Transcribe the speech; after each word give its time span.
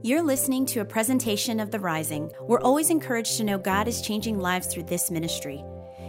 You're 0.00 0.22
listening 0.22 0.64
to 0.66 0.80
a 0.80 0.84
presentation 0.84 1.58
of 1.58 1.72
The 1.72 1.80
Rising. 1.80 2.30
We're 2.40 2.60
always 2.60 2.88
encouraged 2.88 3.36
to 3.38 3.44
know 3.44 3.58
God 3.58 3.88
is 3.88 4.00
changing 4.00 4.38
lives 4.38 4.68
through 4.68 4.84
this 4.84 5.10
ministry. 5.10 5.64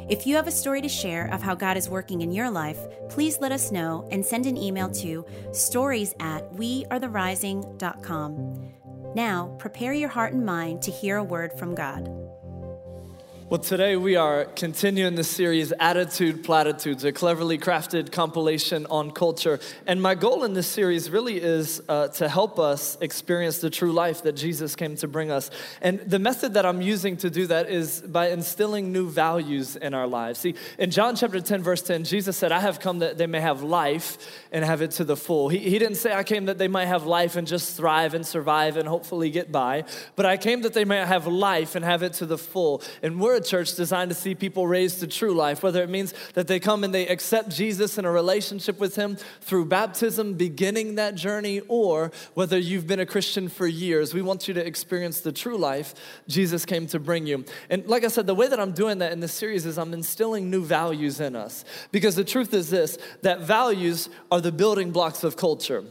If 0.08 0.28
you 0.28 0.36
have 0.36 0.46
a 0.46 0.52
story 0.52 0.80
to 0.84 0.88
share 0.88 1.26
of 1.34 1.42
how 1.42 1.56
God 1.56 1.76
is 1.76 1.90
working 1.90 2.22
in 2.22 2.32
your 2.32 2.52
life, 2.52 2.78
please 3.10 3.40
let 3.40 3.52
us 3.52 3.72
know 3.72 4.08
and 4.12 4.24
send 4.24 4.46
an 4.46 4.58
email 4.58 4.92
to 4.92 5.26
stories 5.54 6.14
at 6.20 6.54
wearetherising.com. 6.54 8.70
Now, 9.16 9.56
prepare 9.58 9.94
your 9.94 10.10
heart 10.10 10.34
and 10.34 10.46
mind 10.46 10.84
to 10.84 10.92
hear 10.92 11.18
a 11.18 11.24
word 11.24 11.58
from 11.58 11.74
God. 11.74 12.29
Well, 13.50 13.60
today 13.60 13.96
we 13.96 14.16
are 14.16 14.46
continuing 14.46 15.16
the 15.16 15.24
series 15.24 15.72
Attitude 15.72 16.44
Platitudes, 16.44 17.04
a 17.04 17.12
cleverly 17.12 17.58
crafted 17.58 18.12
compilation 18.12 18.86
on 18.92 19.10
culture. 19.10 19.60
And 19.88 20.04
my 20.04 20.14
goal 20.14 20.44
in 20.44 20.54
this 20.54 20.68
series 20.68 21.10
really 21.10 21.42
is 21.42 21.82
uh, 21.90 22.10
to 22.10 22.30
help 22.30 22.60
us 22.60 22.96
experience 23.02 23.58
the 23.58 23.72
true 23.72 23.92
life 23.92 24.22
that 24.22 24.34
Jesus 24.34 24.76
came 24.76 24.96
to 24.98 25.08
bring 25.08 25.32
us. 25.32 25.50
And 25.82 26.00
the 26.02 26.20
method 26.20 26.54
that 26.54 26.66
I'm 26.68 26.84
using 26.84 27.18
to 27.18 27.32
do 27.32 27.48
that 27.48 27.72
is 27.72 28.02
by 28.02 28.30
instilling 28.30 28.94
new 28.94 29.10
values 29.10 29.76
in 29.76 29.96
our 29.96 30.06
lives. 30.06 30.42
See, 30.42 30.54
in 30.78 30.92
John 30.92 31.16
chapter 31.16 31.42
10, 31.42 31.64
verse 31.64 31.82
10, 31.82 32.04
Jesus 32.04 32.38
said, 32.38 32.52
I 32.52 32.60
have 32.60 32.80
come 32.80 33.00
that 33.00 33.18
they 33.18 33.26
may 33.26 33.42
have 33.42 33.64
life 33.64 34.20
and 34.52 34.66
have 34.66 34.82
it 34.82 34.92
to 34.92 35.04
the 35.04 35.16
full. 35.16 35.50
He, 35.50 35.60
he 35.60 35.80
didn't 35.80 35.96
say, 35.96 36.14
I 36.14 36.24
came 36.24 36.46
that 36.46 36.58
they 36.58 36.68
might 36.68 36.88
have 36.88 37.06
life 37.06 37.36
and 37.36 37.48
just 37.48 37.78
thrive 37.78 38.14
and 38.14 38.26
survive 38.26 38.78
and 38.78 38.88
hopefully 38.88 39.30
get 39.30 39.52
by, 39.52 39.84
but 40.16 40.26
I 40.26 40.38
came 40.38 40.62
that 40.62 40.74
they 40.74 40.86
might 40.86 41.06
have 41.06 41.28
life 41.28 41.76
and 41.76 41.86
have 41.86 42.04
it 42.04 42.14
to 42.14 42.26
the 42.26 42.38
full. 42.38 42.82
And 43.04 43.20
we're 43.20 43.36
a 43.36 43.44
church 43.44 43.76
designed 43.76 44.10
to 44.10 44.16
see 44.16 44.36
people 44.36 44.68
raised 44.68 45.00
to 45.02 45.08
true 45.08 45.34
life, 45.34 45.62
whether 45.64 45.84
it 45.84 45.90
means 45.90 46.14
that 46.34 46.48
they 46.48 46.60
come 46.60 46.84
and 46.84 46.94
they 46.94 47.08
accept 47.08 47.50
Jesus 47.50 47.98
in 47.98 48.06
a 48.06 48.12
relationship 48.12 48.80
with 48.80 48.96
Him 48.96 49.18
through 49.42 49.66
baptism, 49.66 50.34
beginning 50.34 50.96
that 50.96 51.16
journey, 51.16 51.62
or 51.68 52.12
whether 52.34 52.58
you've 52.58 52.88
been 52.88 53.00
a 53.00 53.06
Christian 53.06 53.50
for 53.50 53.68
years. 53.68 54.14
We 54.14 54.22
want 54.22 54.48
you 54.48 54.54
to 54.56 54.66
experience 54.66 55.22
the 55.22 55.32
true 55.32 55.58
life 55.58 55.94
Jesus 56.28 56.66
came 56.66 56.88
to 56.88 57.00
bring 57.00 57.28
you. 57.28 57.46
And 57.70 57.86
like 57.88 58.04
I 58.04 58.08
said, 58.08 58.28
the 58.28 58.36
way 58.36 58.48
that 58.48 58.60
I'm 58.60 58.72
doing 58.72 59.00
that 59.00 59.12
in 59.12 59.20
this 59.20 59.34
series 59.34 59.66
is 59.66 59.78
I'm 59.78 59.94
instilling 59.94 60.50
new 60.50 60.64
values 60.64 61.20
in 61.20 61.36
us. 61.36 61.66
Because 61.92 62.16
the 62.16 62.24
truth 62.24 62.54
is 62.54 62.70
this 62.70 62.98
that 63.22 63.42
values 63.42 64.10
are 64.32 64.39
the 64.42 64.52
building 64.52 64.92
blocks 64.92 65.24
of 65.24 65.36
culture. 65.36 65.84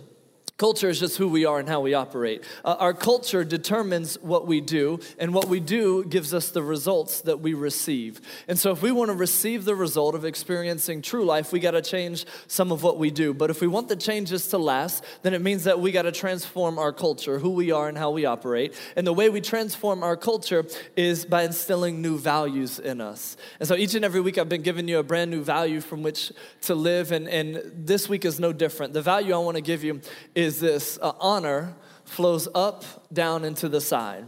Culture 0.58 0.88
is 0.88 0.98
just 0.98 1.16
who 1.16 1.28
we 1.28 1.44
are 1.44 1.60
and 1.60 1.68
how 1.68 1.80
we 1.80 1.94
operate. 1.94 2.42
Uh, 2.64 2.74
our 2.80 2.92
culture 2.92 3.44
determines 3.44 4.18
what 4.20 4.48
we 4.48 4.60
do, 4.60 4.98
and 5.16 5.32
what 5.32 5.46
we 5.46 5.60
do 5.60 6.04
gives 6.04 6.34
us 6.34 6.50
the 6.50 6.64
results 6.64 7.20
that 7.20 7.38
we 7.38 7.54
receive. 7.54 8.20
And 8.48 8.58
so, 8.58 8.72
if 8.72 8.82
we 8.82 8.90
want 8.90 9.10
to 9.10 9.16
receive 9.16 9.64
the 9.64 9.76
result 9.76 10.16
of 10.16 10.24
experiencing 10.24 11.00
true 11.00 11.24
life, 11.24 11.52
we 11.52 11.60
got 11.60 11.70
to 11.70 11.80
change 11.80 12.26
some 12.48 12.72
of 12.72 12.82
what 12.82 12.98
we 12.98 13.12
do. 13.12 13.32
But 13.32 13.50
if 13.50 13.60
we 13.60 13.68
want 13.68 13.86
the 13.86 13.94
changes 13.94 14.48
to 14.48 14.58
last, 14.58 15.04
then 15.22 15.32
it 15.32 15.42
means 15.42 15.62
that 15.62 15.78
we 15.78 15.92
got 15.92 16.02
to 16.02 16.12
transform 16.12 16.76
our 16.76 16.92
culture, 16.92 17.38
who 17.38 17.50
we 17.50 17.70
are 17.70 17.88
and 17.88 17.96
how 17.96 18.10
we 18.10 18.24
operate. 18.24 18.74
And 18.96 19.06
the 19.06 19.12
way 19.12 19.28
we 19.28 19.40
transform 19.40 20.02
our 20.02 20.16
culture 20.16 20.66
is 20.96 21.24
by 21.24 21.44
instilling 21.44 22.02
new 22.02 22.18
values 22.18 22.80
in 22.80 23.00
us. 23.00 23.36
And 23.60 23.68
so, 23.68 23.76
each 23.76 23.94
and 23.94 24.04
every 24.04 24.20
week, 24.20 24.38
I've 24.38 24.48
been 24.48 24.62
giving 24.62 24.88
you 24.88 24.98
a 24.98 25.04
brand 25.04 25.30
new 25.30 25.44
value 25.44 25.80
from 25.80 26.02
which 26.02 26.32
to 26.62 26.74
live, 26.74 27.12
and, 27.12 27.28
and 27.28 27.62
this 27.72 28.08
week 28.08 28.24
is 28.24 28.40
no 28.40 28.52
different. 28.52 28.92
The 28.92 29.02
value 29.02 29.34
I 29.34 29.38
want 29.38 29.54
to 29.54 29.62
give 29.62 29.84
you 29.84 30.00
is 30.34 30.47
is 30.48 30.60
this 30.60 30.98
uh, 31.02 31.12
honor 31.20 31.74
flows 32.04 32.48
up, 32.54 32.82
down, 33.12 33.44
into 33.44 33.68
the 33.68 33.82
side. 33.82 34.24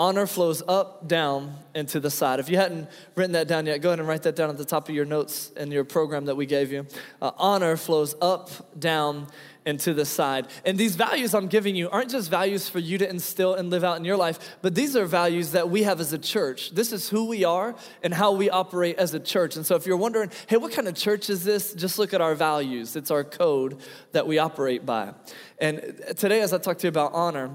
Honor 0.00 0.26
flows 0.26 0.62
up, 0.66 1.06
down, 1.08 1.54
and 1.74 1.86
to 1.88 2.00
the 2.00 2.10
side. 2.10 2.40
If 2.40 2.48
you 2.48 2.56
hadn't 2.56 2.88
written 3.16 3.32
that 3.32 3.46
down 3.46 3.66
yet, 3.66 3.82
go 3.82 3.90
ahead 3.90 3.98
and 3.98 4.08
write 4.08 4.22
that 4.22 4.34
down 4.34 4.48
at 4.48 4.56
the 4.56 4.64
top 4.64 4.88
of 4.88 4.94
your 4.94 5.04
notes 5.04 5.50
in 5.58 5.70
your 5.70 5.84
program 5.84 6.24
that 6.24 6.36
we 6.36 6.46
gave 6.46 6.72
you. 6.72 6.86
Uh, 7.20 7.32
honor 7.36 7.76
flows 7.76 8.14
up, 8.22 8.80
down, 8.80 9.26
and 9.66 9.78
to 9.80 9.92
the 9.92 10.06
side. 10.06 10.46
And 10.64 10.78
these 10.78 10.96
values 10.96 11.34
I'm 11.34 11.48
giving 11.48 11.76
you 11.76 11.90
aren't 11.90 12.08
just 12.08 12.30
values 12.30 12.66
for 12.66 12.78
you 12.78 12.96
to 12.96 13.06
instill 13.06 13.52
and 13.56 13.68
live 13.68 13.84
out 13.84 13.98
in 13.98 14.06
your 14.06 14.16
life, 14.16 14.38
but 14.62 14.74
these 14.74 14.96
are 14.96 15.04
values 15.04 15.52
that 15.52 15.68
we 15.68 15.82
have 15.82 16.00
as 16.00 16.14
a 16.14 16.18
church. 16.18 16.70
This 16.70 16.92
is 16.92 17.10
who 17.10 17.26
we 17.26 17.44
are 17.44 17.74
and 18.02 18.14
how 18.14 18.32
we 18.32 18.48
operate 18.48 18.96
as 18.96 19.12
a 19.12 19.20
church. 19.20 19.56
And 19.56 19.66
so 19.66 19.74
if 19.74 19.84
you're 19.84 19.98
wondering, 19.98 20.30
hey, 20.46 20.56
what 20.56 20.72
kind 20.72 20.88
of 20.88 20.94
church 20.94 21.28
is 21.28 21.44
this? 21.44 21.74
Just 21.74 21.98
look 21.98 22.14
at 22.14 22.22
our 22.22 22.34
values. 22.34 22.96
It's 22.96 23.10
our 23.10 23.22
code 23.22 23.78
that 24.12 24.26
we 24.26 24.38
operate 24.38 24.86
by. 24.86 25.12
And 25.58 26.00
today, 26.16 26.40
as 26.40 26.54
I 26.54 26.58
talk 26.58 26.78
to 26.78 26.86
you 26.86 26.88
about 26.88 27.12
honor, 27.12 27.50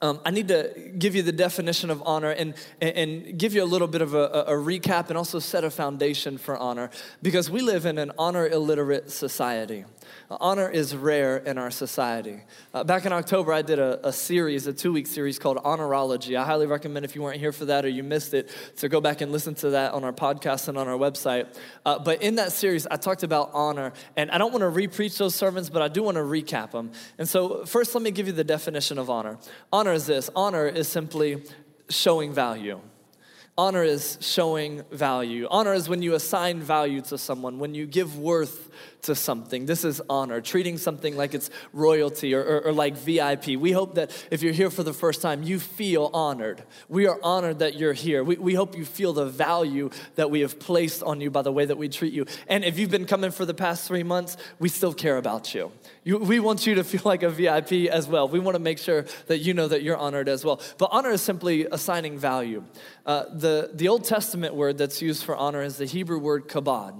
um, 0.00 0.20
I 0.24 0.30
need 0.30 0.48
to 0.48 0.92
give 0.96 1.16
you 1.16 1.22
the 1.22 1.32
definition 1.32 1.90
of 1.90 2.02
honor 2.06 2.30
and, 2.30 2.54
and 2.80 3.36
give 3.36 3.54
you 3.54 3.64
a 3.64 3.66
little 3.66 3.88
bit 3.88 4.00
of 4.00 4.14
a, 4.14 4.44
a, 4.46 4.52
recap 4.52 5.08
and 5.08 5.18
also 5.18 5.40
set 5.40 5.64
a 5.64 5.70
foundation 5.70 6.38
for 6.38 6.56
honor 6.56 6.90
because 7.20 7.50
we 7.50 7.62
live 7.62 7.84
in 7.84 7.98
an 7.98 8.12
honor 8.16 8.46
illiterate 8.46 9.10
society. 9.10 9.84
Honor 10.30 10.68
is 10.68 10.94
rare 10.94 11.38
in 11.38 11.58
our 11.58 11.70
society. 11.70 12.40
Uh, 12.74 12.84
back 12.84 13.06
in 13.06 13.12
October, 13.12 13.52
I 13.52 13.62
did 13.62 13.78
a, 13.78 14.06
a 14.06 14.12
series, 14.12 14.66
a 14.66 14.72
two 14.72 14.92
week 14.92 15.06
series 15.06 15.38
called 15.38 15.58
Honorology. 15.58 16.36
I 16.36 16.44
highly 16.44 16.66
recommend 16.66 17.04
if 17.04 17.14
you 17.14 17.22
weren't 17.22 17.40
here 17.40 17.52
for 17.52 17.64
that 17.66 17.84
or 17.84 17.88
you 17.88 18.02
missed 18.02 18.34
it 18.34 18.50
to 18.76 18.88
go 18.88 19.00
back 19.00 19.20
and 19.20 19.32
listen 19.32 19.54
to 19.56 19.70
that 19.70 19.92
on 19.92 20.04
our 20.04 20.12
podcast 20.12 20.68
and 20.68 20.76
on 20.76 20.88
our 20.88 20.98
website. 20.98 21.46
Uh, 21.84 21.98
but 21.98 22.22
in 22.22 22.36
that 22.36 22.52
series, 22.52 22.86
I 22.86 22.96
talked 22.96 23.22
about 23.22 23.50
honor, 23.52 23.92
and 24.16 24.30
I 24.30 24.38
don't 24.38 24.52
want 24.52 24.62
to 24.62 24.80
repreach 24.80 25.18
those 25.18 25.34
sermons, 25.34 25.70
but 25.70 25.82
I 25.82 25.88
do 25.88 26.02
want 26.02 26.16
to 26.16 26.22
recap 26.22 26.72
them. 26.72 26.92
And 27.18 27.28
so, 27.28 27.64
first, 27.64 27.94
let 27.94 28.02
me 28.02 28.10
give 28.10 28.26
you 28.26 28.32
the 28.32 28.44
definition 28.44 28.98
of 28.98 29.10
honor. 29.10 29.38
Honor 29.72 29.92
is 29.92 30.06
this 30.06 30.30
honor 30.34 30.66
is 30.66 30.88
simply 30.88 31.42
showing 31.88 32.32
value. 32.32 32.80
Honor 33.58 33.82
is 33.82 34.18
showing 34.20 34.84
value. 34.92 35.48
Honor 35.50 35.74
is 35.74 35.88
when 35.88 36.00
you 36.00 36.14
assign 36.14 36.60
value 36.60 37.00
to 37.02 37.18
someone, 37.18 37.58
when 37.58 37.74
you 37.74 37.86
give 37.86 38.16
worth 38.16 38.70
to 39.02 39.14
something. 39.14 39.66
This 39.66 39.84
is 39.84 40.02
honor, 40.08 40.40
treating 40.40 40.78
something 40.78 41.16
like 41.16 41.34
it's 41.34 41.50
royalty 41.72 42.34
or, 42.34 42.42
or, 42.42 42.60
or, 42.66 42.72
like 42.72 42.96
VIP. 42.96 43.48
We 43.58 43.72
hope 43.72 43.94
that 43.94 44.10
if 44.30 44.42
you're 44.42 44.52
here 44.52 44.70
for 44.70 44.82
the 44.82 44.92
first 44.92 45.22
time, 45.22 45.42
you 45.42 45.58
feel 45.58 46.10
honored. 46.12 46.62
We 46.88 47.06
are 47.06 47.18
honored 47.22 47.60
that 47.60 47.76
you're 47.76 47.92
here. 47.92 48.24
We, 48.24 48.36
we 48.36 48.54
hope 48.54 48.76
you 48.76 48.84
feel 48.84 49.12
the 49.12 49.26
value 49.26 49.90
that 50.16 50.30
we 50.30 50.40
have 50.40 50.58
placed 50.58 51.02
on 51.02 51.20
you 51.20 51.30
by 51.30 51.42
the 51.42 51.52
way 51.52 51.64
that 51.64 51.78
we 51.78 51.88
treat 51.88 52.12
you. 52.12 52.26
And 52.48 52.64
if 52.64 52.78
you've 52.78 52.90
been 52.90 53.06
coming 53.06 53.30
for 53.30 53.44
the 53.44 53.54
past 53.54 53.86
three 53.86 54.02
months, 54.02 54.36
we 54.58 54.68
still 54.68 54.92
care 54.92 55.16
about 55.16 55.54
you. 55.54 55.72
you 56.04 56.18
we 56.18 56.40
want 56.40 56.66
you 56.66 56.74
to 56.76 56.84
feel 56.84 57.02
like 57.04 57.22
a 57.22 57.30
VIP 57.30 57.88
as 57.90 58.08
well. 58.08 58.28
We 58.28 58.40
want 58.40 58.56
to 58.56 58.62
make 58.62 58.78
sure 58.78 59.06
that 59.26 59.38
you 59.38 59.54
know 59.54 59.68
that 59.68 59.82
you're 59.82 59.96
honored 59.96 60.28
as 60.28 60.44
well. 60.44 60.60
But 60.76 60.90
honor 60.92 61.10
is 61.10 61.22
simply 61.22 61.66
assigning 61.70 62.18
value. 62.18 62.64
Uh, 63.06 63.24
the, 63.32 63.70
the 63.72 63.88
Old 63.88 64.04
Testament 64.04 64.54
word 64.54 64.76
that's 64.76 65.00
used 65.00 65.24
for 65.24 65.34
honor 65.34 65.62
is 65.62 65.76
the 65.76 65.86
Hebrew 65.86 66.18
word 66.18 66.48
kabod. 66.48 66.94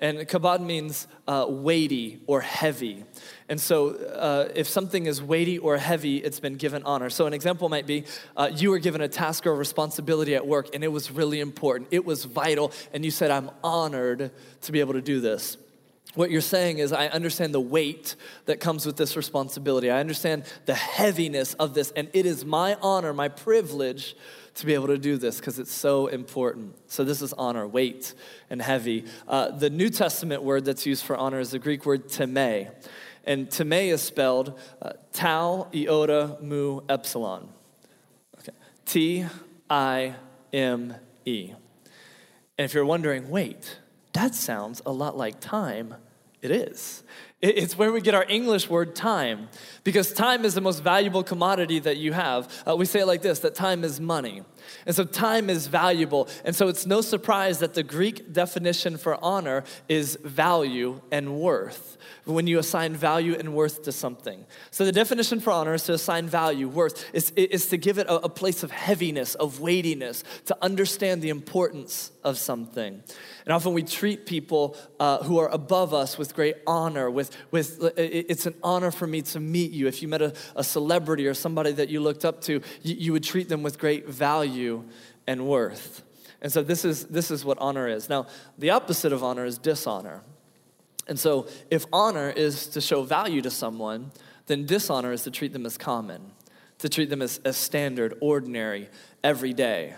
And 0.00 0.18
kabod 0.20 0.60
means 0.60 1.08
uh, 1.26 1.46
weighty 1.48 2.20
or 2.28 2.40
heavy. 2.40 3.04
And 3.48 3.60
so, 3.60 3.94
uh, 3.96 4.48
if 4.54 4.68
something 4.68 5.06
is 5.06 5.20
weighty 5.20 5.58
or 5.58 5.76
heavy, 5.76 6.18
it's 6.18 6.38
been 6.38 6.54
given 6.54 6.84
honor. 6.84 7.10
So, 7.10 7.26
an 7.26 7.32
example 7.32 7.68
might 7.68 7.86
be 7.86 8.04
uh, 8.36 8.48
you 8.54 8.70
were 8.70 8.78
given 8.78 9.00
a 9.00 9.08
task 9.08 9.44
or 9.44 9.50
a 9.50 9.54
responsibility 9.54 10.36
at 10.36 10.46
work, 10.46 10.72
and 10.72 10.84
it 10.84 10.88
was 10.88 11.10
really 11.10 11.40
important, 11.40 11.88
it 11.90 12.04
was 12.04 12.24
vital, 12.24 12.72
and 12.92 13.04
you 13.04 13.10
said, 13.10 13.32
I'm 13.32 13.50
honored 13.64 14.30
to 14.62 14.72
be 14.72 14.78
able 14.78 14.92
to 14.92 15.02
do 15.02 15.20
this. 15.20 15.56
What 16.14 16.30
you're 16.30 16.40
saying 16.40 16.78
is, 16.78 16.92
I 16.92 17.08
understand 17.08 17.52
the 17.52 17.60
weight 17.60 18.14
that 18.46 18.60
comes 18.60 18.86
with 18.86 18.96
this 18.96 19.16
responsibility. 19.16 19.90
I 19.90 20.00
understand 20.00 20.44
the 20.64 20.74
heaviness 20.74 21.54
of 21.54 21.74
this, 21.74 21.90
and 21.96 22.08
it 22.12 22.24
is 22.24 22.44
my 22.44 22.76
honor, 22.80 23.12
my 23.12 23.28
privilege 23.28 24.16
to 24.58 24.66
be 24.66 24.74
able 24.74 24.88
to 24.88 24.98
do 24.98 25.16
this 25.16 25.38
because 25.38 25.58
it's 25.58 25.72
so 25.72 26.06
important. 26.08 26.76
So, 26.86 27.04
this 27.04 27.22
is 27.22 27.32
honor, 27.32 27.66
weight, 27.66 28.14
and 28.50 28.60
heavy. 28.60 29.04
Uh, 29.26 29.50
the 29.50 29.70
New 29.70 29.88
Testament 29.88 30.42
word 30.42 30.64
that's 30.64 30.86
used 30.86 31.04
for 31.04 31.16
honor 31.16 31.40
is 31.40 31.50
the 31.50 31.58
Greek 31.58 31.86
word 31.86 32.08
time. 32.08 32.68
And 33.24 33.50
time 33.50 33.72
is 33.72 34.02
spelled 34.02 34.58
uh, 34.80 34.92
tau, 35.12 35.68
iota, 35.74 36.38
mu, 36.40 36.80
epsilon. 36.88 37.48
Okay. 38.38 38.56
T 38.86 39.26
I 39.68 40.14
M 40.52 40.94
E. 41.24 41.52
And 42.56 42.64
if 42.64 42.74
you're 42.74 42.86
wondering, 42.86 43.28
wait, 43.28 43.78
that 44.14 44.34
sounds 44.34 44.82
a 44.84 44.90
lot 44.90 45.16
like 45.16 45.40
time, 45.40 45.94
it 46.42 46.50
is. 46.50 47.04
It's 47.40 47.78
where 47.78 47.92
we 47.92 48.00
get 48.00 48.16
our 48.16 48.24
English 48.28 48.68
word 48.68 48.96
time, 48.96 49.48
because 49.84 50.12
time 50.12 50.44
is 50.44 50.54
the 50.54 50.60
most 50.60 50.82
valuable 50.82 51.22
commodity 51.22 51.78
that 51.80 51.96
you 51.96 52.12
have. 52.12 52.52
Uh, 52.66 52.74
we 52.74 52.84
say 52.84 53.00
it 53.00 53.06
like 53.06 53.22
this 53.22 53.38
that 53.40 53.54
time 53.54 53.84
is 53.84 54.00
money. 54.00 54.42
And 54.86 54.94
so 54.94 55.04
time 55.04 55.50
is 55.50 55.66
valuable. 55.66 56.28
And 56.44 56.54
so 56.54 56.68
it's 56.68 56.86
no 56.86 57.00
surprise 57.00 57.58
that 57.58 57.74
the 57.74 57.82
Greek 57.82 58.32
definition 58.32 58.96
for 58.96 59.22
honor 59.22 59.64
is 59.88 60.18
value 60.22 61.00
and 61.10 61.38
worth 61.38 61.98
when 62.24 62.46
you 62.46 62.58
assign 62.58 62.94
value 62.94 63.34
and 63.34 63.54
worth 63.54 63.82
to 63.84 63.92
something. 63.92 64.44
So 64.70 64.84
the 64.84 64.92
definition 64.92 65.40
for 65.40 65.50
honor 65.50 65.74
is 65.74 65.84
to 65.84 65.94
assign 65.94 66.26
value, 66.26 66.68
worth, 66.68 67.04
is, 67.14 67.30
is 67.30 67.66
to 67.68 67.76
give 67.76 67.98
it 67.98 68.06
a, 68.06 68.16
a 68.24 68.28
place 68.28 68.62
of 68.62 68.70
heaviness, 68.70 69.34
of 69.34 69.60
weightiness, 69.60 70.24
to 70.46 70.56
understand 70.60 71.22
the 71.22 71.30
importance 71.30 72.12
of 72.24 72.36
something. 72.36 73.02
And 73.46 73.52
often 73.54 73.72
we 73.72 73.82
treat 73.82 74.26
people 74.26 74.76
uh, 75.00 75.22
who 75.22 75.38
are 75.38 75.48
above 75.48 75.94
us 75.94 76.18
with 76.18 76.34
great 76.34 76.56
honor. 76.66 77.10
With, 77.10 77.34
with, 77.50 77.80
it's 77.96 78.44
an 78.44 78.54
honor 78.62 78.90
for 78.90 79.06
me 79.06 79.22
to 79.22 79.40
meet 79.40 79.70
you. 79.70 79.86
If 79.86 80.02
you 80.02 80.08
met 80.08 80.20
a, 80.20 80.34
a 80.54 80.62
celebrity 80.62 81.26
or 81.26 81.34
somebody 81.34 81.72
that 81.72 81.88
you 81.88 82.00
looked 82.00 82.26
up 82.26 82.42
to, 82.42 82.60
you, 82.82 82.94
you 82.94 83.12
would 83.12 83.24
treat 83.24 83.48
them 83.48 83.62
with 83.62 83.78
great 83.78 84.06
value 84.06 84.57
and 85.26 85.46
worth. 85.46 86.02
And 86.40 86.52
so 86.52 86.62
this 86.62 86.84
is, 86.84 87.06
this 87.06 87.30
is 87.30 87.44
what 87.44 87.58
honor 87.58 87.88
is. 87.88 88.08
Now, 88.08 88.26
the 88.58 88.70
opposite 88.70 89.12
of 89.12 89.22
honor 89.22 89.44
is 89.44 89.58
dishonor. 89.58 90.22
And 91.06 91.18
so 91.18 91.48
if 91.70 91.86
honor 91.92 92.30
is 92.30 92.66
to 92.68 92.80
show 92.80 93.02
value 93.02 93.42
to 93.42 93.50
someone, 93.50 94.12
then 94.46 94.66
dishonor 94.66 95.12
is 95.12 95.22
to 95.24 95.30
treat 95.30 95.52
them 95.52 95.66
as 95.66 95.76
common 95.76 96.32
to 96.78 96.88
treat 96.88 97.10
them 97.10 97.22
as, 97.22 97.38
as 97.44 97.56
standard, 97.56 98.14
ordinary, 98.20 98.88
every 99.22 99.52
day. 99.52 99.94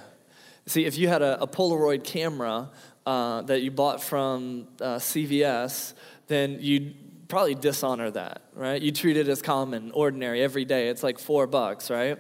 See, 0.66 0.84
if 0.84 0.96
you 0.98 1.08
had 1.08 1.22
a, 1.22 1.42
a 1.42 1.46
Polaroid 1.46 2.04
camera 2.04 2.70
uh, 3.06 3.42
that 3.42 3.62
you 3.62 3.70
bought 3.70 4.02
from 4.02 4.66
uh, 4.80 4.96
CVS, 4.96 5.94
then 6.26 6.58
you'd 6.60 7.28
probably 7.28 7.54
dishonor 7.54 8.10
that, 8.10 8.42
right? 8.54 8.80
You 8.80 8.92
treat 8.92 9.16
it 9.16 9.28
as 9.28 9.42
common, 9.42 9.90
ordinary, 9.92 10.42
every 10.42 10.64
day. 10.64 10.88
It's 10.88 11.02
like 11.02 11.18
four 11.18 11.46
bucks, 11.46 11.90
right? 11.90 12.18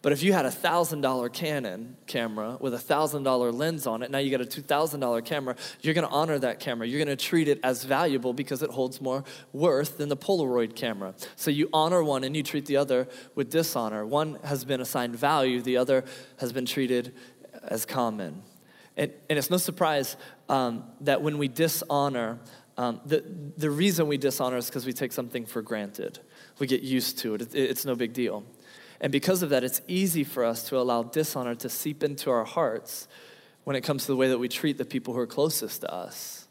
But 0.00 0.12
if 0.12 0.22
you 0.22 0.32
had 0.32 0.46
a 0.46 0.50
$1,000 0.50 1.32
Canon 1.32 1.96
camera 2.06 2.56
with 2.60 2.72
a 2.72 2.78
$1,000 2.78 3.52
lens 3.52 3.86
on 3.86 4.02
it, 4.02 4.10
now 4.12 4.18
you 4.18 4.30
got 4.30 4.40
a 4.40 4.44
$2,000 4.44 5.24
camera, 5.24 5.56
you're 5.80 5.94
gonna 5.94 6.06
honor 6.08 6.38
that 6.38 6.60
camera. 6.60 6.86
You're 6.86 7.00
gonna 7.00 7.16
treat 7.16 7.48
it 7.48 7.58
as 7.64 7.82
valuable 7.82 8.32
because 8.32 8.62
it 8.62 8.70
holds 8.70 9.00
more 9.00 9.24
worth 9.52 9.98
than 9.98 10.08
the 10.08 10.16
Polaroid 10.16 10.76
camera. 10.76 11.14
So 11.34 11.50
you 11.50 11.68
honor 11.72 12.04
one 12.04 12.22
and 12.22 12.36
you 12.36 12.44
treat 12.44 12.66
the 12.66 12.76
other 12.76 13.08
with 13.34 13.50
dishonor. 13.50 14.06
One 14.06 14.38
has 14.44 14.64
been 14.64 14.80
assigned 14.80 15.16
value, 15.16 15.60
the 15.60 15.78
other 15.78 16.04
has 16.38 16.52
been 16.52 16.66
treated 16.66 17.12
as 17.64 17.84
common. 17.84 18.42
And, 18.96 19.12
and 19.28 19.38
it's 19.38 19.50
no 19.50 19.56
surprise 19.56 20.16
um, 20.48 20.84
that 21.00 21.22
when 21.22 21.38
we 21.38 21.48
dishonor, 21.48 22.38
um, 22.76 23.00
the, 23.04 23.24
the 23.56 23.70
reason 23.70 24.06
we 24.06 24.16
dishonor 24.16 24.56
is 24.58 24.66
because 24.66 24.86
we 24.86 24.92
take 24.92 25.12
something 25.12 25.44
for 25.44 25.60
granted. 25.60 26.20
We 26.60 26.68
get 26.68 26.82
used 26.82 27.18
to 27.18 27.34
it, 27.34 27.42
it 27.42 27.54
it's 27.54 27.84
no 27.84 27.96
big 27.96 28.12
deal. 28.12 28.44
And 29.00 29.12
because 29.12 29.42
of 29.42 29.50
that, 29.50 29.64
it's 29.64 29.80
easy 29.86 30.24
for 30.24 30.44
us 30.44 30.64
to 30.68 30.78
allow 30.78 31.02
dishonor 31.02 31.54
to 31.56 31.68
seep 31.68 32.02
into 32.02 32.30
our 32.30 32.44
hearts 32.44 33.06
when 33.64 33.76
it 33.76 33.82
comes 33.82 34.06
to 34.06 34.12
the 34.12 34.16
way 34.16 34.28
that 34.28 34.38
we 34.38 34.48
treat 34.48 34.78
the 34.78 34.84
people 34.84 35.14
who 35.14 35.20
are 35.20 35.26
closest 35.26 35.82
to 35.82 35.92
us. 35.92 36.48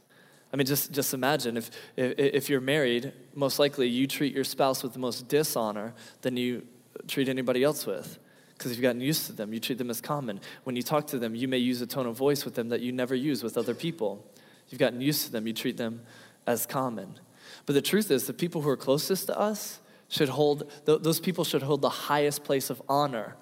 I 0.54 0.56
mean, 0.56 0.66
just, 0.66 0.92
just 0.92 1.14
imagine 1.14 1.58
if, 1.58 1.72
if, 1.98 2.14
if 2.18 2.50
you're 2.50 2.62
married, 2.62 3.12
most 3.36 3.60
likely 3.60 3.88
you 3.88 4.08
treat 4.08 4.34
your 4.34 4.46
spouse 4.46 4.82
with 4.82 4.94
the 4.94 5.00
most 5.00 5.28
dishonor 5.28 5.94
than 6.22 6.38
you 6.38 6.66
treat 7.08 7.28
anybody 7.28 7.64
else 7.64 7.86
with. 7.86 8.18
Because 8.58 8.72
you've 8.72 8.82
gotten 8.82 9.02
used 9.02 9.28
to 9.28 9.34
them, 9.34 9.54
you 9.54 9.60
treat 9.60 9.78
them 9.78 9.90
as 9.90 10.02
common. 10.02 10.40
When 10.64 10.76
you 10.76 10.82
talk 10.82 11.08
to 11.08 11.20
them, 11.20 11.36
you 11.36 11.48
may 11.48 11.60
use 11.60 11.82
a 11.82 11.88
tone 11.88 12.08
of 12.08 12.16
voice 12.16 12.44
with 12.46 12.56
them 12.56 12.70
that 12.70 12.82
you 12.82 12.92
never 12.92 13.14
use 13.14 13.44
with 13.44 13.58
other 13.58 13.76
people. 13.76 14.26
You've 14.70 14.80
gotten 14.80 15.00
used 15.00 15.26
to 15.26 15.32
them, 15.32 15.46
you 15.46 15.54
treat 15.54 15.78
them 15.78 16.02
as 16.48 16.66
common. 16.66 17.20
But 17.66 17.74
the 17.74 17.82
truth 17.82 18.10
is, 18.10 18.26
the 18.26 18.34
people 18.34 18.62
who 18.62 18.70
are 18.70 18.78
closest 18.78 19.28
to 19.28 19.38
us, 19.38 19.80
should 20.10 20.30
hold, 20.30 20.72
those 20.86 21.20
people 21.20 21.44
should 21.44 21.64
hold 21.64 21.82
the 21.82 21.90
highest 21.90 22.44
place 22.44 22.70
of 22.70 22.82
honor 22.88 23.36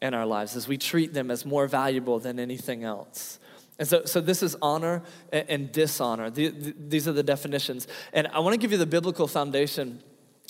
in 0.00 0.14
our 0.14 0.26
lives 0.26 0.56
as 0.56 0.68
we 0.68 0.76
treat 0.78 1.12
them 1.12 1.30
as 1.30 1.44
more 1.44 1.66
valuable 1.66 2.18
than 2.18 2.38
anything 2.38 2.84
else. 2.84 3.38
And 3.78 3.86
so, 3.86 4.04
so 4.04 4.20
this 4.20 4.42
is 4.42 4.56
honor 4.60 5.02
and, 5.32 5.70
dishonor. 5.70 6.30
these 6.30 7.06
are 7.06 7.12
the 7.12 7.22
definitions. 7.22 7.86
And 8.12 8.26
I 8.28 8.40
want 8.40 8.54
to 8.54 8.58
give 8.58 8.72
you 8.72 8.78
the 8.78 8.86
biblical 8.86 9.28
foundation 9.28 10.02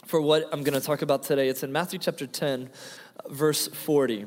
for 0.06 0.20
what 0.20 0.48
I'm 0.50 0.62
going 0.62 0.78
to 0.78 0.84
talk 0.84 1.02
about 1.02 1.22
today. 1.22 1.48
It's 1.48 1.62
in 1.62 1.70
Matthew 1.70 1.98
chapter 1.98 2.26
10, 2.26 2.70
verse 3.28 3.68
40. 3.68 4.24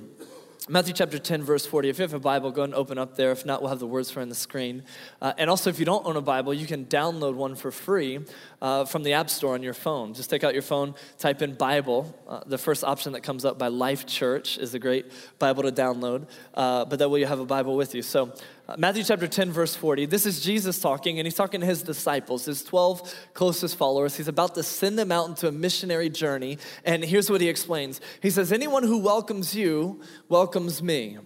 Matthew 0.71 0.93
chapter 0.93 1.19
10, 1.19 1.43
verse 1.43 1.65
40. 1.65 1.89
If 1.89 1.99
you 1.99 2.03
have 2.03 2.13
a 2.13 2.19
Bible, 2.19 2.49
go 2.49 2.63
and 2.63 2.73
open 2.73 2.97
up 2.97 3.17
there. 3.17 3.33
If 3.33 3.45
not, 3.45 3.61
we'll 3.61 3.71
have 3.71 3.79
the 3.79 3.85
words 3.85 4.09
for 4.09 4.21
on 4.21 4.29
the 4.29 4.35
screen. 4.35 4.83
Uh, 5.21 5.33
and 5.37 5.49
also, 5.49 5.69
if 5.69 5.79
you 5.79 5.85
don't 5.85 6.05
own 6.05 6.15
a 6.15 6.21
Bible, 6.21 6.53
you 6.53 6.65
can 6.65 6.85
download 6.85 7.33
one 7.33 7.55
for 7.55 7.71
free 7.71 8.21
uh, 8.61 8.85
from 8.85 9.03
the 9.03 9.11
App 9.11 9.29
Store 9.29 9.53
on 9.53 9.63
your 9.63 9.73
phone. 9.73 10.13
Just 10.13 10.29
take 10.29 10.45
out 10.45 10.53
your 10.53 10.61
phone, 10.61 10.95
type 11.17 11.41
in 11.41 11.55
Bible. 11.55 12.17
Uh, 12.25 12.39
the 12.45 12.57
first 12.57 12.85
option 12.85 13.11
that 13.11 13.21
comes 13.21 13.43
up 13.43 13.59
by 13.59 13.67
Life 13.67 14.05
Church 14.05 14.57
is 14.57 14.73
a 14.73 14.79
great 14.79 15.11
Bible 15.39 15.63
to 15.63 15.73
download, 15.73 16.29
uh, 16.53 16.85
but 16.85 16.99
that 16.99 17.09
way 17.09 17.19
you 17.19 17.25
have 17.25 17.41
a 17.41 17.45
Bible 17.45 17.75
with 17.75 17.93
you. 17.93 18.01
So, 18.01 18.31
Matthew 18.77 19.03
chapter 19.03 19.27
10, 19.27 19.51
verse 19.51 19.75
40. 19.75 20.05
This 20.05 20.25
is 20.25 20.41
Jesus 20.41 20.79
talking, 20.79 21.19
and 21.19 21.25
he's 21.25 21.35
talking 21.35 21.61
to 21.61 21.65
his 21.65 21.83
disciples, 21.83 22.45
his 22.45 22.63
12 22.63 23.13
closest 23.33 23.75
followers. 23.75 24.15
He's 24.15 24.27
about 24.27 24.55
to 24.55 24.63
send 24.63 24.99
them 24.99 25.11
out 25.11 25.27
into 25.27 25.47
a 25.47 25.51
missionary 25.51 26.09
journey. 26.09 26.57
And 26.85 27.03
here's 27.03 27.29
what 27.29 27.41
he 27.41 27.49
explains 27.49 28.01
He 28.21 28.29
says, 28.29 28.51
Anyone 28.51 28.83
who 28.83 28.99
welcomes 28.99 29.55
you 29.55 30.01
welcomes 30.29 30.81
me. 30.83 31.17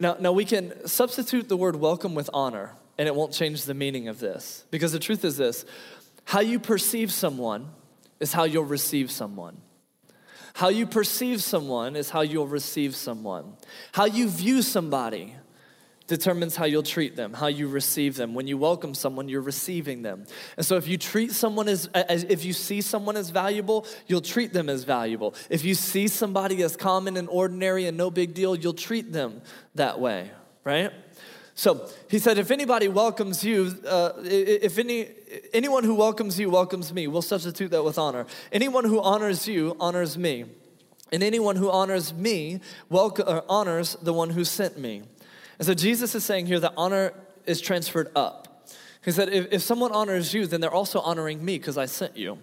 Now, 0.00 0.16
now 0.18 0.32
we 0.32 0.44
can 0.44 0.86
substitute 0.86 1.48
the 1.48 1.56
word 1.56 1.76
welcome 1.76 2.14
with 2.14 2.30
honor, 2.32 2.72
and 2.98 3.06
it 3.06 3.14
won't 3.14 3.32
change 3.32 3.64
the 3.64 3.74
meaning 3.74 4.08
of 4.08 4.18
this. 4.18 4.64
Because 4.70 4.92
the 4.92 4.98
truth 4.98 5.24
is 5.24 5.36
this 5.36 5.64
how 6.24 6.40
you 6.40 6.58
perceive 6.58 7.12
someone 7.12 7.68
is 8.20 8.32
how 8.32 8.44
you'll 8.44 8.64
receive 8.64 9.10
someone. 9.10 9.58
How 10.54 10.68
you 10.68 10.86
perceive 10.86 11.42
someone 11.42 11.96
is 11.96 12.10
how 12.10 12.20
you'll 12.20 12.46
receive 12.46 12.94
someone. 12.94 13.54
How 13.92 14.04
you 14.04 14.28
view 14.28 14.62
somebody 14.62 15.34
determines 16.06 16.54
how 16.54 16.66
you'll 16.66 16.82
treat 16.82 17.16
them, 17.16 17.32
how 17.32 17.46
you 17.46 17.66
receive 17.66 18.16
them. 18.16 18.34
When 18.34 18.46
you 18.46 18.58
welcome 18.58 18.94
someone, 18.94 19.28
you're 19.28 19.40
receiving 19.40 20.02
them. 20.02 20.26
And 20.56 20.66
so 20.66 20.76
if 20.76 20.86
you 20.86 20.98
treat 20.98 21.32
someone 21.32 21.68
as, 21.68 21.86
as, 21.94 22.24
if 22.24 22.44
you 22.44 22.52
see 22.52 22.80
someone 22.80 23.16
as 23.16 23.30
valuable, 23.30 23.86
you'll 24.06 24.20
treat 24.20 24.52
them 24.52 24.68
as 24.68 24.84
valuable. 24.84 25.34
If 25.48 25.64
you 25.64 25.74
see 25.74 26.08
somebody 26.08 26.62
as 26.62 26.76
common 26.76 27.16
and 27.16 27.28
ordinary 27.28 27.86
and 27.86 27.96
no 27.96 28.10
big 28.10 28.34
deal, 28.34 28.54
you'll 28.54 28.74
treat 28.74 29.12
them 29.12 29.40
that 29.74 29.98
way, 29.98 30.30
right? 30.62 30.92
So 31.54 31.88
he 32.10 32.18
said, 32.18 32.36
if 32.36 32.50
anybody 32.50 32.88
welcomes 32.88 33.44
you, 33.44 33.74
uh, 33.86 34.12
if 34.18 34.76
any, 34.78 35.08
anyone 35.52 35.84
who 35.84 35.94
welcomes 35.94 36.38
you 36.38 36.50
welcomes 36.50 36.92
me, 36.92 37.06
we'll 37.06 37.22
substitute 37.22 37.70
that 37.70 37.84
with 37.84 37.96
honor. 37.96 38.26
Anyone 38.52 38.84
who 38.84 39.00
honors 39.00 39.46
you 39.46 39.76
honors 39.80 40.18
me. 40.18 40.44
And 41.12 41.22
anyone 41.22 41.54
who 41.54 41.70
honors 41.70 42.12
me 42.12 42.60
honors 42.90 43.96
the 44.02 44.12
one 44.12 44.30
who 44.30 44.42
sent 44.42 44.78
me. 44.78 45.02
And 45.58 45.66
so 45.66 45.74
Jesus 45.74 46.14
is 46.14 46.24
saying 46.24 46.46
here 46.46 46.60
that 46.60 46.74
honor 46.76 47.12
is 47.46 47.60
transferred 47.60 48.10
up. 48.16 48.68
He 49.04 49.10
said, 49.10 49.28
if, 49.28 49.52
if 49.52 49.62
someone 49.62 49.92
honors 49.92 50.32
you, 50.32 50.46
then 50.46 50.60
they're 50.60 50.72
also 50.72 51.00
honoring 51.00 51.44
me 51.44 51.58
because 51.58 51.76
I 51.76 51.86
sent 51.86 52.16
you. 52.16 52.38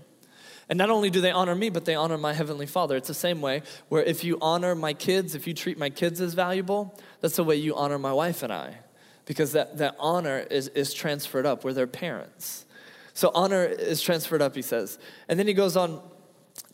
And 0.69 0.77
not 0.77 0.89
only 0.89 1.09
do 1.09 1.19
they 1.19 1.31
honor 1.31 1.55
me, 1.55 1.69
but 1.69 1.85
they 1.85 1.95
honor 1.95 2.17
my 2.17 2.33
heavenly 2.33 2.65
Father. 2.65 2.95
It's 2.95 3.07
the 3.07 3.13
same 3.13 3.41
way 3.41 3.63
where 3.89 4.03
if 4.03 4.23
you 4.23 4.37
honor 4.41 4.75
my 4.75 4.93
kids, 4.93 5.35
if 5.35 5.45
you 5.45 5.53
treat 5.53 5.77
my 5.77 5.89
kids 5.89 6.21
as 6.21 6.33
valuable, 6.33 6.97
that's 7.19 7.35
the 7.35 7.43
way 7.43 7.55
you 7.55 7.75
honor 7.75 7.97
my 7.97 8.13
wife 8.13 8.41
and 8.43 8.53
I. 8.53 8.77
Because 9.25 9.51
that, 9.51 9.77
that 9.79 9.95
honor 9.99 10.39
is, 10.49 10.69
is 10.69 10.93
transferred 10.93 11.45
up. 11.45 11.63
We're 11.63 11.73
their 11.73 11.87
parents. 11.87 12.65
So 13.13 13.31
honor 13.33 13.65
is 13.65 14.01
transferred 14.01 14.41
up, 14.41 14.55
he 14.55 14.61
says. 14.61 14.97
And 15.27 15.37
then 15.37 15.47
he 15.47 15.53
goes 15.53 15.75
on 15.75 16.01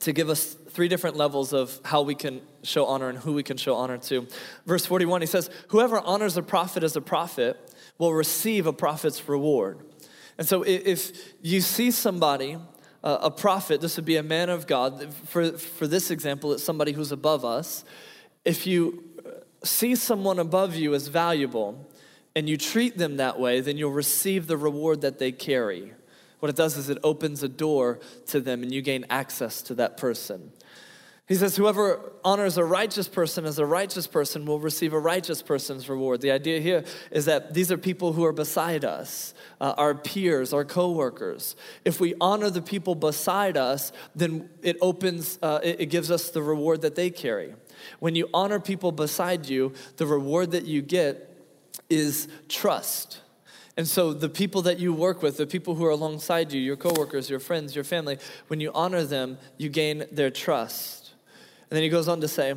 to 0.01 0.13
give 0.13 0.29
us 0.29 0.55
three 0.77 0.87
different 0.87 1.15
levels 1.15 1.53
of 1.53 1.79
how 1.83 2.03
we 2.03 2.13
can 2.13 2.39
show 2.61 2.85
honor 2.85 3.09
and 3.09 3.17
who 3.17 3.33
we 3.33 3.41
can 3.41 3.57
show 3.57 3.73
honor 3.73 3.97
to. 3.97 4.27
Verse 4.67 4.85
41, 4.85 5.21
he 5.21 5.25
says, 5.25 5.49
Whoever 5.69 5.99
honors 5.99 6.37
a 6.37 6.43
prophet 6.43 6.83
as 6.83 6.95
a 6.95 7.01
prophet 7.01 7.57
will 7.97 8.13
receive 8.13 8.67
a 8.67 8.71
prophet's 8.71 9.27
reward. 9.27 9.79
And 10.37 10.47
so 10.47 10.61
if 10.61 11.33
you 11.41 11.61
see 11.61 11.89
somebody, 11.89 12.57
uh, 13.03 13.17
a 13.21 13.31
prophet, 13.31 13.81
this 13.81 13.95
would 13.95 14.05
be 14.05 14.17
a 14.17 14.23
man 14.23 14.51
of 14.51 14.67
God. 14.67 15.11
For, 15.25 15.53
for 15.53 15.87
this 15.87 16.11
example, 16.11 16.53
it's 16.53 16.63
somebody 16.63 16.91
who's 16.91 17.11
above 17.11 17.43
us. 17.43 17.83
If 18.45 18.67
you 18.67 19.03
see 19.63 19.95
someone 19.95 20.37
above 20.37 20.75
you 20.75 20.93
as 20.93 21.07
valuable 21.07 21.89
and 22.35 22.47
you 22.47 22.55
treat 22.55 22.99
them 22.99 23.17
that 23.17 23.39
way, 23.39 23.61
then 23.61 23.79
you'll 23.79 23.89
receive 23.89 24.45
the 24.45 24.57
reward 24.57 25.01
that 25.01 25.17
they 25.17 25.31
carry. 25.31 25.93
What 26.37 26.49
it 26.49 26.55
does 26.55 26.77
is 26.77 26.87
it 26.89 26.99
opens 27.03 27.41
a 27.41 27.49
door 27.49 27.99
to 28.27 28.39
them 28.39 28.61
and 28.61 28.71
you 28.71 28.83
gain 28.83 29.07
access 29.09 29.63
to 29.63 29.73
that 29.75 29.97
person. 29.97 30.51
He 31.27 31.35
says, 31.35 31.57
Whoever 31.57 32.13
honors 32.23 32.57
a 32.57 32.63
righteous 32.63 33.09
person 33.09 33.45
as 33.45 33.59
a 33.59 33.65
righteous 33.65 34.07
person 34.07 34.45
will 34.45 34.61
receive 34.61 34.93
a 34.93 34.99
righteous 34.99 35.41
person's 35.41 35.89
reward. 35.89 36.21
The 36.21 36.31
idea 36.31 36.61
here 36.61 36.85
is 37.11 37.25
that 37.25 37.53
these 37.53 37.69
are 37.69 37.77
people 37.77 38.13
who 38.13 38.23
are 38.23 38.31
beside 38.31 38.85
us, 38.85 39.33
uh, 39.59 39.73
our 39.77 39.93
peers, 39.93 40.53
our 40.53 40.63
coworkers. 40.63 41.57
If 41.83 41.99
we 41.99 42.15
honor 42.21 42.49
the 42.49 42.61
people 42.61 42.95
beside 42.95 43.57
us, 43.57 43.91
then 44.15 44.49
it 44.61 44.77
opens, 44.81 45.37
uh, 45.41 45.59
it, 45.61 45.81
it 45.81 45.85
gives 45.87 46.11
us 46.11 46.29
the 46.29 46.41
reward 46.41 46.81
that 46.83 46.95
they 46.95 47.09
carry. 47.09 47.55
When 47.99 48.15
you 48.15 48.29
honor 48.33 48.61
people 48.61 48.93
beside 48.93 49.49
you, 49.49 49.73
the 49.97 50.07
reward 50.07 50.51
that 50.51 50.65
you 50.65 50.81
get 50.81 51.29
is 51.89 52.29
trust. 52.47 53.19
And 53.75 53.85
so 53.85 54.13
the 54.13 54.29
people 54.29 54.61
that 54.63 54.79
you 54.79 54.93
work 54.93 55.21
with, 55.21 55.35
the 55.35 55.45
people 55.45 55.75
who 55.75 55.85
are 55.85 55.91
alongside 55.91 56.53
you, 56.53 56.61
your 56.61 56.77
coworkers, 56.77 57.29
your 57.29 57.39
friends, 57.39 57.75
your 57.75 57.83
family, 57.83 58.17
when 58.47 58.61
you 58.61 58.71
honor 58.73 59.03
them, 59.03 59.37
you 59.57 59.67
gain 59.67 60.05
their 60.11 60.31
trust. 60.31 61.06
And 61.69 61.75
then 61.75 61.83
he 61.83 61.89
goes 61.89 62.07
on 62.07 62.21
to 62.21 62.27
say, 62.27 62.55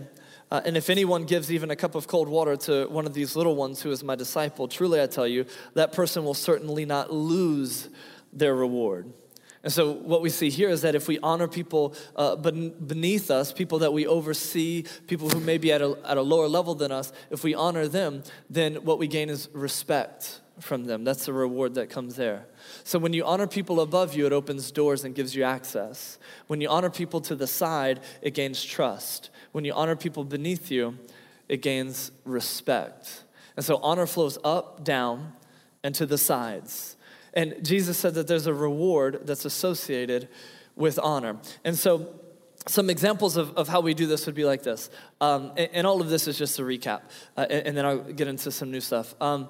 uh, 0.50 0.60
and 0.64 0.76
if 0.76 0.90
anyone 0.90 1.24
gives 1.24 1.52
even 1.52 1.70
a 1.70 1.76
cup 1.76 1.94
of 1.94 2.08
cold 2.08 2.28
water 2.28 2.56
to 2.56 2.86
one 2.88 3.06
of 3.06 3.14
these 3.14 3.36
little 3.36 3.54
ones 3.54 3.82
who 3.82 3.90
is 3.90 4.02
my 4.02 4.16
disciple, 4.16 4.66
truly 4.66 5.00
I 5.00 5.06
tell 5.06 5.26
you, 5.26 5.46
that 5.74 5.92
person 5.92 6.24
will 6.24 6.34
certainly 6.34 6.84
not 6.84 7.12
lose 7.12 7.88
their 8.32 8.54
reward. 8.54 9.12
And 9.62 9.72
so, 9.72 9.92
what 9.92 10.22
we 10.22 10.30
see 10.30 10.48
here 10.48 10.70
is 10.70 10.82
that 10.82 10.94
if 10.94 11.06
we 11.06 11.18
honor 11.18 11.46
people 11.46 11.94
uh, 12.16 12.34
beneath 12.34 13.30
us, 13.30 13.52
people 13.52 13.80
that 13.80 13.92
we 13.92 14.06
oversee, 14.06 14.84
people 15.06 15.28
who 15.28 15.38
may 15.38 15.58
be 15.58 15.70
at 15.70 15.82
a, 15.82 15.98
at 16.04 16.16
a 16.16 16.22
lower 16.22 16.48
level 16.48 16.74
than 16.74 16.90
us, 16.90 17.12
if 17.28 17.44
we 17.44 17.54
honor 17.54 17.86
them, 17.86 18.22
then 18.48 18.76
what 18.76 18.98
we 18.98 19.06
gain 19.06 19.28
is 19.28 19.50
respect 19.52 20.40
from 20.60 20.84
them. 20.84 21.04
That's 21.04 21.26
the 21.26 21.32
reward 21.32 21.74
that 21.74 21.90
comes 21.90 22.16
there. 22.16 22.46
So 22.84 22.98
when 22.98 23.12
you 23.12 23.24
honor 23.24 23.46
people 23.46 23.80
above 23.80 24.14
you, 24.14 24.26
it 24.26 24.32
opens 24.32 24.70
doors 24.70 25.04
and 25.04 25.14
gives 25.14 25.34
you 25.34 25.42
access. 25.42 26.18
When 26.46 26.60
you 26.60 26.68
honor 26.68 26.90
people 26.90 27.20
to 27.22 27.34
the 27.34 27.46
side, 27.46 28.00
it 28.22 28.34
gains 28.34 28.62
trust. 28.64 29.30
When 29.52 29.64
you 29.64 29.72
honor 29.72 29.96
people 29.96 30.24
beneath 30.24 30.70
you, 30.70 30.98
it 31.48 31.62
gains 31.62 32.12
respect. 32.24 33.24
And 33.56 33.64
so 33.64 33.76
honor 33.82 34.06
flows 34.06 34.38
up, 34.44 34.84
down, 34.84 35.32
and 35.82 35.94
to 35.96 36.06
the 36.06 36.18
sides. 36.18 36.96
And 37.34 37.64
Jesus 37.64 37.96
said 37.96 38.14
that 38.14 38.26
there's 38.26 38.46
a 38.46 38.54
reward 38.54 39.20
that's 39.24 39.44
associated 39.44 40.28
with 40.76 40.98
honor. 40.98 41.38
And 41.64 41.76
so 41.76 42.20
some 42.66 42.90
examples 42.90 43.36
of, 43.36 43.56
of 43.56 43.68
how 43.68 43.80
we 43.80 43.94
do 43.94 44.06
this 44.06 44.26
would 44.26 44.34
be 44.34 44.44
like 44.44 44.62
this. 44.62 44.90
Um, 45.20 45.52
and, 45.56 45.70
and, 45.72 45.86
all 45.86 46.00
of 46.00 46.08
this 46.08 46.28
is 46.28 46.36
just 46.36 46.58
a 46.58 46.62
recap, 46.62 47.02
uh, 47.36 47.46
and, 47.48 47.68
and, 47.68 47.76
then 47.76 47.86
I'll 47.86 47.98
get 47.98 48.28
into 48.28 48.50
some 48.50 48.70
new 48.70 48.80
stuff. 48.80 49.14
Um, 49.20 49.48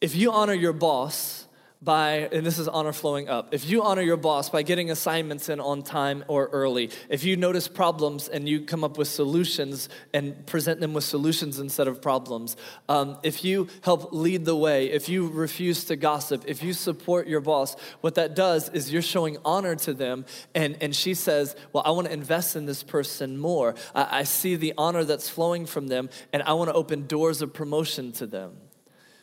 if 0.00 0.14
you 0.14 0.32
honor 0.32 0.54
your 0.54 0.72
boss, 0.72 1.46
by, 1.82 2.28
and 2.32 2.44
this 2.44 2.58
is 2.58 2.68
honor 2.68 2.92
flowing 2.92 3.28
up, 3.28 3.52
if 3.52 3.68
you 3.68 3.82
honor 3.82 4.02
your 4.02 4.16
boss 4.16 4.48
by 4.48 4.62
getting 4.62 4.90
assignments 4.90 5.48
in 5.48 5.60
on 5.60 5.82
time 5.82 6.24
or 6.26 6.46
early, 6.46 6.90
if 7.08 7.22
you 7.22 7.36
notice 7.36 7.68
problems 7.68 8.28
and 8.28 8.48
you 8.48 8.62
come 8.62 8.82
up 8.82 8.96
with 8.96 9.08
solutions 9.08 9.88
and 10.14 10.46
present 10.46 10.80
them 10.80 10.94
with 10.94 11.04
solutions 11.04 11.58
instead 11.58 11.86
of 11.86 12.00
problems, 12.00 12.56
um, 12.88 13.18
if 13.22 13.44
you 13.44 13.68
help 13.82 14.12
lead 14.12 14.44
the 14.44 14.56
way, 14.56 14.90
if 14.90 15.08
you 15.08 15.28
refuse 15.28 15.84
to 15.84 15.96
gossip, 15.96 16.44
if 16.46 16.62
you 16.62 16.72
support 16.72 17.28
your 17.28 17.40
boss, 17.40 17.76
what 18.00 18.14
that 18.14 18.34
does 18.34 18.68
is 18.70 18.92
you're 18.92 19.02
showing 19.02 19.36
honor 19.44 19.76
to 19.76 19.92
them. 19.92 20.24
And, 20.54 20.76
and 20.80 20.96
she 20.96 21.14
says, 21.14 21.54
Well, 21.72 21.82
I 21.86 21.90
want 21.90 22.06
to 22.06 22.12
invest 22.12 22.56
in 22.56 22.64
this 22.66 22.82
person 22.82 23.38
more. 23.38 23.74
I, 23.94 24.20
I 24.20 24.22
see 24.24 24.56
the 24.56 24.72
honor 24.78 25.04
that's 25.04 25.28
flowing 25.28 25.66
from 25.66 25.88
them, 25.88 26.08
and 26.32 26.42
I 26.42 26.54
want 26.54 26.70
to 26.70 26.74
open 26.74 27.06
doors 27.06 27.42
of 27.42 27.52
promotion 27.52 28.12
to 28.12 28.26
them. 28.26 28.56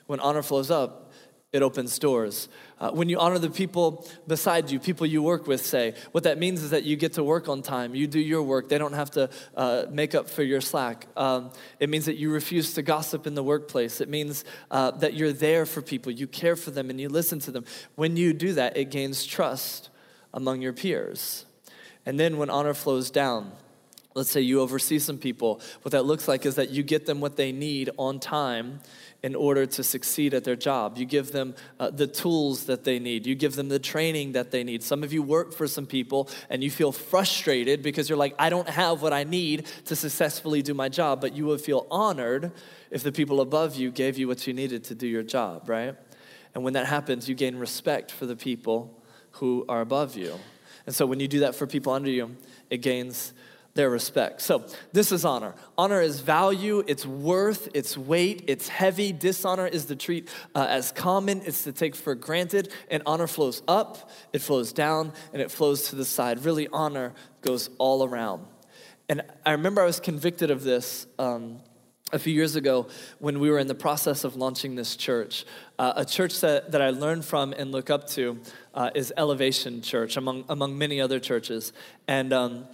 When 0.08 0.20
honor 0.20 0.44
flows 0.44 0.70
up, 0.70 1.12
it 1.54 1.62
opens 1.62 2.00
doors. 2.00 2.50
Uh, 2.80 2.90
when 2.90 3.10
you 3.10 3.20
honor 3.20 3.38
the 3.38 3.50
people 3.50 4.08
beside 4.28 4.72
you, 4.72 4.80
people 4.80 5.06
you 5.06 5.22
work 5.22 5.46
with, 5.46 5.64
say, 5.64 5.94
what 6.12 6.24
that 6.24 6.40
means 6.40 6.64
is 6.64 6.72
that 6.72 6.84
you 6.84 6.96
get 6.96 7.14
to 7.14 7.24
work 7.24 7.48
on 7.48 7.62
time. 7.62 7.94
You 7.94 8.08
do 8.08 8.20
your 8.20 8.42
work. 8.42 8.70
They 8.70 8.80
don't 8.80 8.94
have 8.94 9.12
to 9.12 9.30
uh, 9.56 9.86
make 9.92 10.16
up 10.16 10.28
for 10.28 10.42
your 10.42 10.62
slack. 10.62 11.06
Um, 11.16 11.52
it 11.80 11.90
means 11.92 12.08
that 12.08 12.18
you 12.18 12.32
refuse 12.32 12.74
to 12.74 12.82
gossip 12.82 13.28
in 13.28 13.36
the 13.36 13.44
workplace. 13.44 14.02
It 14.02 14.10
means 14.10 14.46
uh, 14.72 14.92
that 14.92 15.14
you're 15.14 15.32
there 15.32 15.68
for 15.68 15.84
people. 15.84 16.12
You 16.12 16.26
care 16.26 16.56
for 16.56 16.72
them 16.72 16.90
and 16.90 17.00
you 17.00 17.08
listen 17.08 17.38
to 17.42 17.52
them. 17.52 17.66
When 17.94 18.18
you 18.18 18.34
do 18.34 18.54
that, 18.54 18.76
it 18.76 18.90
gains 18.90 19.24
trust 19.24 19.92
among 20.34 20.64
your 20.64 20.74
peers. 20.74 21.46
And 22.04 22.20
then 22.20 22.38
when 22.38 22.50
honor 22.50 22.74
flows 22.74 23.12
down, 23.12 23.52
let's 24.16 24.32
say 24.32 24.42
you 24.42 24.60
oversee 24.60 24.98
some 24.98 25.20
people, 25.20 25.62
what 25.84 25.92
that 25.92 26.06
looks 26.06 26.28
like 26.28 26.48
is 26.48 26.56
that 26.56 26.72
you 26.72 26.82
get 26.82 27.06
them 27.06 27.22
what 27.22 27.36
they 27.36 27.52
need 27.52 27.92
on 27.98 28.20
time 28.20 28.80
in 29.24 29.36
order 29.36 29.66
to 29.66 29.84
succeed 29.84 30.34
at 30.34 30.44
their 30.44 30.58
job. 30.58 30.98
You 30.98 31.06
give 31.06 31.32
them 31.32 31.56
uh, 31.80 31.90
the 31.90 32.08
tools 32.08 32.66
that 32.66 32.84
they 32.84 33.00
need. 33.00 33.26
You 33.26 33.36
give 33.36 33.56
them 33.56 33.70
the 33.70 33.80
training 33.80 34.34
that 34.34 34.52
they 34.52 34.66
need. 34.66 34.84
Some 34.84 35.02
of 35.02 35.14
you 35.14 35.24
work 35.24 35.54
for 35.54 35.66
some 35.66 35.86
people 35.86 36.30
and 36.50 36.62
you 36.62 36.70
feel 36.70 36.92
frustrated 36.92 37.82
because 37.82 38.10
you're 38.10 38.18
like, 38.18 38.36
I 38.38 38.50
don't 38.50 38.68
have 38.68 39.02
what 39.02 39.14
I 39.14 39.24
need 39.24 39.68
to 39.86 39.96
successfully 39.96 40.62
do 40.62 40.74
my 40.74 40.90
job, 40.90 41.22
but 41.22 41.34
you 41.34 41.46
would 41.46 41.62
feel 41.62 41.88
honored 41.90 42.52
if 42.92 43.02
the 43.02 43.14
people 43.14 43.40
above 43.40 43.76
you 43.76 43.92
gave 43.92 44.18
you 44.18 44.28
what 44.28 44.46
you 44.46 44.54
needed 44.54 44.84
to 44.86 44.96
do 44.96 45.08
your 45.08 45.24
job, 45.24 45.70
right? 45.70 45.96
And 46.54 46.66
when 46.66 46.74
that 46.74 46.86
happens, 46.86 47.30
you 47.30 47.34
gain 47.34 47.56
respect 47.56 48.12
for 48.12 48.26
the 48.26 48.36
people 48.36 49.02
who 49.32 49.66
are 49.70 49.80
above 49.80 50.18
you. 50.18 50.38
And 50.86 50.94
so 50.94 51.06
when 51.06 51.22
you 51.22 51.30
do 51.30 51.40
that 51.40 51.56
for 51.56 51.66
people 51.66 51.94
under 51.94 52.10
you, 52.10 52.36
it 52.70 52.80
gains 52.80 53.34
their 53.76 53.90
respect. 53.90 54.42
So, 54.42 54.66
this 54.92 55.12
is 55.12 55.26
honor. 55.26 55.56
Honor 55.78 56.02
is 56.02 56.20
value, 56.20 56.84
it's 56.86 57.06
worth, 57.06 57.70
it's 57.74 57.98
weight, 57.98 58.44
it's 58.48 58.68
heavy. 58.68 59.12
Dishonor 59.12 59.68
is 59.68 59.86
to 59.86 59.96
treat 59.96 60.30
uh, 60.54 60.68
as 60.70 60.92
common, 60.92 61.42
it's 61.46 61.64
to 61.64 61.72
take 61.72 61.96
for 61.96 62.14
granted. 62.14 62.72
And 62.92 63.02
honor 63.06 63.28
flows 63.28 63.64
up, 63.68 64.12
it 64.32 64.42
flows 64.42 64.74
down, 64.74 65.14
and 65.34 65.42
it 65.42 65.50
flows 65.50 65.90
to 65.90 65.96
the 65.96 66.06
side. 66.06 66.46
Really, 66.46 66.68
honor 66.68 67.14
goes 67.42 67.70
all 67.80 68.04
around. 68.04 68.46
And 69.10 69.24
I 69.46 69.52
remember 69.52 69.82
I 69.82 69.86
was 69.86 70.00
convicted 70.00 70.52
of 70.52 70.64
this. 70.64 71.08
Um, 71.18 71.60
a 72.12 72.20
few 72.20 72.32
years 72.34 72.56
ago, 72.56 72.88
when 73.18 73.40
we 73.40 73.50
were 73.50 73.58
in 73.58 73.66
the 73.66 73.74
process 73.74 74.24
of 74.24 74.36
launching 74.36 74.76
this 74.76 74.96
church, 74.96 75.46
uh, 75.80 75.94
a 75.96 76.06
church 76.06 76.42
that, 76.42 76.72
that 76.72 76.80
I 76.80 76.92
learned 76.92 77.26
from 77.26 77.54
and 77.54 77.72
look 77.72 77.90
up 77.90 78.08
to 78.10 78.40
uh, 78.76 78.92
is 78.94 79.12
Elevation 79.18 79.82
Church, 79.82 80.16
among, 80.16 80.46
among 80.48 80.78
many 80.78 81.02
other 81.02 81.20
churches. 81.20 81.74
And 82.08 82.32
um, 82.32 82.68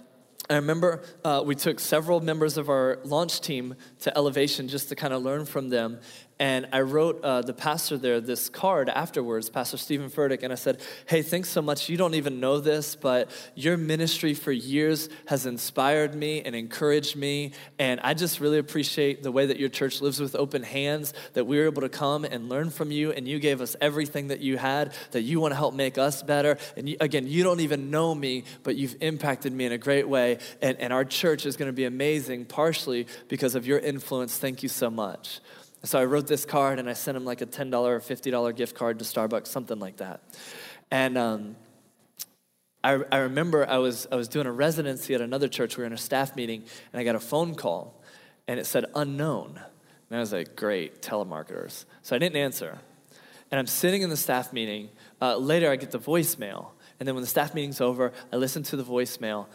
I 0.50 0.56
remember 0.56 1.02
uh, 1.24 1.42
we 1.46 1.54
took 1.54 1.78
several 1.78 2.20
members 2.20 2.58
of 2.58 2.68
our 2.68 2.98
launch 3.04 3.40
team 3.40 3.76
to 4.00 4.16
Elevation 4.18 4.66
just 4.66 4.88
to 4.88 4.96
kind 4.96 5.14
of 5.14 5.22
learn 5.22 5.46
from 5.46 5.68
them. 5.68 6.00
And 6.40 6.68
I 6.72 6.80
wrote 6.80 7.22
uh, 7.22 7.42
the 7.42 7.52
pastor 7.52 7.98
there 7.98 8.18
this 8.18 8.48
card 8.48 8.88
afterwards, 8.88 9.50
Pastor 9.50 9.76
Stephen 9.76 10.08
Furtick, 10.08 10.42
and 10.42 10.50
I 10.50 10.56
said, 10.56 10.80
Hey, 11.04 11.20
thanks 11.20 11.50
so 11.50 11.60
much. 11.60 11.90
You 11.90 11.98
don't 11.98 12.14
even 12.14 12.40
know 12.40 12.60
this, 12.60 12.96
but 12.96 13.30
your 13.54 13.76
ministry 13.76 14.32
for 14.32 14.50
years 14.50 15.10
has 15.26 15.44
inspired 15.44 16.14
me 16.14 16.40
and 16.40 16.56
encouraged 16.56 17.14
me. 17.14 17.52
And 17.78 18.00
I 18.00 18.14
just 18.14 18.40
really 18.40 18.56
appreciate 18.56 19.22
the 19.22 19.30
way 19.30 19.44
that 19.44 19.60
your 19.60 19.68
church 19.68 20.00
lives 20.00 20.18
with 20.18 20.34
open 20.34 20.62
hands, 20.62 21.12
that 21.34 21.44
we 21.44 21.58
were 21.58 21.66
able 21.66 21.82
to 21.82 21.90
come 21.90 22.24
and 22.24 22.48
learn 22.48 22.70
from 22.70 22.90
you, 22.90 23.12
and 23.12 23.28
you 23.28 23.38
gave 23.38 23.60
us 23.60 23.76
everything 23.78 24.28
that 24.28 24.40
you 24.40 24.56
had, 24.56 24.94
that 25.10 25.20
you 25.20 25.40
want 25.40 25.52
to 25.52 25.56
help 25.56 25.74
make 25.74 25.98
us 25.98 26.22
better. 26.22 26.56
And 26.74 26.88
you, 26.88 26.96
again, 27.02 27.26
you 27.26 27.42
don't 27.42 27.60
even 27.60 27.90
know 27.90 28.14
me, 28.14 28.44
but 28.62 28.76
you've 28.76 28.96
impacted 29.02 29.52
me 29.52 29.66
in 29.66 29.72
a 29.72 29.78
great 29.78 30.08
way. 30.08 30.38
And, 30.62 30.78
and 30.80 30.90
our 30.90 31.04
church 31.04 31.44
is 31.44 31.58
going 31.58 31.68
to 31.68 31.76
be 31.76 31.84
amazing, 31.84 32.46
partially 32.46 33.08
because 33.28 33.54
of 33.54 33.66
your 33.66 33.78
influence. 33.78 34.38
Thank 34.38 34.62
you 34.62 34.70
so 34.70 34.88
much. 34.88 35.40
So 35.82 35.98
I 35.98 36.04
wrote 36.04 36.26
this 36.26 36.44
card 36.44 36.78
and 36.78 36.90
I 36.90 36.92
sent 36.92 37.16
him 37.16 37.24
like 37.24 37.40
a 37.40 37.46
$10 37.46 37.72
or 37.74 38.00
$50 38.00 38.56
gift 38.56 38.74
card 38.74 38.98
to 38.98 39.04
Starbucks, 39.04 39.46
something 39.46 39.78
like 39.78 39.96
that. 39.96 40.20
And 40.90 41.16
um, 41.16 41.56
I, 42.84 43.00
I 43.10 43.18
remember 43.18 43.66
I 43.66 43.78
was, 43.78 44.06
I 44.12 44.16
was 44.16 44.28
doing 44.28 44.46
a 44.46 44.52
residency 44.52 45.14
at 45.14 45.20
another 45.20 45.48
church. 45.48 45.76
We 45.76 45.82
were 45.82 45.86
in 45.86 45.92
a 45.92 45.98
staff 45.98 46.36
meeting 46.36 46.64
and 46.92 47.00
I 47.00 47.04
got 47.04 47.14
a 47.14 47.20
phone 47.20 47.54
call 47.54 48.02
and 48.46 48.60
it 48.60 48.66
said 48.66 48.86
unknown. 48.94 49.60
And 50.10 50.16
I 50.16 50.20
was 50.20 50.32
like, 50.32 50.56
great, 50.56 51.00
telemarketers. 51.00 51.84
So 52.02 52.14
I 52.14 52.18
didn't 52.18 52.36
answer. 52.36 52.78
And 53.50 53.58
I'm 53.58 53.66
sitting 53.66 54.02
in 54.02 54.10
the 54.10 54.16
staff 54.16 54.52
meeting. 54.52 54.90
Uh, 55.20 55.36
later, 55.36 55.70
I 55.70 55.76
get 55.76 55.90
the 55.90 55.98
voicemail. 55.98 56.68
And 56.98 57.06
then 57.06 57.14
when 57.14 57.22
the 57.22 57.28
staff 57.28 57.54
meeting's 57.54 57.80
over, 57.80 58.12
I 58.32 58.36
listen 58.36 58.62
to 58.64 58.76
the 58.76 58.84
voicemail 58.84 59.46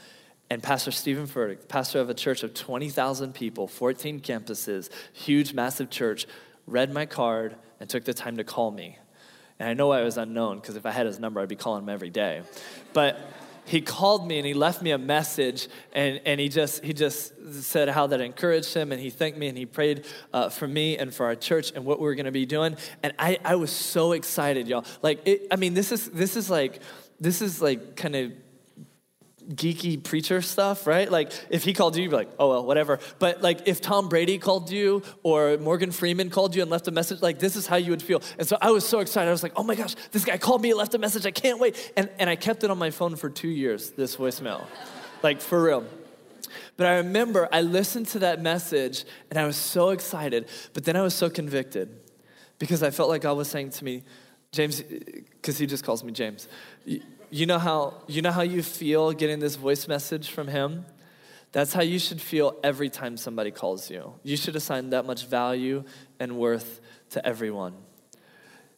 and 0.50 0.62
Pastor 0.62 0.92
Stephen 0.92 1.28
Furtick, 1.28 1.68
pastor 1.68 2.00
of 2.00 2.10
a 2.10 2.14
church 2.14 2.44
of 2.44 2.54
20,000 2.54 3.34
people, 3.34 3.68
14 3.68 4.20
campuses, 4.20 4.90
huge, 5.14 5.54
massive 5.54 5.90
church, 5.90 6.28
read 6.68 6.94
my 6.94 7.06
card 7.06 7.56
and 7.80 7.90
took 7.90 8.06
the 8.06 8.14
time 8.14 8.38
to 8.38 8.44
call 8.44 8.72
me. 8.72 8.98
And 9.60 9.70
I 9.70 9.74
know 9.74 9.92
I 9.92 10.04
was 10.04 10.18
unknown 10.18 10.60
because 10.60 10.75
if 10.75 10.86
I 10.86 10.92
had 10.92 11.06
his 11.06 11.20
number, 11.20 11.40
I'd 11.40 11.50
be 11.50 11.56
calling 11.56 11.84
him 11.84 11.90
every 11.90 12.10
day. 12.10 12.44
But 12.94 13.20
he 13.66 13.82
called 13.82 14.28
me 14.28 14.38
and 14.38 14.46
he 14.46 14.54
left 14.54 14.82
me 14.82 14.92
a 14.92 14.98
message 14.98 15.68
and, 15.94 16.22
and 16.25 16.40
he 16.40 16.50
just 16.50 16.84
he 16.84 16.94
just 16.94 17.34
said 17.64 17.90
how 17.90 18.06
that 18.08 18.22
encouraged 18.22 18.74
him 18.74 18.92
and 18.92 19.02
he 19.02 19.10
thanked 19.10 19.38
me 19.38 19.48
and 19.48 19.58
he 19.58 19.66
prayed 19.66 20.06
uh, 20.34 20.50
for 20.50 20.68
me 20.68 20.98
and 20.98 21.14
for 21.14 21.25
our 21.25 21.36
church 21.36 21.72
and 21.75 21.84
what 21.84 22.00
we 22.00 22.06
were 22.06 22.16
going 22.16 22.28
to 22.28 22.32
be 22.32 22.46
doing 22.46 22.78
and 23.02 23.14
I, 23.18 23.40
I 23.44 23.56
was 23.56 23.72
so 23.72 24.12
excited 24.12 24.68
y'all 24.68 24.86
like 25.02 25.28
it, 25.28 25.48
i 25.52 25.56
mean 25.56 25.74
this 25.74 25.92
is 25.92 26.10
this 26.12 26.36
is 26.36 26.48
like 26.48 26.80
this 27.20 27.42
is 27.42 27.60
like 27.60 27.96
kind 27.96 28.16
of 28.16 28.32
geeky 29.50 30.02
preacher 30.02 30.42
stuff, 30.42 30.88
right? 30.88 31.12
Like 31.12 31.32
if 31.50 31.64
he 31.64 31.74
called 31.74 31.96
you, 31.96 32.04
you'd 32.04 32.10
be 32.10 32.16
like, 32.16 32.32
oh 32.40 32.50
well, 32.50 32.66
whatever. 32.66 33.00
But 33.20 33.42
like 33.42 33.68
if 33.68 33.82
Tom 33.82 34.10
Brady 34.10 34.38
called 34.38 34.72
you 34.72 35.04
or 35.24 35.58
Morgan 35.58 35.92
Freeman 35.92 36.30
called 36.30 36.56
you 36.56 36.62
and 36.62 36.72
left 36.72 36.88
a 36.88 36.92
message, 36.92 37.22
like 37.22 37.40
this 37.40 37.56
is 37.56 37.68
how 37.68 37.75
you 37.75 37.92
would 37.92 38.02
feel. 38.02 38.22
And 38.38 38.48
so 38.48 38.58
I 38.62 38.72
was 38.72 38.86
so 38.86 39.00
excited. 39.00 39.28
I 39.28 39.32
was 39.32 39.44
like, 39.44 39.54
oh 39.56 39.64
my 39.64 39.75
gosh, 39.75 39.96
this 40.12 40.25
guy 40.25 40.38
called 40.38 40.62
me, 40.62 40.74
left 40.74 40.94
a 40.94 40.98
message. 40.98 41.25
I 41.25 41.32
can't 41.32 41.60
wait. 41.60 41.94
And 41.96 42.10
and 42.20 42.30
I 42.30 42.36
kept 42.36 42.64
it 42.64 42.72
on 42.72 42.78
my 42.78 42.90
phone 42.90 43.16
for 43.16 43.30
two 43.30 43.50
years. 43.50 43.92
This 43.92 44.16
voicemail, 44.16 44.66
like 45.22 45.42
for 45.42 45.62
real. 45.62 45.86
But 46.78 46.88
I 46.88 46.98
remember 46.98 47.48
I 47.52 47.62
listened 47.62 48.08
to 48.08 48.20
that 48.20 48.42
message 48.42 49.06
and 49.30 49.40
I 49.40 49.46
was 49.46 49.56
so 49.56 49.90
excited. 49.90 50.48
But 50.74 50.86
then 50.86 50.96
I 50.96 51.02
was 51.02 51.14
so 51.14 51.30
convicted 51.30 51.90
because 52.60 52.84
I 52.84 52.92
felt 52.92 53.10
like 53.10 53.22
God 53.22 53.38
was 53.38 53.50
saying 53.50 53.72
to 53.72 53.86
me, 53.86 54.04
James, 54.52 54.82
because 54.82 55.58
he 55.58 55.66
just 55.66 55.84
calls 55.84 56.04
me 56.04 56.12
James 56.12 56.48
you 57.36 57.46
know 57.46 57.60
how 57.60 57.94
you 58.08 58.22
know 58.22 58.32
how 58.32 58.44
you 58.44 58.63
feel 58.63 59.12
getting 59.12 59.39
this 59.39 59.56
voice 59.56 59.89
message 59.89 60.30
from 60.30 60.48
him? 60.48 60.86
That's 61.51 61.74
how 61.74 61.82
you 61.82 62.00
should 62.00 62.22
feel 62.22 62.56
every 62.63 62.89
time 62.89 63.18
somebody 63.18 63.51
calls 63.51 63.89
you. 63.89 64.13
You 64.24 64.38
should 64.38 64.56
assign 64.56 64.92
that 64.92 65.06
much 65.06 65.25
value 65.25 65.84
and 66.18 66.38
worth 66.38 66.80
to 67.10 67.25
everyone. 67.25 67.74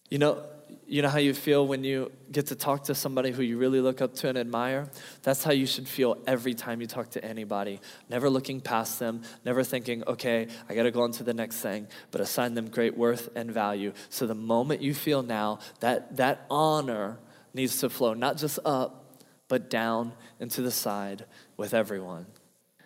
You 0.09 0.17
know, 0.17 0.43
you 0.87 1.03
know 1.03 1.09
how 1.09 1.19
you 1.19 1.35
feel 1.35 1.67
when 1.67 1.83
you 1.83 2.11
get 2.31 2.47
to 2.47 2.55
talk 2.55 2.85
to 2.85 2.95
somebody 2.95 3.29
who 3.29 3.43
you 3.43 3.59
really 3.59 3.79
look 3.79 4.01
up 4.01 4.15
to 4.15 4.29
and 4.29 4.37
admire? 4.39 4.89
That's 5.21 5.43
how 5.43 5.51
you 5.51 5.67
should 5.67 5.87
feel 5.87 6.17
every 6.25 6.55
time 6.55 6.81
you 6.81 6.87
talk 6.87 7.11
to 7.11 7.23
anybody. 7.23 7.79
Never 8.09 8.27
looking 8.27 8.59
past 8.59 8.97
them, 8.97 9.21
never 9.45 9.63
thinking, 9.63 10.03
okay, 10.07 10.47
I 10.67 10.73
gotta 10.73 10.91
go 10.91 11.01
on 11.01 11.11
to 11.13 11.23
the 11.23 11.33
next 11.33 11.57
thing, 11.57 11.87
but 12.09 12.21
assign 12.21 12.55
them 12.55 12.69
great 12.69 12.97
worth 12.97 13.29
and 13.35 13.51
value. 13.51 13.93
So 14.09 14.25
the 14.25 14.35
moment 14.35 14.81
you 14.81 14.95
feel 14.95 15.21
now, 15.21 15.59
that, 15.79 16.17
that 16.17 16.45
honor 16.49 17.19
needs 17.57 17.79
to 17.79 17.89
flow 17.89 18.13
not 18.13 18.37
just 18.37 18.59
up, 18.63 19.21
but 19.49 19.69
down 19.69 20.13
and 20.39 20.49
to 20.51 20.61
the 20.61 20.71
side 20.71 21.25
with 21.57 21.73
everyone. 21.73 22.25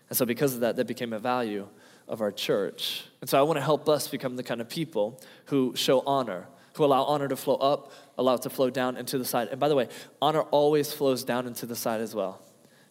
And 0.10 0.18
so, 0.18 0.25
because 0.25 0.56
of 0.56 0.62
that, 0.62 0.75
that 0.78 0.88
became 0.88 1.13
a 1.13 1.20
value 1.20 1.68
of 2.08 2.22
our 2.22 2.32
church. 2.32 3.06
And 3.22 3.30
so, 3.30 3.40
I 3.40 3.44
want 3.44 3.58
to 3.58 3.63
help 3.63 3.88
us 3.88 4.08
become 4.08 4.36
the 4.36 4.44
kind 4.44 4.62
of 4.62 4.70
people 4.70 5.22
who 5.46 5.74
show 5.75 6.01
honor, 6.01 6.48
who 6.75 6.84
allow 6.86 7.04
honor 7.04 7.28
to 7.28 7.36
flow 7.36 7.56
up, 7.56 7.92
allow 8.18 8.34
it 8.34 8.42
to 8.44 8.50
flow 8.50 8.70
down 8.70 8.98
and 8.98 9.08
to 9.10 9.18
the 9.18 9.25
side. 9.25 9.50
And 9.50 9.60
by 9.60 9.70
the 9.70 9.75
way, 9.75 9.88
honor 10.22 10.42
always 10.42 10.92
flows 10.92 11.24
down 11.24 11.48
and 11.48 11.56
to 11.58 11.66
the 11.66 11.75
side 11.75 12.01
as 12.01 12.13
well. 12.13 12.42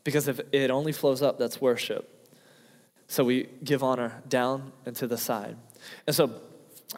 Because 0.03 0.29
if 0.29 0.41
it 0.53 0.71
only 0.71 0.93
flows 0.93 1.21
up, 1.21 1.39
that's 1.39 1.61
worship. 1.61 2.29
So, 3.09 3.25
we 3.25 3.49
give 3.63 3.83
honor 3.83 4.23
down 4.29 4.73
and 4.87 4.97
to 4.97 5.07
the 5.07 5.19
side. 5.19 5.57
And 6.07 6.17
so, 6.17 6.41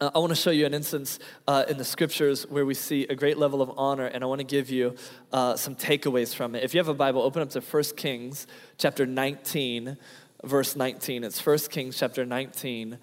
uh, 0.01 0.11
I 0.15 0.19
want 0.19 0.31
to 0.31 0.37
show 0.37 0.51
you 0.51 0.65
an 0.65 0.73
instance 0.73 1.19
uh, 1.47 1.65
in 1.69 1.77
the 1.77 1.85
scriptures 1.85 2.49
where 2.49 2.65
we 2.65 2.73
see 2.73 3.07
a 3.09 3.15
great 3.15 3.37
level 3.37 3.61
of 3.61 3.73
honor, 3.77 4.07
and 4.07 4.25
I 4.25 4.27
want 4.27 4.39
to 4.39 4.45
give 4.45 4.71
you 4.71 4.97
uh, 5.33 5.55
some 5.57 5.77
takeaways 5.77 6.35
from 6.35 6.55
it. 6.55 6.65
If 6.65 6.73
you 6.73 6.79
have 6.79 6.89
a 6.89 6.95
Bible, 6.95 7.21
open 7.21 7.43
up 7.43 7.51
to 7.51 7.61
1 7.61 7.83
Kings 7.97 8.47
chapter 8.79 9.05
19, 9.05 9.99
verse 10.45 10.77
19. 10.77 11.25
It's 11.25 11.45
1 11.45 11.59
Kings 11.71 11.99
chapter 11.99 12.25
19, 12.25 12.99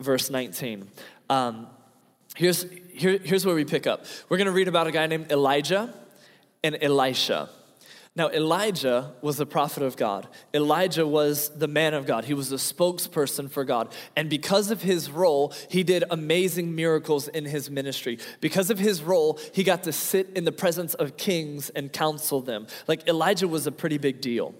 verse 0.00 0.28
19. 0.28 0.86
Um, 1.30 1.66
here's, 2.36 2.66
here, 2.92 3.18
here's 3.18 3.46
where 3.46 3.54
we 3.54 3.64
pick 3.64 3.86
up. 3.86 4.04
We're 4.28 4.36
going 4.36 4.46
to 4.46 4.52
read 4.52 4.68
about 4.68 4.86
a 4.86 4.92
guy 4.92 5.06
named 5.06 5.32
Elijah 5.32 5.94
and 6.62 6.76
Elisha. 6.80 7.48
Now, 8.16 8.28
Elijah 8.28 9.12
was 9.22 9.38
the 9.38 9.46
prophet 9.46 9.82
of 9.82 9.96
God. 9.96 10.28
Elijah 10.54 11.04
was 11.04 11.48
the 11.48 11.66
man 11.66 11.94
of 11.94 12.06
God. 12.06 12.24
He 12.24 12.34
was 12.34 12.48
the 12.48 12.56
spokesperson 12.56 13.50
for 13.50 13.64
God. 13.64 13.92
And 14.14 14.30
because 14.30 14.70
of 14.70 14.82
his 14.82 15.10
role, 15.10 15.52
he 15.68 15.82
did 15.82 16.04
amazing 16.08 16.76
miracles 16.76 17.26
in 17.26 17.44
his 17.44 17.68
ministry. 17.70 18.20
Because 18.40 18.70
of 18.70 18.78
his 18.78 19.02
role, 19.02 19.40
he 19.52 19.64
got 19.64 19.82
to 19.82 19.92
sit 19.92 20.30
in 20.36 20.44
the 20.44 20.52
presence 20.52 20.94
of 20.94 21.16
kings 21.16 21.70
and 21.70 21.92
counsel 21.92 22.40
them. 22.40 22.68
Like 22.86 23.08
Elijah 23.08 23.48
was 23.48 23.66
a 23.66 23.72
pretty 23.72 23.98
big 23.98 24.20
deal. 24.20 24.54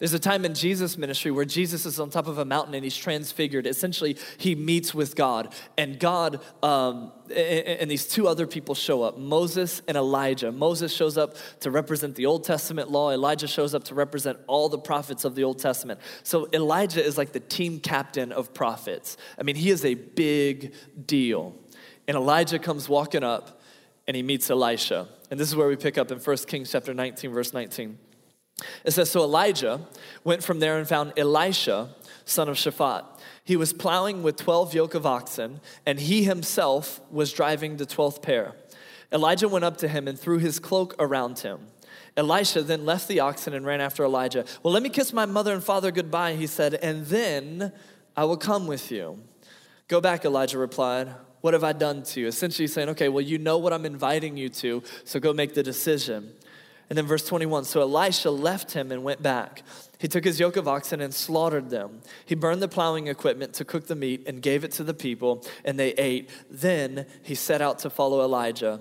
There's 0.00 0.14
a 0.14 0.18
time 0.18 0.46
in 0.46 0.54
Jesus' 0.54 0.96
ministry 0.96 1.30
where 1.30 1.44
Jesus 1.44 1.84
is 1.84 2.00
on 2.00 2.08
top 2.08 2.26
of 2.26 2.38
a 2.38 2.44
mountain 2.46 2.74
and 2.74 2.82
he's 2.82 2.96
transfigured. 2.96 3.66
Essentially, 3.66 4.16
he 4.38 4.54
meets 4.54 4.94
with 4.94 5.14
God, 5.14 5.54
and 5.76 6.00
God 6.00 6.40
um, 6.62 7.12
and 7.30 7.88
these 7.88 8.08
two 8.08 8.26
other 8.26 8.46
people 8.46 8.74
show 8.74 9.02
up 9.02 9.18
Moses 9.18 9.82
and 9.86 9.98
Elijah. 9.98 10.50
Moses 10.50 10.90
shows 10.90 11.18
up 11.18 11.36
to 11.60 11.70
represent 11.70 12.14
the 12.14 12.24
Old 12.24 12.44
Testament 12.44 12.90
law, 12.90 13.10
Elijah 13.10 13.46
shows 13.46 13.74
up 13.74 13.84
to 13.84 13.94
represent 13.94 14.38
all 14.46 14.70
the 14.70 14.78
prophets 14.78 15.26
of 15.26 15.34
the 15.34 15.44
Old 15.44 15.58
Testament. 15.58 16.00
So 16.22 16.48
Elijah 16.54 17.04
is 17.04 17.18
like 17.18 17.32
the 17.32 17.40
team 17.40 17.78
captain 17.78 18.32
of 18.32 18.54
prophets. 18.54 19.18
I 19.38 19.42
mean, 19.42 19.54
he 19.54 19.68
is 19.68 19.84
a 19.84 19.94
big 19.94 20.72
deal. 21.06 21.54
And 22.08 22.16
Elijah 22.16 22.58
comes 22.58 22.88
walking 22.88 23.22
up 23.22 23.60
and 24.08 24.16
he 24.16 24.22
meets 24.22 24.48
Elisha. 24.48 25.08
And 25.30 25.38
this 25.38 25.46
is 25.46 25.54
where 25.54 25.68
we 25.68 25.76
pick 25.76 25.98
up 25.98 26.10
in 26.10 26.18
1 26.18 26.36
Kings 26.48 26.72
chapter 26.72 26.94
19, 26.94 27.30
verse 27.32 27.52
19. 27.52 27.98
It 28.84 28.92
says, 28.92 29.10
So 29.10 29.22
Elijah 29.22 29.80
went 30.24 30.42
from 30.42 30.60
there 30.60 30.78
and 30.78 30.88
found 30.88 31.12
Elisha, 31.16 31.90
son 32.24 32.48
of 32.48 32.56
Shaphat. 32.56 33.04
He 33.44 33.56
was 33.56 33.72
plowing 33.72 34.22
with 34.22 34.36
12 34.36 34.74
yoke 34.74 34.94
of 34.94 35.06
oxen, 35.06 35.60
and 35.84 35.98
he 35.98 36.24
himself 36.24 37.00
was 37.10 37.32
driving 37.32 37.76
the 37.76 37.86
12th 37.86 38.22
pair. 38.22 38.54
Elijah 39.12 39.48
went 39.48 39.64
up 39.64 39.76
to 39.78 39.88
him 39.88 40.06
and 40.06 40.18
threw 40.18 40.38
his 40.38 40.58
cloak 40.58 40.94
around 40.98 41.40
him. 41.40 41.66
Elisha 42.16 42.62
then 42.62 42.84
left 42.84 43.08
the 43.08 43.20
oxen 43.20 43.54
and 43.54 43.64
ran 43.64 43.80
after 43.80 44.04
Elijah. 44.04 44.44
Well, 44.62 44.72
let 44.72 44.82
me 44.82 44.88
kiss 44.88 45.12
my 45.12 45.26
mother 45.26 45.52
and 45.52 45.62
father 45.62 45.90
goodbye, 45.90 46.34
he 46.34 46.46
said, 46.46 46.74
and 46.74 47.06
then 47.06 47.72
I 48.16 48.24
will 48.24 48.36
come 48.36 48.66
with 48.66 48.90
you. 48.90 49.18
Go 49.88 50.00
back, 50.00 50.24
Elijah 50.24 50.58
replied. 50.58 51.14
What 51.40 51.54
have 51.54 51.64
I 51.64 51.72
done 51.72 52.02
to 52.02 52.20
you? 52.20 52.26
Essentially 52.26 52.68
saying, 52.68 52.90
okay, 52.90 53.08
well, 53.08 53.22
you 53.22 53.38
know 53.38 53.58
what 53.58 53.72
I'm 53.72 53.86
inviting 53.86 54.36
you 54.36 54.48
to, 54.50 54.82
so 55.04 55.18
go 55.18 55.32
make 55.32 55.54
the 55.54 55.62
decision. 55.62 56.32
And 56.90 56.98
then 56.98 57.06
verse 57.06 57.24
21 57.24 57.64
So 57.64 57.80
Elisha 57.80 58.30
left 58.30 58.72
him 58.72 58.92
and 58.92 59.02
went 59.02 59.22
back. 59.22 59.62
He 59.98 60.08
took 60.08 60.24
his 60.24 60.40
yoke 60.40 60.56
of 60.56 60.66
oxen 60.66 61.00
and 61.00 61.14
slaughtered 61.14 61.70
them. 61.70 62.00
He 62.26 62.34
burned 62.34 62.60
the 62.60 62.68
plowing 62.68 63.06
equipment 63.06 63.54
to 63.54 63.64
cook 63.64 63.86
the 63.86 63.94
meat 63.94 64.24
and 64.26 64.42
gave 64.42 64.64
it 64.64 64.72
to 64.72 64.84
the 64.84 64.94
people, 64.94 65.46
and 65.64 65.78
they 65.78 65.92
ate. 65.92 66.28
Then 66.50 67.06
he 67.22 67.34
set 67.34 67.62
out 67.62 67.78
to 67.80 67.90
follow 67.90 68.22
Elijah 68.22 68.80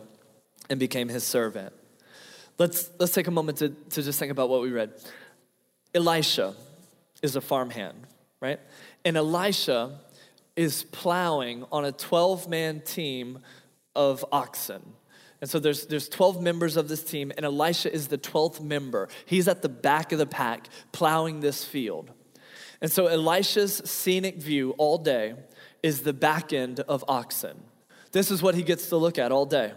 and 0.70 0.80
became 0.80 1.08
his 1.08 1.24
servant. 1.24 1.74
Let's, 2.58 2.90
let's 3.00 3.14
take 3.14 3.28
a 3.28 3.32
moment 3.32 3.60
to, 3.60 3.70
to 3.70 4.02
just 4.02 4.20
think 4.20 4.32
about 4.32 4.50
what 4.50 4.62
we 4.62 4.72
read. 4.72 4.92
Elisha 5.94 6.56
is 7.22 7.36
a 7.36 7.42
farmhand, 7.42 8.08
right? 8.42 8.60
And 9.06 9.16
Elisha 9.18 10.00
is 10.56 10.84
plowing 10.84 11.66
on 11.72 11.86
a 11.86 11.92
12 11.92 12.50
man 12.50 12.82
team 12.82 13.40
of 13.96 14.26
oxen. 14.32 14.82
And 15.42 15.50
so 15.50 15.60
there's, 15.60 15.86
there's 15.86 16.10
12 16.10 16.42
members 16.42 16.76
of 16.76 16.90
this 16.90 17.04
team, 17.04 17.32
and 17.38 17.46
Elisha 17.46 17.94
is 17.94 18.08
the 18.08 18.18
12th 18.18 18.62
member. 18.62 19.08
He's 19.26 19.48
at 19.48 19.62
the 19.62 19.70
back 19.70 20.12
of 20.12 20.20
the 20.20 20.26
pack 20.26 20.68
plowing 20.92 21.40
this 21.40 21.64
field. 21.64 22.12
And 22.82 22.92
so 22.92 23.08
Elisha's 23.08 23.82
scenic 23.86 24.38
view 24.38 24.72
all 24.78 24.98
day 24.98 25.36
is 25.82 26.02
the 26.02 26.14
back 26.14 26.52
end 26.52 26.82
of 26.82 27.06
oxen. 27.08 27.62
This 28.12 28.32
is 28.32 28.42
what 28.42 28.56
he 28.56 28.64
gets 28.64 28.90
to 28.90 28.98
look 28.98 29.18
at 29.18 29.32
all 29.32 29.46
day. 29.46 29.74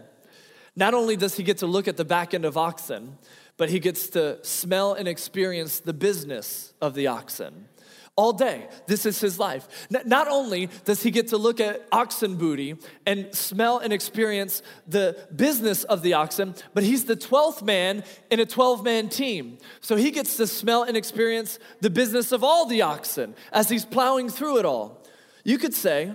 Not 0.75 0.94
only 0.94 1.16
does 1.16 1.37
he 1.37 1.42
get 1.42 1.59
to 1.59 1.66
look 1.66 1.87
at 1.87 1.96
the 1.96 2.05
back 2.05 2.33
end 2.35 2.44
of 2.44 2.57
oxen, 2.57 3.18
but 3.57 3.68
he 3.70 3.79
gets 3.79 4.09
to 4.11 4.38
smell 4.42 4.94
and 4.94 5.07
experience 5.07 5.81
the 5.81 5.92
business 5.92 6.72
of 6.81 6.94
the 6.94 7.07
oxen 7.07 7.68
all 8.14 8.35
day. 8.35 8.68
This 8.87 9.07
is 9.07 9.20
his 9.20 9.38
life. 9.38 9.66
Not 9.90 10.29
only 10.29 10.68
does 10.85 11.03
he 11.03 11.11
get 11.11 11.29
to 11.29 11.38
look 11.38 11.61
at 11.61 11.87
oxen 11.90 12.37
booty 12.37 12.77
and 13.07 13.35
smell 13.35 13.79
and 13.79 13.92
experience 13.92 14.62
the 14.87 15.16
business 15.35 15.85
of 15.85 16.03
the 16.03 16.12
oxen, 16.12 16.55
but 16.75 16.85
he's 16.85 17.07
the 17.07 17.16
12th 17.16 17.62
man 17.62 18.05
in 18.31 18.38
a 18.38 18.44
12 18.46 18.85
man 18.85 19.09
team. 19.09 19.57
So 19.81 19.96
he 19.96 20.11
gets 20.11 20.37
to 20.37 20.46
smell 20.46 20.83
and 20.83 20.94
experience 20.94 21.59
the 21.81 21.88
business 21.88 22.33
of 22.33 22.44
all 22.44 22.66
the 22.66 22.83
oxen 22.83 23.35
as 23.51 23.70
he's 23.70 23.87
plowing 23.87 24.29
through 24.29 24.59
it 24.59 24.66
all. 24.66 25.03
You 25.42 25.57
could 25.57 25.75
say, 25.75 26.12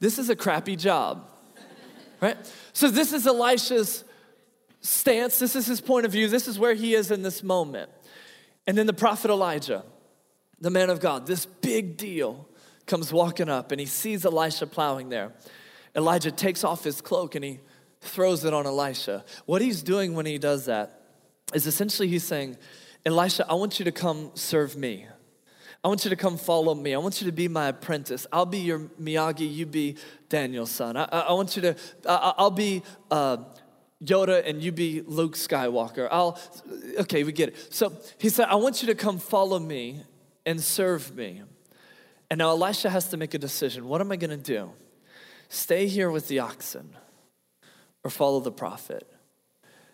this 0.00 0.18
is 0.18 0.28
a 0.28 0.36
crappy 0.36 0.74
job, 0.74 1.28
right? 2.20 2.36
So 2.72 2.90
this 2.90 3.12
is 3.12 3.24
Elisha's 3.24 4.02
stance, 4.80 5.38
this 5.38 5.54
is 5.54 5.66
his 5.66 5.80
point 5.80 6.06
of 6.06 6.12
view, 6.12 6.28
this 6.28 6.48
is 6.48 6.58
where 6.58 6.74
he 6.74 6.94
is 6.94 7.12
in 7.12 7.22
this 7.22 7.44
moment. 7.44 7.90
And 8.66 8.76
then 8.76 8.86
the 8.86 8.92
prophet 8.92 9.30
Elijah 9.30 9.84
the 10.60 10.70
man 10.70 10.90
of 10.90 11.00
God, 11.00 11.26
this 11.26 11.46
big 11.46 11.96
deal, 11.96 12.48
comes 12.86 13.12
walking 13.12 13.48
up 13.48 13.72
and 13.72 13.80
he 13.80 13.86
sees 13.86 14.24
Elisha 14.24 14.66
plowing 14.66 15.08
there. 15.08 15.32
Elijah 15.94 16.30
takes 16.30 16.64
off 16.64 16.84
his 16.84 17.00
cloak 17.00 17.34
and 17.34 17.44
he 17.44 17.60
throws 18.00 18.44
it 18.44 18.54
on 18.54 18.66
Elisha. 18.66 19.24
What 19.44 19.60
he's 19.60 19.82
doing 19.82 20.14
when 20.14 20.26
he 20.26 20.38
does 20.38 20.66
that 20.66 21.02
is 21.52 21.66
essentially 21.66 22.08
he's 22.08 22.24
saying, 22.24 22.56
Elisha, 23.04 23.46
I 23.48 23.54
want 23.54 23.78
you 23.78 23.84
to 23.84 23.92
come 23.92 24.30
serve 24.34 24.76
me. 24.76 25.06
I 25.84 25.88
want 25.88 26.04
you 26.04 26.10
to 26.10 26.16
come 26.16 26.36
follow 26.36 26.74
me. 26.74 26.94
I 26.94 26.98
want 26.98 27.20
you 27.20 27.26
to 27.26 27.32
be 27.32 27.48
my 27.48 27.68
apprentice. 27.68 28.26
I'll 28.32 28.46
be 28.46 28.58
your 28.58 28.80
Miyagi, 29.00 29.52
you 29.52 29.66
be 29.66 29.96
Daniel-san. 30.28 30.96
I, 30.96 31.04
I, 31.04 31.32
want 31.32 31.54
you 31.54 31.62
to, 31.62 31.76
I, 32.08 32.34
will 32.38 32.50
be 32.50 32.82
uh, 33.10 33.38
Yoda 34.02 34.46
and 34.48 34.62
you 34.62 34.72
be 34.72 35.02
Luke 35.06 35.34
Skywalker. 35.34 36.08
I'll, 36.10 36.40
okay, 36.98 37.22
we 37.22 37.32
get 37.32 37.50
it. 37.50 37.72
So 37.72 37.92
he 38.18 38.28
said, 38.28 38.48
I 38.48 38.56
want 38.56 38.82
you 38.82 38.88
to 38.88 38.94
come 38.94 39.18
follow 39.18 39.58
me 39.58 40.02
and 40.46 40.62
serve 40.62 41.14
me. 41.14 41.42
And 42.30 42.38
now 42.38 42.50
Elisha 42.50 42.88
has 42.88 43.08
to 43.08 43.16
make 43.16 43.34
a 43.34 43.38
decision. 43.38 43.88
What 43.88 44.00
am 44.00 44.10
I 44.10 44.16
going 44.16 44.30
to 44.30 44.36
do? 44.36 44.70
Stay 45.48 45.86
here 45.86 46.10
with 46.10 46.28
the 46.28 46.38
oxen 46.38 46.96
or 48.02 48.10
follow 48.10 48.40
the 48.40 48.52
prophet? 48.52 49.06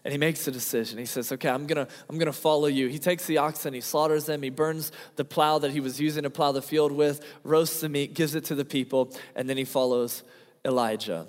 And 0.04 0.12
he 0.12 0.18
makes 0.18 0.46
a 0.48 0.50
decision. 0.50 0.98
He 0.98 1.04
says, 1.04 1.30
Okay, 1.30 1.48
I'm 1.48 1.66
gonna, 1.66 1.86
I'm 2.10 2.18
gonna 2.18 2.32
follow 2.32 2.66
you. 2.66 2.88
He 2.88 2.98
takes 2.98 3.26
the 3.26 3.38
oxen, 3.38 3.72
he 3.72 3.80
slaughters 3.80 4.26
them, 4.26 4.42
he 4.42 4.50
burns 4.50 4.90
the 5.14 5.24
plow 5.24 5.58
that 5.60 5.70
he 5.70 5.78
was 5.78 6.00
using 6.00 6.24
to 6.24 6.30
plow 6.30 6.50
the 6.50 6.60
field 6.60 6.90
with, 6.90 7.24
roasts 7.44 7.80
the 7.80 7.88
meat, 7.88 8.12
gives 8.12 8.34
it 8.34 8.44
to 8.46 8.56
the 8.56 8.64
people, 8.64 9.14
and 9.36 9.48
then 9.48 9.56
he 9.56 9.64
follows 9.64 10.24
Elijah. 10.64 11.28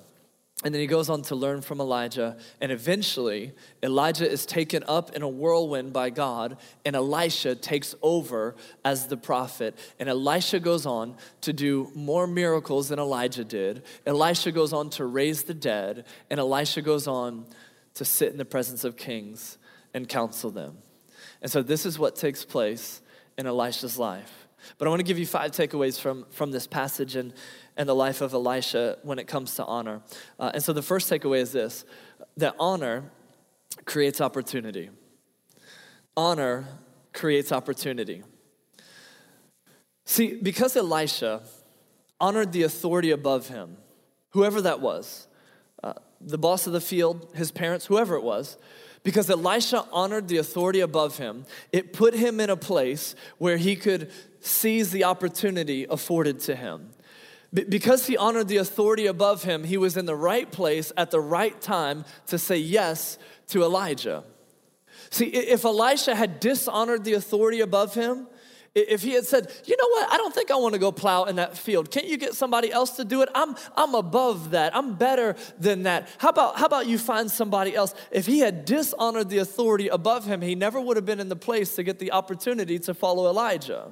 And 0.63 0.73
then 0.73 0.79
he 0.81 0.87
goes 0.87 1.09
on 1.09 1.21
to 1.23 1.35
learn 1.35 1.61
from 1.61 1.81
Elijah. 1.81 2.37
And 2.61 2.71
eventually, 2.71 3.51
Elijah 3.81 4.29
is 4.29 4.45
taken 4.45 4.83
up 4.87 5.15
in 5.15 5.21
a 5.21 5.27
whirlwind 5.27 5.91
by 5.91 6.09
God, 6.09 6.57
and 6.85 6.95
Elisha 6.95 7.55
takes 7.55 7.95
over 8.01 8.55
as 8.85 9.07
the 9.07 9.17
prophet. 9.17 9.77
And 9.99 10.07
Elisha 10.07 10.59
goes 10.59 10.85
on 10.85 11.15
to 11.41 11.51
do 11.51 11.91
more 11.93 12.27
miracles 12.27 12.89
than 12.89 12.99
Elijah 12.99 13.43
did. 13.43 13.83
Elisha 14.05 14.51
goes 14.51 14.71
on 14.71 14.89
to 14.91 15.05
raise 15.05 15.43
the 15.43 15.53
dead, 15.53 16.05
and 16.29 16.39
Elisha 16.39 16.81
goes 16.81 17.07
on 17.07 17.45
to 17.95 18.05
sit 18.05 18.31
in 18.31 18.37
the 18.37 18.45
presence 18.45 18.83
of 18.83 18.95
kings 18.95 19.57
and 19.93 20.07
counsel 20.07 20.49
them. 20.49 20.77
And 21.41 21.51
so, 21.51 21.61
this 21.61 21.85
is 21.85 21.99
what 21.99 22.15
takes 22.15 22.45
place 22.45 23.01
in 23.37 23.47
Elisha's 23.47 23.97
life. 23.97 24.43
But 24.77 24.87
I 24.87 24.89
want 24.89 24.99
to 24.99 25.05
give 25.05 25.19
you 25.19 25.25
five 25.25 25.51
takeaways 25.51 25.99
from, 25.99 26.25
from 26.31 26.51
this 26.51 26.67
passage. 26.67 27.15
And 27.15 27.33
and 27.77 27.87
the 27.87 27.95
life 27.95 28.21
of 28.21 28.33
Elisha 28.33 28.97
when 29.03 29.19
it 29.19 29.27
comes 29.27 29.55
to 29.55 29.65
honor. 29.65 30.01
Uh, 30.39 30.51
and 30.53 30.63
so 30.63 30.73
the 30.73 30.81
first 30.81 31.09
takeaway 31.09 31.39
is 31.39 31.51
this 31.51 31.85
that 32.37 32.55
honor 32.59 33.11
creates 33.85 34.21
opportunity. 34.21 34.89
Honor 36.15 36.65
creates 37.11 37.51
opportunity. 37.51 38.23
See, 40.05 40.35
because 40.41 40.75
Elisha 40.75 41.41
honored 42.19 42.51
the 42.51 42.63
authority 42.63 43.11
above 43.11 43.47
him, 43.47 43.77
whoever 44.29 44.61
that 44.61 44.79
was, 44.79 45.27
uh, 45.83 45.93
the 46.21 46.37
boss 46.37 46.67
of 46.67 46.73
the 46.73 46.81
field, 46.81 47.31
his 47.35 47.51
parents, 47.51 47.85
whoever 47.85 48.15
it 48.15 48.23
was, 48.23 48.57
because 49.03 49.29
Elisha 49.29 49.85
honored 49.91 50.27
the 50.27 50.37
authority 50.37 50.79
above 50.79 51.17
him, 51.17 51.45
it 51.71 51.93
put 51.93 52.13
him 52.13 52.39
in 52.39 52.49
a 52.49 52.55
place 52.55 53.15
where 53.37 53.57
he 53.57 53.75
could 53.75 54.11
seize 54.39 54.91
the 54.91 55.03
opportunity 55.03 55.85
afforded 55.89 56.39
to 56.39 56.55
him 56.55 56.91
because 57.53 58.07
he 58.07 58.17
honored 58.17 58.47
the 58.47 58.57
authority 58.57 59.05
above 59.05 59.43
him, 59.43 59.63
he 59.63 59.77
was 59.77 59.95
in 59.95 60.05
the 60.05 60.15
right 60.15 60.51
place 60.51 60.91
at 60.97 61.11
the 61.11 61.21
right 61.21 61.59
time 61.61 62.03
to 62.27 62.37
say 62.39 62.57
yes 62.57 63.17
to 63.47 63.63
Elijah. 63.63 64.23
See, 65.09 65.25
if 65.25 65.63
Elisha 65.63 66.15
had 66.15 66.39
dishonored 66.39 67.03
the 67.03 67.13
authority 67.13 67.61
above 67.61 67.93
him, 67.93 68.27
If 68.75 69.03
he 69.03 69.11
had 69.11 69.25
said, 69.25 69.51
you 69.65 69.77
know 69.77 69.87
what, 69.89 70.11
I 70.11 70.17
don't 70.17 70.33
think 70.33 70.49
I 70.49 70.55
want 70.55 70.73
to 70.73 70.79
go 70.79 70.91
plow 70.91 71.25
in 71.25 71.35
that 71.35 71.55
field. 71.55 71.91
Can't 71.91 72.07
you 72.07 72.17
get 72.17 72.33
somebody 72.33 72.71
else 72.71 72.95
to 72.95 73.05
do 73.05 73.21
it? 73.21 73.29
I'm, 73.35 73.55
I'm 73.75 73.93
above 73.93 74.51
that. 74.51 74.75
I'm 74.75 74.95
better 74.95 75.35
than 75.59 75.83
that. 75.83 76.09
How 76.17 76.29
about, 76.29 76.57
how 76.57 76.65
about 76.65 76.87
you 76.87 76.97
find 76.97 77.29
somebody 77.29 77.75
else? 77.75 77.93
If 78.09 78.25
he 78.25 78.39
had 78.39 78.65
dishonored 78.65 79.29
the 79.29 79.37
authority 79.37 79.89
above 79.89 80.25
him, 80.25 80.41
he 80.41 80.55
never 80.55 80.81
would 80.81 80.97
have 80.97 81.05
been 81.05 81.19
in 81.19 81.29
the 81.29 81.35
place 81.35 81.75
to 81.75 81.83
get 81.83 81.99
the 81.99 82.11
opportunity 82.11 82.79
to 82.79 82.95
follow 82.95 83.27
Elijah. 83.27 83.91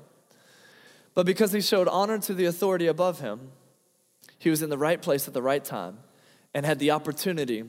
But 1.13 1.25
because 1.25 1.51
he 1.51 1.61
showed 1.61 1.87
honor 1.87 2.19
to 2.19 2.33
the 2.33 2.45
authority 2.45 2.87
above 2.87 3.19
him, 3.19 3.51
he 4.37 4.49
was 4.49 4.61
in 4.61 4.69
the 4.69 4.77
right 4.77 5.01
place 5.01 5.27
at 5.27 5.33
the 5.33 5.41
right 5.41 5.63
time 5.63 5.99
and 6.53 6.65
had 6.65 6.79
the 6.79 6.91
opportunity 6.91 7.63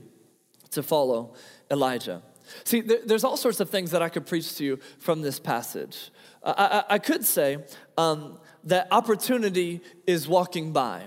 to 0.70 0.82
follow 0.82 1.34
Elijah. 1.70 2.22
See, 2.64 2.80
there's 2.80 3.24
all 3.24 3.36
sorts 3.36 3.60
of 3.60 3.70
things 3.70 3.90
that 3.92 4.02
I 4.02 4.08
could 4.08 4.26
preach 4.26 4.56
to 4.56 4.64
you 4.64 4.78
from 4.98 5.22
this 5.22 5.38
passage. 5.38 6.10
I, 6.42 6.52
I, 6.88 6.94
I 6.94 6.98
could 6.98 7.24
say 7.24 7.58
um, 7.96 8.38
that 8.64 8.88
opportunity 8.90 9.80
is 10.06 10.28
walking 10.28 10.72
by. 10.72 11.04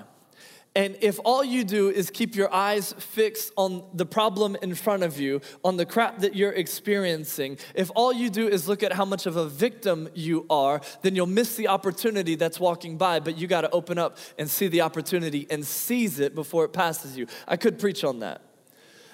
And 0.76 0.98
if 1.00 1.20
all 1.24 1.42
you 1.42 1.64
do 1.64 1.90
is 1.90 2.10
keep 2.10 2.36
your 2.36 2.54
eyes 2.54 2.94
fixed 2.98 3.54
on 3.56 3.86
the 3.94 4.06
problem 4.06 4.58
in 4.62 4.76
front 4.76 5.04
of 5.04 5.18
you, 5.18 5.40
on 5.64 5.78
the 5.78 5.86
crap 5.86 6.20
that 6.20 6.36
you're 6.36 6.52
experiencing, 6.52 7.58
if 7.76 7.90
all 7.96 8.12
you 8.12 8.30
do 8.30 8.50
is 8.50 8.68
look 8.68 8.84
at 8.84 8.92
how 8.92 9.06
much 9.06 9.26
of 9.26 9.38
a 9.38 9.48
victim 9.48 10.10
you 10.14 10.46
are, 10.50 10.82
then 11.02 11.16
you'll 11.16 11.28
miss 11.28 11.56
the 11.56 11.70
opportunity 11.70 12.36
that's 12.36 12.60
walking 12.60 12.98
by. 12.98 13.22
But 13.22 13.38
you 13.38 13.48
got 13.48 13.62
to 13.62 13.70
open 13.70 13.98
up 13.98 14.18
and 14.38 14.50
see 14.50 14.68
the 14.68 14.82
opportunity 14.82 15.48
and 15.50 15.66
seize 15.66 16.20
it 16.20 16.36
before 16.36 16.66
it 16.66 16.74
passes 16.74 17.18
you. 17.18 17.28
I 17.48 17.56
could 17.56 17.80
preach 17.80 18.04
on 18.04 18.20
that. 18.20 18.42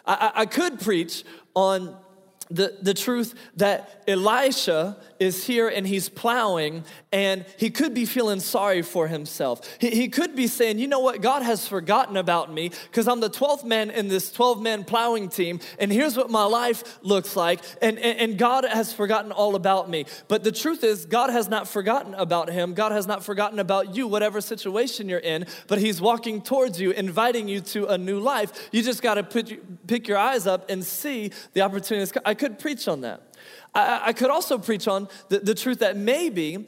I, 0.04 0.14
I, 0.14 0.42
I 0.42 0.46
could 0.48 0.80
preach 0.80 1.24
on 1.54 1.96
the, 2.52 2.78
the 2.82 2.94
truth 2.94 3.34
that 3.58 4.04
Elisha 4.08 4.98
is 5.20 5.46
here 5.46 5.68
and 5.68 5.88
he's 5.88 6.10
plowing 6.10 6.84
and 7.12 7.46
he 7.58 7.70
could 7.70 7.94
be 7.94 8.06
feeling 8.06 8.40
sorry 8.40 8.82
for 8.82 9.08
himself. 9.08 9.62
He, 9.80 9.92
he 9.92 10.08
could 10.10 10.36
be 10.36 10.48
saying, 10.48 10.80
you 10.80 10.88
know 10.88 11.00
what, 11.00 11.22
God 11.22 11.44
has 11.44 11.68
forgotten 11.68 12.18
about 12.18 12.52
me 12.52 12.72
because 12.90 13.08
I'm 13.08 13.20
the 13.20 13.30
12th 13.30 13.64
man 13.64 13.90
in 13.90 14.08
this 14.08 14.32
12 14.32 14.62
man 14.62 14.84
plowing 14.84 15.30
team 15.30 15.60
and 15.80 15.92
here's 15.92 16.18
what 16.18 16.30
my 16.30 16.44
life 16.44 17.00
looks 17.02 17.36
like 17.36 17.62
and, 17.82 17.98
and, 18.00 18.20
and 18.20 18.38
God 18.38 18.66
has 18.66 18.94
forgotten 18.94 19.32
all 19.32 19.56
about 19.56 19.90
me. 19.90 20.06
But 20.28 20.44
the 20.44 20.52
truth 20.52 20.84
is, 20.84 21.06
God 21.06 21.30
has 21.30 21.48
not 21.48 21.68
forgotten 21.68 22.14
about 22.16 22.50
him. 22.50 22.74
God 22.74 22.92
has 22.92 23.08
not 23.08 23.24
forgotten 23.24 23.60
about 23.60 23.96
you, 23.96 24.08
whatever 24.08 24.42
situation 24.42 25.08
you're 25.08 25.20
in, 25.20 25.46
but 25.68 25.80
he's 25.80 26.02
walking 26.02 26.42
towards 26.42 26.80
you, 26.82 26.92
inviting 26.92 27.48
you 27.48 27.62
to 27.62 27.88
a 27.88 27.98
new 27.98 28.20
life. 28.20 28.70
You 28.72 28.82
just 28.82 29.02
got 29.02 29.16
to 29.16 29.24
pick 29.88 30.08
your 30.08 30.18
eyes 30.18 30.48
up 30.48 30.70
and 30.70 30.84
see 30.84 31.32
the 31.54 31.62
opportunities. 31.62 32.14
I 32.26 32.34
could 32.42 32.58
preach 32.58 32.88
on 32.88 33.02
that. 33.02 33.22
I, 33.76 34.02
I 34.08 34.14
could 34.14 34.32
also 34.32 34.58
preach 34.58 34.88
on 34.88 35.08
the, 35.30 35.40
the 35.40 35.54
truth 35.54 35.80
that 35.80 35.96
maybe 35.96 36.66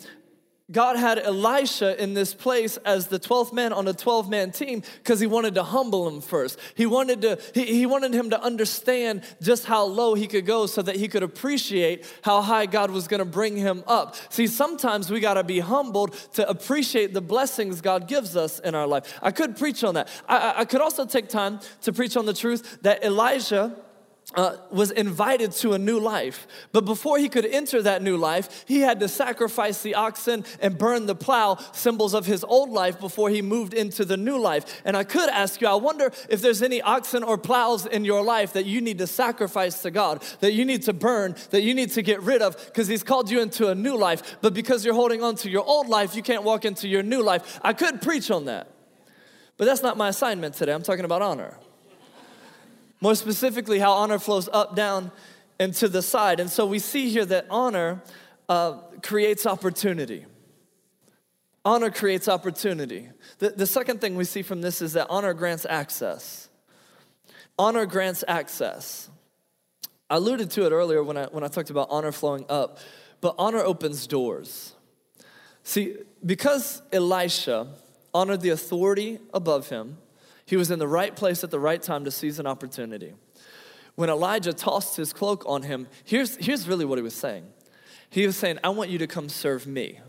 God 0.71 0.97
had 0.97 1.17
Elisha 1.17 2.01
in 2.01 2.13
this 2.13 2.33
place 2.33 2.77
as 2.77 3.07
the 3.07 3.19
12th 3.19 3.53
man 3.53 3.73
on 3.73 3.87
a 3.87 3.93
12 3.93 4.29
man 4.29 4.51
team 4.51 4.83
because 4.99 5.19
he 5.19 5.25
wanted 5.25 5.55
to 5.55 5.63
humble 5.63 6.07
him 6.07 6.21
first. 6.21 6.59
He 6.75 6.85
wanted, 6.85 7.21
to, 7.23 7.39
he, 7.55 7.65
he 7.65 7.85
wanted 7.87 8.13
him 8.13 8.29
to 8.29 8.41
understand 8.41 9.23
just 9.41 9.65
how 9.65 9.83
low 9.83 10.13
he 10.13 10.27
could 10.27 10.45
go 10.45 10.67
so 10.67 10.83
that 10.83 10.95
he 10.95 11.07
could 11.07 11.23
appreciate 11.23 12.05
how 12.21 12.41
high 12.41 12.67
God 12.67 12.91
was 12.91 13.07
going 13.07 13.19
to 13.19 13.25
bring 13.25 13.57
him 13.57 13.83
up. 13.87 14.15
See, 14.29 14.47
sometimes 14.47 15.09
we 15.09 15.19
got 15.19 15.33
to 15.33 15.43
be 15.43 15.59
humbled 15.59 16.13
to 16.33 16.47
appreciate 16.47 17.13
the 17.13 17.21
blessings 17.21 17.81
God 17.81 18.07
gives 18.07 18.37
us 18.37 18.59
in 18.59 18.75
our 18.75 18.87
life. 18.87 19.19
I 19.23 19.31
could 19.31 19.57
preach 19.57 19.83
on 19.83 19.95
that. 19.95 20.07
I, 20.29 20.61
I 20.61 20.65
could 20.65 20.81
also 20.81 21.05
take 21.05 21.29
time 21.29 21.59
to 21.81 21.91
preach 21.91 22.15
on 22.15 22.27
the 22.27 22.33
truth 22.33 22.79
that 22.83 23.03
Elijah 23.03 23.75
uh, 24.35 24.57
was 24.71 24.91
invited 24.91 25.51
to 25.51 25.73
a 25.73 25.77
new 25.77 25.99
life. 25.99 26.47
But 26.71 26.85
before 26.85 27.17
he 27.17 27.29
could 27.29 27.45
enter 27.45 27.81
that 27.81 28.01
new 28.01 28.17
life, 28.17 28.65
he 28.67 28.79
had 28.79 28.99
to 29.01 29.07
sacrifice 29.07 29.81
the 29.81 29.95
oxen 29.95 30.45
and 30.59 30.77
burn 30.77 31.05
the 31.05 31.15
plow, 31.15 31.57
symbols 31.71 32.13
of 32.13 32.25
his 32.25 32.43
old 32.43 32.69
life, 32.69 32.99
before 32.99 33.29
he 33.29 33.41
moved 33.41 33.73
into 33.73 34.05
the 34.05 34.17
new 34.17 34.37
life. 34.37 34.81
And 34.85 34.97
I 34.97 35.03
could 35.03 35.29
ask 35.29 35.61
you, 35.61 35.67
I 35.67 35.75
wonder 35.75 36.11
if 36.29 36.41
there's 36.41 36.61
any 36.61 36.81
oxen 36.81 37.23
or 37.23 37.37
plows 37.37 37.85
in 37.85 38.05
your 38.05 38.23
life 38.23 38.53
that 38.53 38.65
you 38.65 38.81
need 38.81 38.97
to 38.99 39.07
sacrifice 39.07 39.81
to 39.83 39.91
God, 39.91 40.23
that 40.39 40.53
you 40.53 40.65
need 40.65 40.83
to 40.83 40.93
burn, 40.93 41.35
that 41.51 41.61
you 41.61 41.73
need 41.73 41.91
to 41.91 42.01
get 42.01 42.21
rid 42.21 42.41
of, 42.41 42.57
because 42.65 42.87
he's 42.87 43.03
called 43.03 43.29
you 43.29 43.41
into 43.41 43.69
a 43.69 43.75
new 43.75 43.95
life. 43.97 44.37
But 44.41 44.53
because 44.53 44.83
you're 44.83 44.95
holding 44.95 45.21
on 45.21 45.35
to 45.37 45.49
your 45.49 45.65
old 45.65 45.87
life, 45.87 46.15
you 46.15 46.23
can't 46.23 46.43
walk 46.43 46.65
into 46.65 46.87
your 46.87 47.03
new 47.03 47.21
life. 47.21 47.59
I 47.63 47.73
could 47.73 48.01
preach 48.01 48.31
on 48.31 48.45
that. 48.45 48.69
But 49.57 49.65
that's 49.65 49.83
not 49.83 49.97
my 49.97 50.09
assignment 50.09 50.55
today. 50.55 50.73
I'm 50.73 50.81
talking 50.81 51.05
about 51.05 51.21
honor. 51.21 51.57
More 53.03 53.15
specifically, 53.15 53.79
how 53.79 53.91
honor 53.91 54.17
flows 54.17 54.47
up, 54.53 54.77
down, 54.77 55.11
and 55.59 55.73
to 55.73 55.89
the 55.89 56.01
side. 56.01 56.39
And 56.39 56.49
so 56.49 56.65
we 56.65 56.79
see 56.79 57.09
here 57.09 57.25
that 57.25 57.45
honor 57.49 58.01
uh, 58.47 58.77
creates 59.01 59.45
opportunity. 59.45 60.25
Honor 61.65 61.89
creates 61.89 62.29
opportunity. 62.29 63.09
The, 63.39 63.49
the 63.49 63.67
second 63.67 63.99
thing 63.99 64.15
we 64.15 64.23
see 64.23 64.41
from 64.41 64.61
this 64.61 64.81
is 64.81 64.93
that 64.93 65.07
honor 65.09 65.33
grants 65.33 65.65
access. 65.69 66.47
Honor 67.59 67.85
grants 67.85 68.23
access. 68.25 69.09
I 70.09 70.15
alluded 70.15 70.49
to 70.51 70.65
it 70.65 70.71
earlier 70.71 71.03
when 71.03 71.17
I, 71.17 71.25
when 71.25 71.43
I 71.43 71.49
talked 71.49 71.71
about 71.71 71.89
honor 71.89 72.13
flowing 72.13 72.45
up, 72.47 72.79
but 73.19 73.35
honor 73.37 73.59
opens 73.59 74.07
doors. 74.07 74.75
See, 75.63 75.97
because 76.25 76.81
Elisha 76.93 77.67
honored 78.13 78.39
the 78.39 78.51
authority 78.51 79.19
above 79.33 79.67
him, 79.67 79.97
he 80.45 80.55
was 80.55 80.71
in 80.71 80.79
the 80.79 80.87
right 80.87 81.15
place 81.15 81.43
at 81.43 81.51
the 81.51 81.59
right 81.59 81.81
time 81.81 82.05
to 82.05 82.11
seize 82.11 82.39
an 82.39 82.47
opportunity. 82.47 83.13
When 83.95 84.09
Elijah 84.09 84.53
tossed 84.53 84.97
his 84.97 85.13
cloak 85.13 85.43
on 85.45 85.63
him, 85.63 85.87
here's, 86.03 86.35
here's 86.37 86.67
really 86.67 86.85
what 86.85 86.97
he 86.97 87.03
was 87.03 87.13
saying. 87.13 87.45
He 88.09 88.25
was 88.25 88.35
saying, 88.35 88.59
I 88.63 88.69
want 88.69 88.89
you 88.89 88.99
to 88.99 89.07
come 89.07 89.29
serve 89.29 89.67
me. 89.67 89.99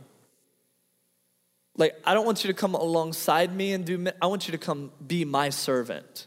Like, 1.76 2.00
I 2.04 2.14
don't 2.14 2.24
want 2.24 2.44
you 2.44 2.48
to 2.48 2.54
come 2.54 2.74
alongside 2.74 3.54
me 3.54 3.72
and 3.72 3.84
do, 3.84 4.06
I 4.22 4.26
want 4.26 4.46
you 4.46 4.52
to 4.52 4.58
come 4.58 4.92
be 5.04 5.24
my 5.24 5.50
servant. 5.50 6.26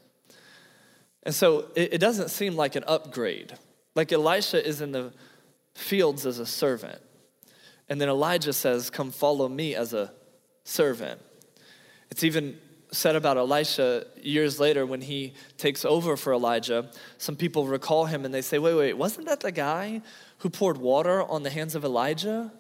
And 1.23 1.33
so 1.33 1.67
it, 1.75 1.93
it 1.93 1.97
doesn't 1.99 2.29
seem 2.29 2.55
like 2.55 2.75
an 2.75 2.83
upgrade. 2.87 3.53
Like 3.95 4.11
Elisha 4.11 4.65
is 4.65 4.81
in 4.81 4.91
the 4.91 5.13
fields 5.73 6.25
as 6.25 6.39
a 6.39 6.45
servant. 6.45 7.01
And 7.89 7.99
then 7.99 8.09
Elijah 8.09 8.53
says, 8.53 8.89
Come 8.89 9.11
follow 9.11 9.47
me 9.47 9.75
as 9.75 9.93
a 9.93 10.13
servant. 10.63 11.21
It's 12.11 12.23
even 12.23 12.59
said 12.91 13.15
about 13.15 13.37
Elisha 13.37 14.05
years 14.21 14.59
later 14.59 14.85
when 14.85 15.01
he 15.01 15.33
takes 15.57 15.83
over 15.83 16.15
for 16.15 16.33
Elijah, 16.33 16.89
some 17.17 17.35
people 17.35 17.67
recall 17.67 18.05
him 18.05 18.25
and 18.25 18.33
they 18.33 18.41
say, 18.41 18.59
wait, 18.59 18.75
wait, 18.75 18.93
wasn't 18.93 19.27
that 19.27 19.41
the 19.41 19.51
guy 19.51 20.01
who 20.39 20.49
poured 20.49 20.77
water 20.77 21.21
on 21.23 21.43
the 21.43 21.49
hands 21.49 21.75
of 21.75 21.83
Elijah? 21.83 22.51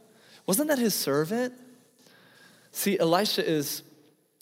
Wasn't 0.45 0.67
that 0.67 0.79
his 0.79 0.93
servant? 0.93 1.53
See, 2.71 2.99
Elisha 2.99 3.47
is 3.47 3.83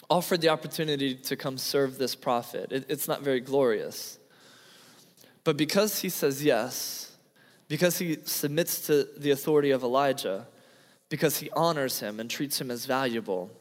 offered 0.10 0.42
the 0.42 0.50
opportunity 0.50 1.16
to 1.16 1.36
come 1.36 1.58
serve 1.58 1.98
this 1.98 2.16
prophet. 2.16 2.72
It, 2.72 2.86
it's 2.90 3.08
not 3.08 3.22
very 3.22 3.40
glorious. 3.40 4.20
But 5.44 5.58
because 5.58 6.00
he 6.00 6.10
says 6.10 6.44
yes, 6.44 7.16
because 7.68 7.98
he 7.98 8.18
submits 8.26 8.88
to 8.88 9.08
the 9.18 9.32
authority 9.32 9.72
of 9.72 9.84
Elijah, 9.84 10.48
because 11.10 11.38
he 11.38 11.50
honors 11.52 12.00
him 12.00 12.20
and 12.20 12.30
treats 12.30 12.60
him 12.60 12.72
as 12.72 12.86
valuable, 12.86 13.52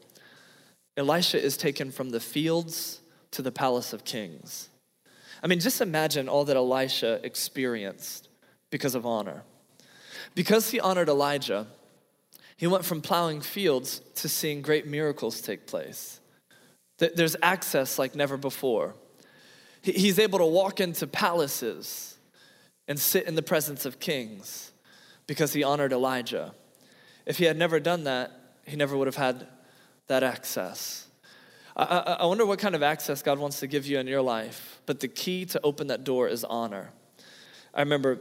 Elisha 0.97 1.41
is 1.41 1.57
taken 1.57 1.91
from 1.91 2.09
the 2.09 2.19
fields 2.19 3.01
to 3.31 3.41
the 3.41 3.51
palace 3.51 3.93
of 3.93 4.05
kings. 4.05 4.69
I 5.43 5.47
mean, 5.47 5.59
just 5.59 5.81
imagine 5.81 6.29
all 6.29 6.45
that 6.45 6.55
Elisha 6.55 7.19
experienced 7.23 8.29
because 8.69 8.95
of 8.95 9.05
honor. 9.05 9.43
Because 10.33 10.71
he 10.71 10.79
honored 10.79 11.09
Elijah, 11.09 11.67
he 12.57 12.67
went 12.67 12.85
from 12.85 13.01
plowing 13.01 13.41
fields 13.41 14.01
to 14.15 14.29
seeing 14.29 14.61
great 14.61 14.87
miracles 14.87 15.41
take 15.41 15.67
place. 15.67 16.19
There's 16.97 17.35
access 17.41 17.99
like 17.99 18.15
never 18.15 18.37
before. 18.37 18.95
He's 19.81 20.17
able 20.17 20.39
to 20.39 20.45
walk 20.45 20.79
into 20.79 21.05
palaces 21.05 22.17
and 22.87 22.97
sit 22.97 23.27
in 23.27 23.35
the 23.35 23.41
presence 23.41 23.85
of 23.85 23.99
kings 23.99 24.71
because 25.27 25.53
he 25.53 25.63
honored 25.63 25.91
Elijah. 25.91 26.55
If 27.25 27.37
he 27.37 27.45
had 27.45 27.57
never 27.57 27.79
done 27.79 28.05
that, 28.05 28.31
he 28.65 28.75
never 28.75 28.95
would 28.95 29.07
have 29.07 29.15
had 29.15 29.47
that 30.07 30.23
access. 30.23 31.07
I, 31.75 32.17
I, 32.19 32.25
wonder 32.25 32.45
what 32.45 32.59
kind 32.59 32.73
of 32.73 32.83
access 32.83 33.21
God 33.21 33.37
wants 33.37 33.59
to 33.59 33.67
give 33.67 33.85
you 33.85 33.99
in 33.99 34.07
your 34.07 34.21
life, 34.21 34.79
but 34.85 35.01
the 35.01 35.09
key 35.09 35.45
to 35.47 35.59
open 35.61 35.87
that 35.87 36.05
door 36.05 36.29
is 36.29 36.45
honor. 36.45 36.91
I 37.73 37.81
remember 37.81 38.19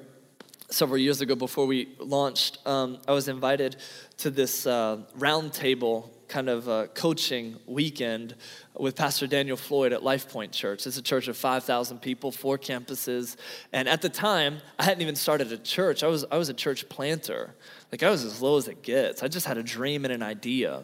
several 0.70 0.98
years 0.98 1.20
ago 1.20 1.36
before 1.36 1.66
we 1.66 1.88
launched, 2.00 2.58
um, 2.66 2.98
I 3.06 3.12
was 3.12 3.28
invited 3.28 3.76
to 4.18 4.30
this 4.30 4.66
uh, 4.66 4.98
roundtable 5.16 6.08
kind 6.26 6.48
of 6.48 6.68
uh, 6.68 6.86
coaching 6.94 7.56
weekend 7.66 8.34
with 8.76 8.96
Pastor 8.96 9.28
Daniel 9.28 9.56
Floyd 9.56 9.92
at 9.92 10.02
Life 10.02 10.28
Point 10.30 10.50
Church. 10.50 10.84
It's 10.84 10.96
a 10.96 11.02
church 11.02 11.28
of 11.28 11.36
5,000 11.36 12.00
people, 12.00 12.32
four 12.32 12.58
campuses. 12.58 13.36
And 13.72 13.88
at 13.88 14.02
the 14.02 14.08
time, 14.08 14.58
I 14.78 14.84
hadn't 14.84 15.02
even 15.02 15.14
started 15.14 15.52
a 15.52 15.58
church. 15.58 16.02
I 16.02 16.08
was, 16.08 16.24
I 16.32 16.38
was 16.38 16.48
a 16.48 16.54
church 16.54 16.88
planter. 16.88 17.54
Like, 17.92 18.02
I 18.02 18.10
was 18.10 18.24
as 18.24 18.42
low 18.42 18.56
as 18.56 18.66
it 18.66 18.82
gets. 18.82 19.22
I 19.22 19.28
just 19.28 19.46
had 19.46 19.58
a 19.58 19.62
dream 19.62 20.04
and 20.04 20.12
an 20.12 20.22
idea 20.22 20.82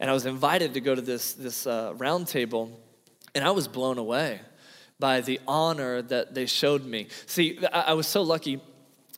and 0.00 0.10
I 0.10 0.12
was 0.12 0.26
invited 0.26 0.74
to 0.74 0.80
go 0.80 0.94
to 0.94 1.02
this, 1.02 1.34
this 1.34 1.66
uh, 1.66 1.92
round 1.96 2.26
table, 2.26 2.80
and 3.34 3.44
I 3.44 3.50
was 3.50 3.68
blown 3.68 3.98
away 3.98 4.40
by 4.98 5.20
the 5.20 5.38
honor 5.46 6.02
that 6.02 6.34
they 6.34 6.46
showed 6.46 6.84
me. 6.84 7.08
See, 7.26 7.58
I, 7.72 7.80
I 7.80 7.92
was 7.92 8.06
so 8.06 8.22
lucky 8.22 8.60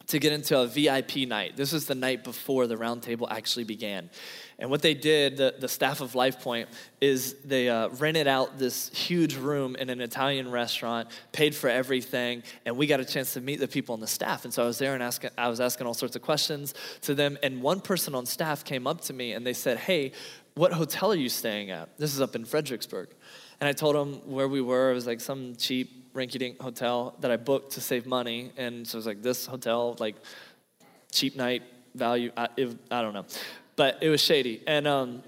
to 0.09 0.19
get 0.19 0.33
into 0.33 0.59
a 0.59 0.67
VIP 0.67 1.29
night. 1.29 1.57
This 1.57 1.73
was 1.73 1.87
the 1.87 1.95
night 1.95 2.25
before 2.25 2.67
the 2.67 2.77
roundtable 2.77 3.31
actually 3.31 3.65
began. 3.65 4.11
And 4.59 4.71
what 4.71 4.83
they 4.83 4.95
did, 4.95 5.39
the, 5.39 5.55
the 5.59 5.69
staff 5.69 6.01
of 6.01 6.15
Life 6.15 6.41
Point, 6.41 6.69
is 7.01 7.35
they 7.45 7.69
uh, 7.69 7.89
rented 7.89 8.29
out 8.29 8.59
this 8.59 8.91
huge 8.91 9.35
room 9.37 9.75
in 9.75 9.91
an 9.91 10.01
Italian 10.01 10.51
restaurant, 10.51 11.09
paid 11.33 11.55
for 11.55 11.69
everything, 11.69 12.43
and 12.67 12.77
we 12.77 12.87
got 12.87 13.01
a 13.01 13.05
chance 13.05 13.33
to 13.33 13.41
meet 13.41 13.59
the 13.59 13.67
people 13.67 13.93
on 13.95 14.01
the 14.01 14.07
staff. 14.07 14.45
And 14.45 14.53
so 14.53 14.63
I 14.63 14.67
was 14.67 14.79
there 14.79 14.95
and 14.95 15.03
asking, 15.03 15.31
I 15.39 15.49
was 15.49 15.61
asking 15.61 15.87
all 15.87 15.95
sorts 15.95 16.15
of 16.15 16.23
questions 16.23 16.75
to 17.03 17.15
them. 17.15 17.39
And 17.43 17.63
one 17.63 17.81
person 17.81 18.15
on 18.15 18.27
staff 18.27 18.65
came 18.65 18.87
up 18.87 19.01
to 19.03 19.13
me 19.13 19.33
and 19.33 19.47
they 19.47 19.55
said, 19.55 19.79
Hey, 19.79 20.13
what 20.55 20.73
hotel 20.73 21.13
are 21.13 21.17
you 21.17 21.29
staying 21.29 21.71
at? 21.71 21.97
This 21.99 22.15
is 22.15 22.21
up 22.21 22.37
in 22.37 22.45
Fredericksburg. 22.45 23.09
And 23.61 23.69
I 23.69 23.73
told 23.73 23.95
them 23.95 24.15
where 24.31 24.49
we 24.49 24.61
were. 24.61 24.91
It 24.91 24.95
was 24.95 25.07
like 25.07 25.21
some 25.21 25.55
cheap 25.57 26.13
rinky 26.15 26.39
dink 26.39 26.61
hotel 26.61 27.15
that 27.21 27.31
I 27.31 27.37
booked 27.37 27.73
to 27.73 27.81
save 27.81 28.07
money. 28.07 28.53
And 28.57 28.87
so 28.87 28.97
it 28.97 28.99
was 28.99 29.07
like 29.07 29.23
this 29.23 29.47
hotel, 29.47 29.97
like 29.99 30.17
cheap 31.11 31.37
night 31.37 31.63
value. 31.95 32.33
I, 32.37 32.49
it, 32.57 32.77
I 32.91 33.03
don't 33.03 33.15
know 33.15 33.25
but 33.77 33.99
it 34.03 34.09
was 34.09 34.21
shady. 34.21 34.63
And 34.67 34.87
um, 34.87 35.23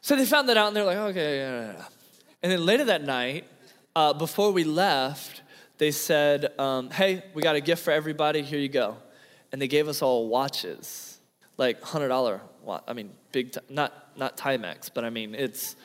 so 0.00 0.16
they 0.16 0.26
found 0.26 0.48
that 0.48 0.56
out 0.56 0.68
and 0.68 0.76
they're 0.76 0.84
like, 0.84 0.96
okay, 0.96 1.38
yeah, 1.38 1.50
yeah, 1.50 1.72
yeah. 1.72 1.84
And 2.42 2.52
then 2.52 2.64
later 2.64 2.84
that 2.86 3.04
night, 3.04 3.46
uh, 3.94 4.12
before 4.12 4.50
we 4.50 4.64
left, 4.64 5.42
they 5.78 5.90
said, 5.90 6.58
um, 6.58 6.90
hey, 6.90 7.24
we 7.34 7.42
got 7.42 7.56
a 7.56 7.60
gift 7.60 7.84
for 7.84 7.90
everybody, 7.90 8.42
here 8.42 8.58
you 8.58 8.68
go. 8.68 8.96
And 9.52 9.60
they 9.60 9.68
gave 9.68 9.88
us 9.88 10.02
all 10.02 10.28
watches, 10.28 11.18
like 11.56 11.80
$100 11.82 12.40
watch. 12.64 12.84
I 12.86 12.92
mean, 12.92 13.10
big, 13.32 13.52
t- 13.52 13.60
not, 13.68 14.16
not 14.16 14.36
Timex, 14.36 14.90
but 14.92 15.04
I 15.04 15.10
mean, 15.10 15.34
it's 15.34 15.76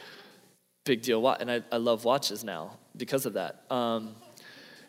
big 0.86 1.02
deal 1.02 1.22
watch. 1.22 1.38
And 1.42 1.52
I, 1.52 1.62
I 1.72 1.78
love 1.78 2.06
watches 2.06 2.44
now 2.44 2.78
because 2.96 3.26
of 3.26 3.34
that. 3.34 3.64
Um, 3.70 4.16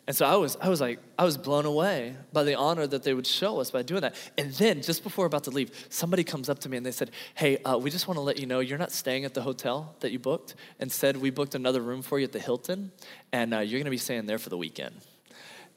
and 0.09 0.15
so 0.15 0.25
I 0.25 0.35
was, 0.37 0.57
I 0.59 0.69
was 0.69 0.81
like, 0.81 0.97
I 1.19 1.23
was 1.23 1.37
blown 1.37 1.65
away 1.65 2.15
by 2.33 2.43
the 2.43 2.55
honor 2.55 2.87
that 2.87 3.03
they 3.03 3.13
would 3.13 3.27
show 3.27 3.59
us 3.59 3.69
by 3.69 3.83
doing 3.83 4.01
that. 4.01 4.15
And 4.39 4.51
then, 4.53 4.81
just 4.81 5.03
before 5.03 5.27
about 5.27 5.43
to 5.43 5.51
leave, 5.51 5.69
somebody 5.89 6.23
comes 6.23 6.49
up 6.49 6.57
to 6.61 6.69
me 6.69 6.77
and 6.77 6.85
they 6.85 6.91
said, 6.91 7.11
Hey, 7.35 7.57
uh, 7.57 7.77
we 7.77 7.91
just 7.91 8.07
want 8.07 8.17
to 8.17 8.21
let 8.21 8.39
you 8.39 8.47
know 8.47 8.59
you're 8.59 8.79
not 8.79 8.91
staying 8.91 9.23
at 9.23 9.35
the 9.35 9.43
hotel 9.43 9.95
that 9.99 10.11
you 10.11 10.17
booked. 10.17 10.55
Instead, 10.79 11.15
we 11.15 11.29
booked 11.29 11.53
another 11.53 11.81
room 11.81 12.01
for 12.01 12.17
you 12.17 12.25
at 12.25 12.31
the 12.31 12.39
Hilton, 12.39 12.91
and 13.31 13.53
uh, 13.53 13.59
you're 13.59 13.77
going 13.77 13.85
to 13.85 13.91
be 13.91 13.97
staying 13.97 14.25
there 14.25 14.39
for 14.39 14.49
the 14.49 14.57
weekend. 14.57 14.95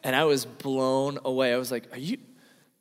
And 0.03 0.17
I 0.17 0.25
was 0.25 0.47
blown 0.47 1.19
away. 1.27 1.53
I 1.53 1.59
was 1.59 1.71
like, 1.71 1.93
Are 1.93 1.99
you, 1.99 2.17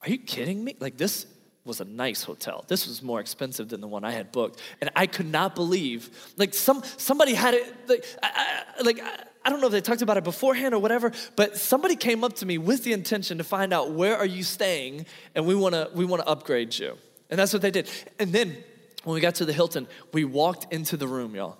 are 0.03 0.09
you 0.09 0.19
kidding 0.19 0.63
me? 0.63 0.77
Like, 0.79 0.95
this 0.95 1.25
was 1.63 1.79
a 1.79 1.85
nice 1.85 2.23
hotel. 2.23 2.65
This 2.67 2.87
was 2.87 3.03
more 3.03 3.19
expensive 3.19 3.69
than 3.69 3.81
the 3.81 3.87
one 3.87 4.03
I 4.03 4.11
had 4.11 4.31
booked. 4.31 4.59
And 4.81 4.89
I 4.95 5.05
could 5.05 5.27
not 5.31 5.53
believe, 5.53 6.09
like, 6.37 6.53
some, 6.53 6.81
somebody 6.97 7.33
had 7.35 7.53
it, 7.53 7.75
like, 7.87 8.05
I, 8.23 8.63
I 8.79 8.81
like, 8.81 8.99
I, 8.99 9.23
I 9.43 9.49
don't 9.49 9.59
know 9.59 9.67
if 9.67 9.73
they 9.73 9.81
talked 9.81 10.01
about 10.01 10.17
it 10.17 10.23
beforehand 10.23 10.73
or 10.73 10.79
whatever, 10.79 11.11
but 11.35 11.57
somebody 11.57 11.95
came 11.95 12.23
up 12.23 12.33
to 12.37 12.45
me 12.45 12.57
with 12.57 12.83
the 12.83 12.93
intention 12.93 13.37
to 13.39 13.43
find 13.43 13.73
out 13.73 13.91
where 13.91 14.17
are 14.17 14.25
you 14.25 14.43
staying, 14.43 15.05
and 15.35 15.47
we 15.47 15.55
want 15.55 15.73
to 15.73 15.89
we 15.95 16.05
want 16.05 16.21
to 16.21 16.27
upgrade 16.27 16.77
you, 16.77 16.97
and 17.29 17.39
that's 17.39 17.51
what 17.51 17.61
they 17.63 17.71
did. 17.71 17.89
And 18.19 18.31
then 18.31 18.55
when 19.03 19.15
we 19.15 19.19
got 19.19 19.35
to 19.35 19.45
the 19.45 19.53
Hilton, 19.53 19.87
we 20.13 20.25
walked 20.25 20.71
into 20.71 20.95
the 20.95 21.07
room, 21.07 21.33
y'all, 21.33 21.57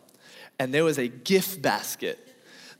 and 0.59 0.71
there 0.71 0.83
was 0.83 0.99
a 0.99 1.07
gift 1.07 1.61
basket 1.61 2.19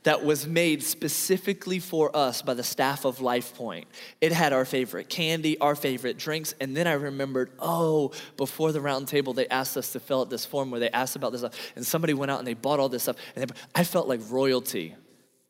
that 0.02 0.24
was 0.24 0.46
made 0.46 0.82
specifically 0.82 1.78
for 1.78 2.14
us 2.16 2.42
by 2.42 2.54
the 2.54 2.62
staff 2.62 3.04
of 3.04 3.20
Life 3.20 3.54
Point. 3.54 3.86
It 4.20 4.32
had 4.32 4.52
our 4.52 4.64
favorite 4.64 5.08
candy, 5.08 5.58
our 5.58 5.74
favorite 5.74 6.18
drinks, 6.18 6.54
and 6.60 6.76
then 6.76 6.86
I 6.86 6.92
remembered, 6.92 7.50
oh, 7.58 8.12
before 8.36 8.72
the 8.72 8.80
round 8.80 9.08
table, 9.08 9.32
they 9.32 9.48
asked 9.48 9.76
us 9.76 9.92
to 9.92 10.00
fill 10.00 10.22
out 10.22 10.30
this 10.30 10.44
form 10.44 10.70
where 10.70 10.80
they 10.80 10.90
asked 10.90 11.16
about 11.16 11.32
this 11.32 11.42
stuff, 11.42 11.54
and 11.76 11.86
somebody 11.86 12.14
went 12.14 12.30
out 12.30 12.38
and 12.38 12.46
they 12.46 12.54
bought 12.54 12.80
all 12.80 12.88
this 12.88 13.04
stuff, 13.04 13.16
and 13.36 13.48
they, 13.48 13.54
I 13.74 13.84
felt 13.84 14.08
like 14.08 14.20
royalty 14.28 14.94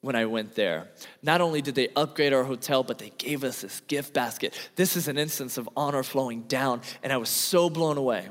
when 0.03 0.17
I 0.17 0.27
went 0.27 0.55
there. 0.55 0.89
Not 1.23 1.41
only 1.41 1.63
did 1.63 1.77
they 1.77 1.89
upgrade 1.95 2.33
our 2.33 2.45
hotel, 2.45 2.83
but 2.83 2.99
they 2.99 3.13
gave 3.19 3.45
us 3.45 3.63
this 3.63 3.81
gift 3.87 4.13
basket. 4.13 4.53
This 4.75 4.97
is 4.97 5.09
an 5.09 5.17
instance 5.17 5.57
of 5.59 5.69
honor 5.77 6.03
flowing 6.03 6.43
down, 6.43 6.83
and 7.03 7.13
I 7.13 7.17
was 7.17 7.29
so 7.29 7.71
blown 7.71 7.97
away 7.97 8.29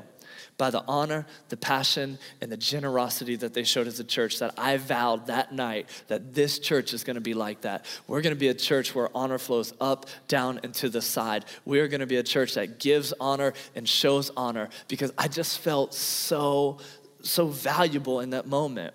by 0.58 0.70
the 0.70 0.82
honor, 0.86 1.26
the 1.48 1.56
passion, 1.56 2.18
and 2.40 2.50
the 2.50 2.56
generosity 2.56 3.36
that 3.36 3.54
they 3.54 3.64
showed 3.64 3.86
as 3.86 4.00
a 4.00 4.04
church 4.04 4.38
that 4.38 4.54
I 4.58 4.76
vowed 4.76 5.26
that 5.26 5.52
night 5.52 5.88
that 6.08 6.34
this 6.34 6.58
church 6.58 6.92
is 6.92 7.04
gonna 7.04 7.20
be 7.20 7.34
like 7.34 7.62
that. 7.62 7.84
We're 8.06 8.22
gonna 8.22 8.36
be 8.36 8.48
a 8.48 8.54
church 8.54 8.94
where 8.94 9.08
honor 9.14 9.38
flows 9.38 9.72
up, 9.80 10.06
down, 10.28 10.60
and 10.62 10.74
to 10.74 10.88
the 10.88 11.02
side. 11.02 11.44
We 11.64 11.80
are 11.80 11.88
gonna 11.88 12.06
be 12.06 12.16
a 12.16 12.22
church 12.22 12.54
that 12.54 12.78
gives 12.78 13.12
honor 13.20 13.52
and 13.74 13.88
shows 13.88 14.30
honor 14.36 14.68
because 14.88 15.12
I 15.16 15.28
just 15.28 15.58
felt 15.58 15.94
so, 15.94 16.78
so 17.22 17.46
valuable 17.46 18.20
in 18.20 18.30
that 18.30 18.46
moment. 18.46 18.94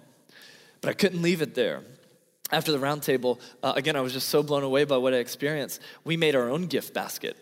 But 0.81 0.89
I 0.89 0.93
couldn't 0.93 1.21
leave 1.21 1.41
it 1.41 1.55
there 1.55 1.81
after 2.51 2.71
the 2.71 2.77
roundtable, 2.77 3.39
uh, 3.61 3.73
again, 3.75 3.95
I 3.95 4.01
was 4.01 4.13
just 4.13 4.29
so 4.29 4.41
blown 4.41 4.63
away 4.63 4.85
by 4.85 4.97
what 4.97 5.13
I 5.13 5.17
experienced. 5.17 5.81
We 6.03 6.17
made 6.17 6.35
our 6.35 6.49
own 6.49 6.67
gift 6.67 6.93
basket 6.93 7.35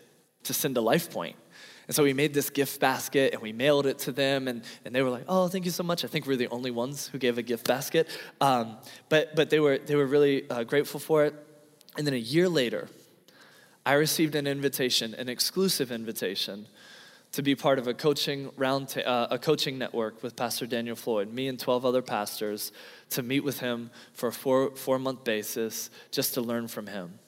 to 0.44 0.54
send 0.54 0.74
to 0.74 0.80
Life 0.80 1.10
Point. 1.10 1.36
And 1.86 1.94
so 1.94 2.02
we 2.02 2.12
made 2.12 2.34
this 2.34 2.50
gift 2.50 2.80
basket 2.80 3.32
and 3.32 3.40
we 3.40 3.52
mailed 3.52 3.86
it 3.86 3.98
to 4.00 4.12
them, 4.12 4.48
and, 4.48 4.62
and 4.84 4.94
they 4.94 5.02
were 5.02 5.10
like, 5.10 5.24
oh, 5.28 5.48
thank 5.48 5.64
you 5.64 5.70
so 5.70 5.84
much. 5.84 6.04
I 6.04 6.08
think 6.08 6.26
we're 6.26 6.36
the 6.36 6.48
only 6.48 6.70
ones 6.70 7.06
who 7.08 7.18
gave 7.18 7.38
a 7.38 7.42
gift 7.42 7.66
basket. 7.66 8.08
Um, 8.40 8.76
but 9.08 9.36
but 9.36 9.50
they, 9.50 9.60
were, 9.60 9.78
they 9.78 9.94
were 9.94 10.06
really 10.06 10.48
uh, 10.50 10.64
grateful 10.64 10.98
for 10.98 11.24
it. 11.24 11.34
And 11.96 12.06
then 12.06 12.14
a 12.14 12.18
year 12.18 12.48
later, 12.48 12.88
I 13.86 13.94
received 13.94 14.34
an 14.34 14.46
invitation, 14.48 15.14
an 15.14 15.28
exclusive 15.28 15.92
invitation, 15.92 16.66
to 17.32 17.42
be 17.42 17.54
part 17.54 17.78
of 17.78 17.86
a 17.86 17.94
coaching 17.94 18.50
round, 18.56 19.00
uh, 19.04 19.28
a 19.30 19.38
coaching 19.38 19.78
network 19.78 20.22
with 20.22 20.34
Pastor 20.34 20.66
Daniel 20.66 20.96
Floyd, 20.96 21.32
me 21.32 21.48
and 21.48 21.58
12 21.58 21.84
other 21.84 22.02
pastors, 22.02 22.72
to 23.10 23.22
meet 23.22 23.44
with 23.44 23.60
him 23.60 23.90
for 24.12 24.28
a 24.28 24.32
four, 24.32 24.74
four 24.74 24.98
month 24.98 25.22
basis 25.22 25.90
just 26.10 26.34
to 26.34 26.40
learn 26.40 26.66
from 26.66 26.86
him. 26.86 27.18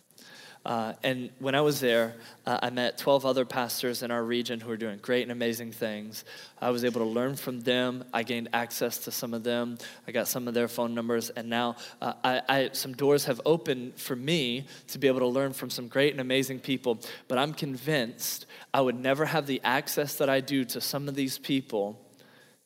Uh, 0.64 0.92
and 1.02 1.30
when 1.38 1.54
I 1.54 1.60
was 1.60 1.80
there, 1.80 2.14
uh, 2.44 2.58
I 2.62 2.70
met 2.70 2.98
12 2.98 3.24
other 3.24 3.44
pastors 3.44 4.02
in 4.02 4.10
our 4.10 4.22
region 4.22 4.60
who 4.60 4.68
were 4.68 4.76
doing 4.76 4.98
great 5.00 5.22
and 5.22 5.32
amazing 5.32 5.72
things. 5.72 6.24
I 6.60 6.70
was 6.70 6.84
able 6.84 7.00
to 7.00 7.06
learn 7.06 7.36
from 7.36 7.60
them. 7.60 8.04
I 8.12 8.22
gained 8.22 8.48
access 8.52 8.98
to 8.98 9.10
some 9.10 9.32
of 9.34 9.44
them. 9.44 9.78
I 10.06 10.12
got 10.12 10.28
some 10.28 10.48
of 10.48 10.54
their 10.54 10.68
phone 10.68 10.94
numbers. 10.94 11.30
And 11.30 11.48
now 11.48 11.76
uh, 12.02 12.14
I, 12.22 12.42
I, 12.48 12.70
some 12.72 12.92
doors 12.92 13.24
have 13.24 13.40
opened 13.46 13.94
for 13.98 14.16
me 14.16 14.66
to 14.88 14.98
be 14.98 15.06
able 15.06 15.20
to 15.20 15.26
learn 15.26 15.52
from 15.52 15.70
some 15.70 15.88
great 15.88 16.12
and 16.12 16.20
amazing 16.20 16.60
people. 16.60 17.00
But 17.28 17.38
I'm 17.38 17.54
convinced 17.54 18.46
I 18.74 18.80
would 18.80 18.98
never 18.98 19.24
have 19.24 19.46
the 19.46 19.60
access 19.64 20.16
that 20.16 20.28
I 20.28 20.40
do 20.40 20.64
to 20.66 20.80
some 20.80 21.08
of 21.08 21.14
these 21.14 21.38
people 21.38 21.98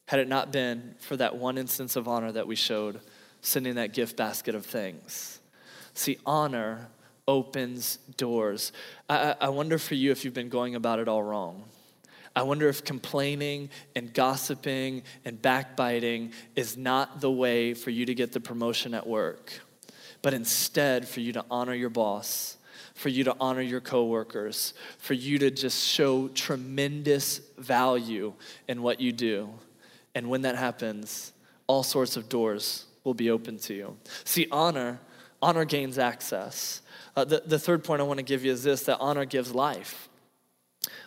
had 0.07 0.19
it 0.19 0.29
not 0.29 0.53
been 0.53 0.95
for 0.99 1.17
that 1.17 1.37
one 1.37 1.57
instance 1.57 1.97
of 1.97 2.09
honor 2.09 2.33
that 2.33 2.47
we 2.47 2.57
showed 2.57 3.01
sending 3.41 3.77
that 3.77 3.93
gift 3.93 4.17
basket 4.17 4.55
of 4.55 4.65
things. 4.65 5.41
See, 5.95 6.19
honor 6.25 6.89
opens 7.33 7.97
doors. 8.19 8.73
I, 9.09 9.35
I 9.41 9.49
wonder 9.49 9.79
for 9.79 9.95
you 9.95 10.13
if 10.13 10.25
you've 10.25 10.35
been 10.35 10.51
going 10.51 10.75
about 10.75 10.99
it 10.99 11.09
all 11.09 11.23
wrong. 11.23 11.65
I 12.37 12.43
wonder 12.43 12.69
if 12.69 12.85
complaining 12.85 13.71
and 13.97 14.13
gossiping 14.13 15.03
and 15.25 15.41
backbiting 15.41 16.33
is 16.55 16.77
not 16.77 17.21
the 17.21 17.31
way 17.31 17.75
for 17.75 17.91
you 17.91 18.07
to 18.07 18.15
get 18.15 18.33
the 18.33 18.41
promotion 18.41 18.95
at 18.95 19.07
work, 19.07 19.61
but 20.21 20.35
instead 20.35 21.09
for 21.09 21.21
you 21.21 21.33
to 21.33 21.45
honor 21.51 21.75
your 21.75 21.91
boss, 21.91 22.57
for 22.95 23.09
you 23.09 23.25
to 23.25 23.37
honor 23.41 23.63
your 23.63 23.81
coworkers, 23.81 24.75
for 24.99 25.15
you 25.15 25.39
to 25.39 25.51
just 25.51 25.87
show 25.87 26.29
tremendous 26.29 27.41
value 27.59 28.35
in 28.69 28.83
what 28.83 29.01
you 29.01 29.13
do. 29.13 29.51
And 30.15 30.29
when 30.29 30.43
that 30.43 30.57
happens, 30.57 31.33
all 31.67 31.83
sorts 31.83 32.17
of 32.17 32.29
doors 32.29 32.85
will 33.05 33.15
be 33.15 33.31
open 33.31 33.59
to 33.59 33.75
you. 33.75 33.97
See, 34.25 34.47
honor, 34.53 35.01
honor 35.41 35.65
gains 35.65 35.99
access. 35.99 36.82
Uh, 37.15 37.25
the, 37.25 37.43
the 37.45 37.59
third 37.59 37.85
point 37.85 38.01
I 38.01 38.05
want 38.05 38.19
to 38.19 38.25
give 38.25 38.45
you 38.45 38.53
is 38.53 38.63
this 38.63 38.85
that 38.85 38.99
honor 38.99 39.25
gives 39.25 39.55
life. 39.55 40.09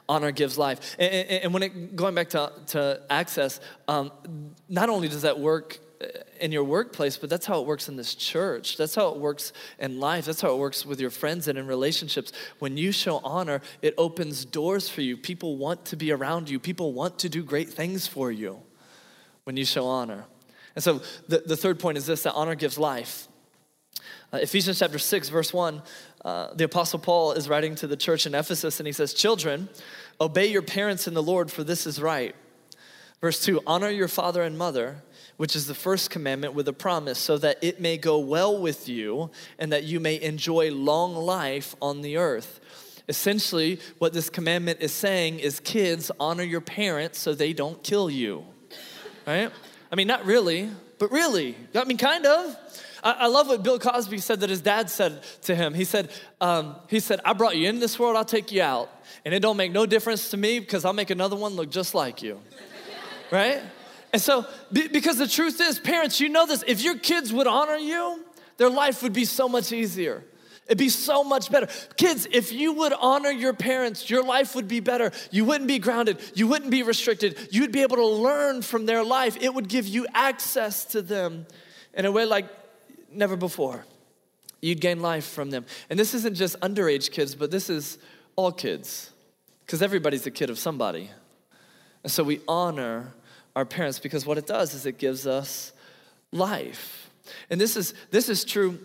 Honor 0.08 0.32
gives 0.32 0.58
life. 0.58 0.96
And, 1.00 1.12
and, 1.12 1.44
and 1.44 1.54
when 1.54 1.64
it, 1.64 1.96
going 1.96 2.16
back 2.16 2.30
to, 2.30 2.52
to 2.68 3.02
access, 3.10 3.60
um, 3.88 4.12
not 4.70 4.90
only 4.90 5.08
does 5.08 5.24
that 5.24 5.40
work 5.40 5.80
uh, 6.02 6.06
in 6.40 6.52
your 6.52 6.64
workplace, 6.64 7.18
but 7.18 7.30
that's 7.30 7.46
how 7.46 7.60
it 7.62 7.66
works 7.66 7.90
in 7.90 7.96
this 7.96 8.14
church. 8.14 8.78
That's 8.78 8.94
how 8.94 9.10
it 9.10 9.18
works 9.18 9.52
in 9.80 10.00
life. 10.00 10.26
That's 10.26 10.42
how 10.42 10.54
it 10.54 10.58
works 10.58 10.86
with 10.86 11.00
your 11.00 11.10
friends 11.10 11.48
and 11.48 11.58
in 11.58 11.66
relationships. 11.66 12.32
When 12.60 12.78
you 12.78 12.92
show 12.92 13.18
honor, 13.24 13.62
it 13.82 13.96
opens 13.98 14.46
doors 14.46 14.88
for 14.90 15.02
you. 15.02 15.18
People 15.18 15.58
want 15.58 15.86
to 15.86 15.96
be 15.96 16.12
around 16.12 16.50
you, 16.50 16.60
people 16.60 16.94
want 16.94 17.18
to 17.20 17.30
do 17.30 17.44
great 17.44 17.70
things 17.70 18.06
for 18.06 18.32
you 18.32 18.62
when 19.46 19.58
you 19.58 19.66
show 19.66 19.86
honor. 19.86 20.26
And 20.76 20.84
so 20.84 21.02
the, 21.28 21.40
the 21.40 21.56
third 21.58 21.80
point 21.80 21.98
is 21.98 22.06
this 22.06 22.24
that 22.24 22.34
honor 22.34 22.56
gives 22.56 22.78
life. 22.78 23.28
Uh, 24.36 24.40
Ephesians 24.40 24.80
chapter 24.80 25.00
6, 25.00 25.30
verse 25.30 25.54
1, 25.54 25.82
uh, 26.26 26.54
the 26.54 26.66
Apostle 26.66 27.00
Paul 27.00 27.32
is 27.32 27.48
writing 27.48 27.74
to 27.76 27.88
the 27.88 27.96
church 27.96 28.26
in 28.26 28.36
Ephesus 28.36 28.82
and 28.82 28.88
he 28.88 28.92
says, 28.92 29.14
Children, 29.14 29.70
obey 30.20 30.48
your 30.48 30.62
parents 30.62 31.08
in 31.08 31.14
the 31.14 31.24
Lord, 31.24 31.50
for 31.50 31.64
this 31.64 31.88
is 31.88 32.02
right. 32.02 32.36
Verse 33.22 33.42
2, 33.46 33.62
honor 33.66 33.90
your 33.90 34.10
father 34.10 34.44
and 34.44 34.58
mother, 34.58 35.04
which 35.38 35.56
is 35.56 35.68
the 35.68 35.74
first 35.74 36.10
commandment 36.10 36.54
with 36.54 36.68
a 36.68 36.74
promise, 36.74 37.18
so 37.18 37.38
that 37.38 37.64
it 37.64 37.80
may 37.80 37.96
go 37.96 38.20
well 38.20 38.60
with 38.60 38.90
you 38.90 39.32
and 39.58 39.72
that 39.72 39.86
you 39.86 40.02
may 40.02 40.22
enjoy 40.22 40.70
long 40.70 41.16
life 41.16 41.74
on 41.82 42.02
the 42.02 42.18
earth. 42.18 42.60
Essentially, 43.08 43.80
what 44.00 44.12
this 44.12 44.30
commandment 44.30 44.82
is 44.82 44.92
saying 44.92 45.40
is 45.40 45.62
kids, 45.62 46.12
honor 46.20 46.44
your 46.44 46.60
parents 46.60 47.20
so 47.20 47.34
they 47.34 47.54
don't 47.54 47.82
kill 47.84 48.10
you. 48.10 48.44
Right? 49.26 49.50
I 49.90 49.96
mean, 49.96 50.08
not 50.08 50.26
really, 50.26 50.70
but 51.00 51.10
really. 51.10 51.56
I 51.74 51.86
mean, 51.86 51.98
kind 51.98 52.26
of. 52.26 52.58
I, 53.06 53.12
I 53.12 53.28
love 53.28 53.48
what 53.48 53.64
Bill 53.64 53.80
Cosby 53.80 54.18
said 54.18 54.42
that 54.42 54.50
his 54.50 54.62
dad 54.62 54.90
said 54.90 55.22
to 55.44 55.56
him. 55.56 55.74
He 55.76 55.86
said, 55.86 56.10
um, 56.42 56.76
he 56.90 57.00
said, 57.00 57.22
I 57.24 57.34
brought 57.34 57.56
you 57.56 57.70
in 57.70 57.80
this 57.80 57.98
world, 58.00 58.18
I'll 58.18 58.26
take 58.26 58.52
you 58.52 58.64
out. 58.64 58.90
And 59.24 59.34
it 59.34 59.40
don't 59.40 59.56
make 59.56 59.72
no 59.72 59.86
difference 59.86 60.32
to 60.32 60.38
me 60.38 60.60
because 60.60 60.84
I'll 60.84 60.94
make 60.94 61.12
another 61.12 61.36
one 61.36 61.54
look 61.54 61.70
just 61.70 61.94
like 61.94 62.22
you. 62.24 62.42
right? 63.32 63.62
And 64.12 64.22
so, 64.22 64.46
because 64.72 65.18
the 65.18 65.28
truth 65.28 65.62
is, 65.62 65.78
parents, 65.78 66.20
you 66.20 66.30
know 66.30 66.46
this, 66.46 66.64
if 66.68 66.82
your 66.82 66.98
kids 66.98 67.32
would 67.32 67.48
honor 67.48 67.76
you, 67.76 68.26
their 68.58 68.70
life 68.70 69.04
would 69.04 69.14
be 69.14 69.26
so 69.26 69.48
much 69.48 69.72
easier. 69.72 70.24
It'd 70.68 70.80
be 70.80 70.90
so 70.90 71.24
much 71.24 71.52
better. 71.52 71.68
Kids, 71.96 72.28
if 72.32 72.52
you 72.52 72.74
would 72.74 72.94
honor 72.94 73.30
your 73.30 73.54
parents, 73.54 74.10
your 74.10 74.24
life 74.24 74.56
would 74.56 74.68
be 74.68 74.80
better. 74.80 75.12
You 75.30 75.46
wouldn't 75.46 75.68
be 75.68 75.78
grounded. 75.78 76.18
You 76.34 76.48
wouldn't 76.48 76.72
be 76.72 76.82
restricted. 76.82 77.50
You'd 77.52 77.72
be 77.72 77.84
able 77.84 77.98
to 77.98 78.08
learn 78.08 78.64
from 78.64 78.88
their 78.88 79.04
life. 79.04 79.38
It 79.42 79.54
would 79.54 79.68
give 79.68 79.86
you 79.86 80.08
access 80.14 80.86
to 80.86 81.04
them 81.04 81.46
in 81.94 82.06
a 82.06 82.12
way 82.12 82.26
like 82.26 82.48
never 83.12 83.36
before. 83.36 83.86
You'd 84.62 84.82
gain 84.82 85.02
life 85.02 85.26
from 85.26 85.52
them. 85.52 85.66
And 85.90 86.00
this 86.00 86.14
isn't 86.14 86.36
just 86.36 86.60
underage 86.62 87.12
kids, 87.12 87.36
but 87.36 87.52
this 87.52 87.70
is 87.70 87.98
all 88.36 88.52
kids, 88.52 89.12
because 89.66 89.82
everybody's 89.82 90.26
a 90.26 90.32
kid 90.32 90.50
of 90.50 90.58
somebody. 90.60 91.10
And 92.04 92.12
so 92.12 92.24
we 92.24 92.42
honor 92.48 93.14
our 93.56 93.66
parents 93.66 94.00
because 94.00 94.26
what 94.26 94.38
it 94.38 94.46
does 94.46 94.74
is 94.74 94.86
it 94.86 94.98
gives 94.98 95.26
us 95.26 95.72
life. 96.32 97.10
And 97.50 97.60
this 97.60 97.78
is, 97.78 97.94
this 98.12 98.30
is 98.30 98.44
true 98.44 98.80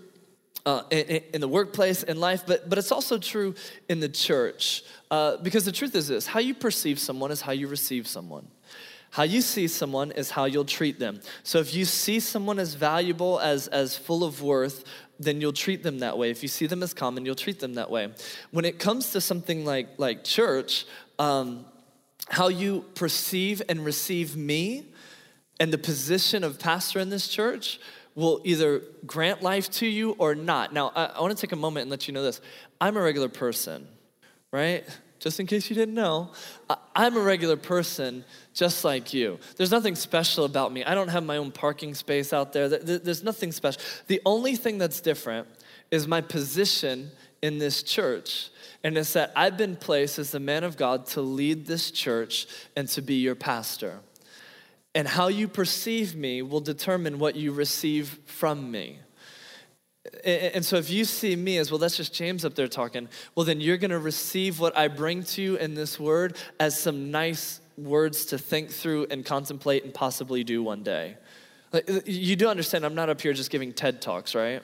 uh, 0.64 0.82
in, 0.90 1.22
in, 1.34 1.40
the 1.40 1.48
workplace, 1.48 2.02
in 2.02 2.20
life, 2.20 2.44
but, 2.46 2.68
but 2.68 2.78
it's 2.78 2.92
also 2.92 3.18
true 3.18 3.54
in 3.88 4.00
the 4.00 4.08
church. 4.08 4.84
Uh, 5.10 5.36
because 5.38 5.64
the 5.64 5.72
truth 5.72 5.94
is 5.94 6.08
this 6.08 6.26
how 6.26 6.40
you 6.40 6.54
perceive 6.54 6.98
someone 6.98 7.30
is 7.30 7.40
how 7.40 7.52
you 7.52 7.66
receive 7.66 8.06
someone. 8.06 8.46
How 9.10 9.24
you 9.24 9.40
see 9.40 9.66
someone 9.66 10.12
is 10.12 10.30
how 10.30 10.44
you'll 10.44 10.64
treat 10.64 10.98
them. 10.98 11.20
So 11.42 11.58
if 11.58 11.74
you 11.74 11.84
see 11.84 12.20
someone 12.20 12.58
as 12.58 12.74
valuable, 12.74 13.40
as, 13.40 13.66
as 13.68 13.96
full 13.96 14.22
of 14.22 14.40
worth, 14.40 14.84
then 15.18 15.40
you'll 15.40 15.52
treat 15.52 15.82
them 15.82 15.98
that 15.98 16.16
way. 16.16 16.30
If 16.30 16.42
you 16.42 16.48
see 16.48 16.66
them 16.66 16.82
as 16.82 16.94
common, 16.94 17.26
you'll 17.26 17.34
treat 17.34 17.60
them 17.60 17.74
that 17.74 17.90
way. 17.90 18.12
When 18.52 18.64
it 18.64 18.78
comes 18.78 19.10
to 19.12 19.20
something 19.20 19.64
like, 19.64 19.88
like 19.98 20.24
church, 20.24 20.86
um, 21.18 21.64
how 22.28 22.48
you 22.48 22.84
perceive 22.94 23.60
and 23.68 23.84
receive 23.84 24.36
me 24.36 24.86
and 25.58 25.72
the 25.72 25.78
position 25.78 26.42
of 26.42 26.58
pastor 26.58 27.00
in 27.00 27.10
this 27.10 27.28
church 27.28 27.80
will 28.14 28.40
either 28.44 28.82
grant 29.06 29.42
life 29.42 29.70
to 29.70 29.86
you 29.86 30.12
or 30.18 30.34
not. 30.34 30.72
Now, 30.72 30.90
I, 30.94 31.04
I 31.06 31.20
want 31.20 31.36
to 31.36 31.40
take 31.40 31.52
a 31.52 31.56
moment 31.56 31.82
and 31.82 31.90
let 31.90 32.08
you 32.08 32.14
know 32.14 32.22
this. 32.22 32.40
I'm 32.80 32.96
a 32.96 33.02
regular 33.02 33.28
person, 33.28 33.86
right? 34.52 34.84
Just 35.18 35.38
in 35.38 35.46
case 35.46 35.68
you 35.68 35.76
didn't 35.76 35.94
know, 35.94 36.32
I, 36.68 36.76
I'm 36.96 37.16
a 37.16 37.20
regular 37.20 37.56
person 37.56 38.24
just 38.60 38.84
like 38.84 39.14
you. 39.14 39.38
There's 39.56 39.70
nothing 39.70 39.94
special 39.94 40.44
about 40.44 40.70
me. 40.70 40.84
I 40.84 40.94
don't 40.94 41.08
have 41.08 41.24
my 41.24 41.38
own 41.38 41.50
parking 41.50 41.94
space 41.94 42.30
out 42.34 42.52
there. 42.52 42.68
There's 42.68 43.24
nothing 43.24 43.52
special. 43.52 43.80
The 44.06 44.20
only 44.26 44.54
thing 44.54 44.76
that's 44.76 45.00
different 45.00 45.48
is 45.90 46.06
my 46.06 46.20
position 46.20 47.10
in 47.40 47.56
this 47.56 47.82
church. 47.82 48.50
And 48.84 48.98
it's 48.98 49.14
that 49.14 49.32
I've 49.34 49.56
been 49.56 49.76
placed 49.76 50.18
as 50.18 50.32
the 50.32 50.40
man 50.40 50.62
of 50.62 50.76
God 50.76 51.06
to 51.06 51.22
lead 51.22 51.64
this 51.64 51.90
church 51.90 52.46
and 52.76 52.86
to 52.88 53.00
be 53.00 53.14
your 53.14 53.34
pastor. 53.34 54.00
And 54.94 55.08
how 55.08 55.28
you 55.28 55.48
perceive 55.48 56.14
me 56.14 56.42
will 56.42 56.60
determine 56.60 57.18
what 57.18 57.36
you 57.36 57.52
receive 57.52 58.18
from 58.26 58.70
me. 58.70 58.98
And 60.22 60.64
so, 60.66 60.76
if 60.76 60.90
you 60.90 61.06
see 61.06 61.34
me 61.34 61.56
as 61.56 61.70
well, 61.70 61.78
that's 61.78 61.96
just 61.96 62.12
James 62.12 62.44
up 62.44 62.54
there 62.54 62.68
talking, 62.68 63.08
well, 63.34 63.46
then 63.46 63.60
you're 63.60 63.78
gonna 63.78 63.98
receive 63.98 64.60
what 64.60 64.76
I 64.76 64.88
bring 64.88 65.22
to 65.22 65.40
you 65.40 65.56
in 65.56 65.74
this 65.74 65.98
word 65.98 66.36
as 66.58 66.78
some 66.78 67.10
nice 67.10 67.59
words 67.84 68.26
to 68.26 68.38
think 68.38 68.70
through 68.70 69.06
and 69.10 69.24
contemplate 69.24 69.84
and 69.84 69.92
possibly 69.92 70.44
do 70.44 70.62
one 70.62 70.82
day. 70.82 71.16
Like, 71.72 71.88
you 72.06 72.36
do 72.36 72.48
understand, 72.48 72.84
I'm 72.84 72.94
not 72.94 73.08
up 73.08 73.20
here 73.20 73.32
just 73.32 73.50
giving 73.50 73.72
TED 73.72 74.02
Talks, 74.02 74.34
right? 74.34 74.62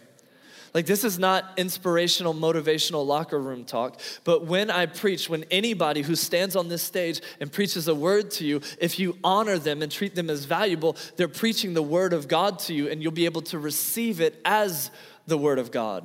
Like, 0.74 0.84
this 0.84 1.04
is 1.04 1.18
not 1.18 1.54
inspirational, 1.56 2.34
motivational 2.34 3.06
locker 3.06 3.40
room 3.40 3.64
talk. 3.64 3.98
But 4.24 4.44
when 4.44 4.70
I 4.70 4.86
preach, 4.86 5.28
when 5.28 5.44
anybody 5.50 6.02
who 6.02 6.14
stands 6.14 6.54
on 6.54 6.68
this 6.68 6.82
stage 6.82 7.22
and 7.40 7.50
preaches 7.50 7.88
a 7.88 7.94
word 7.94 8.30
to 8.32 8.44
you, 8.44 8.60
if 8.78 8.98
you 8.98 9.16
honor 9.24 9.58
them 9.58 9.80
and 9.80 9.90
treat 9.90 10.14
them 10.14 10.28
as 10.28 10.44
valuable, 10.44 10.96
they're 11.16 11.28
preaching 11.28 11.72
the 11.72 11.82
word 11.82 12.12
of 12.12 12.28
God 12.28 12.58
to 12.60 12.74
you, 12.74 12.90
and 12.90 13.02
you'll 13.02 13.12
be 13.12 13.24
able 13.24 13.42
to 13.42 13.58
receive 13.58 14.20
it 14.20 14.38
as 14.44 14.90
the 15.26 15.38
word 15.38 15.58
of 15.58 15.70
God. 15.70 16.04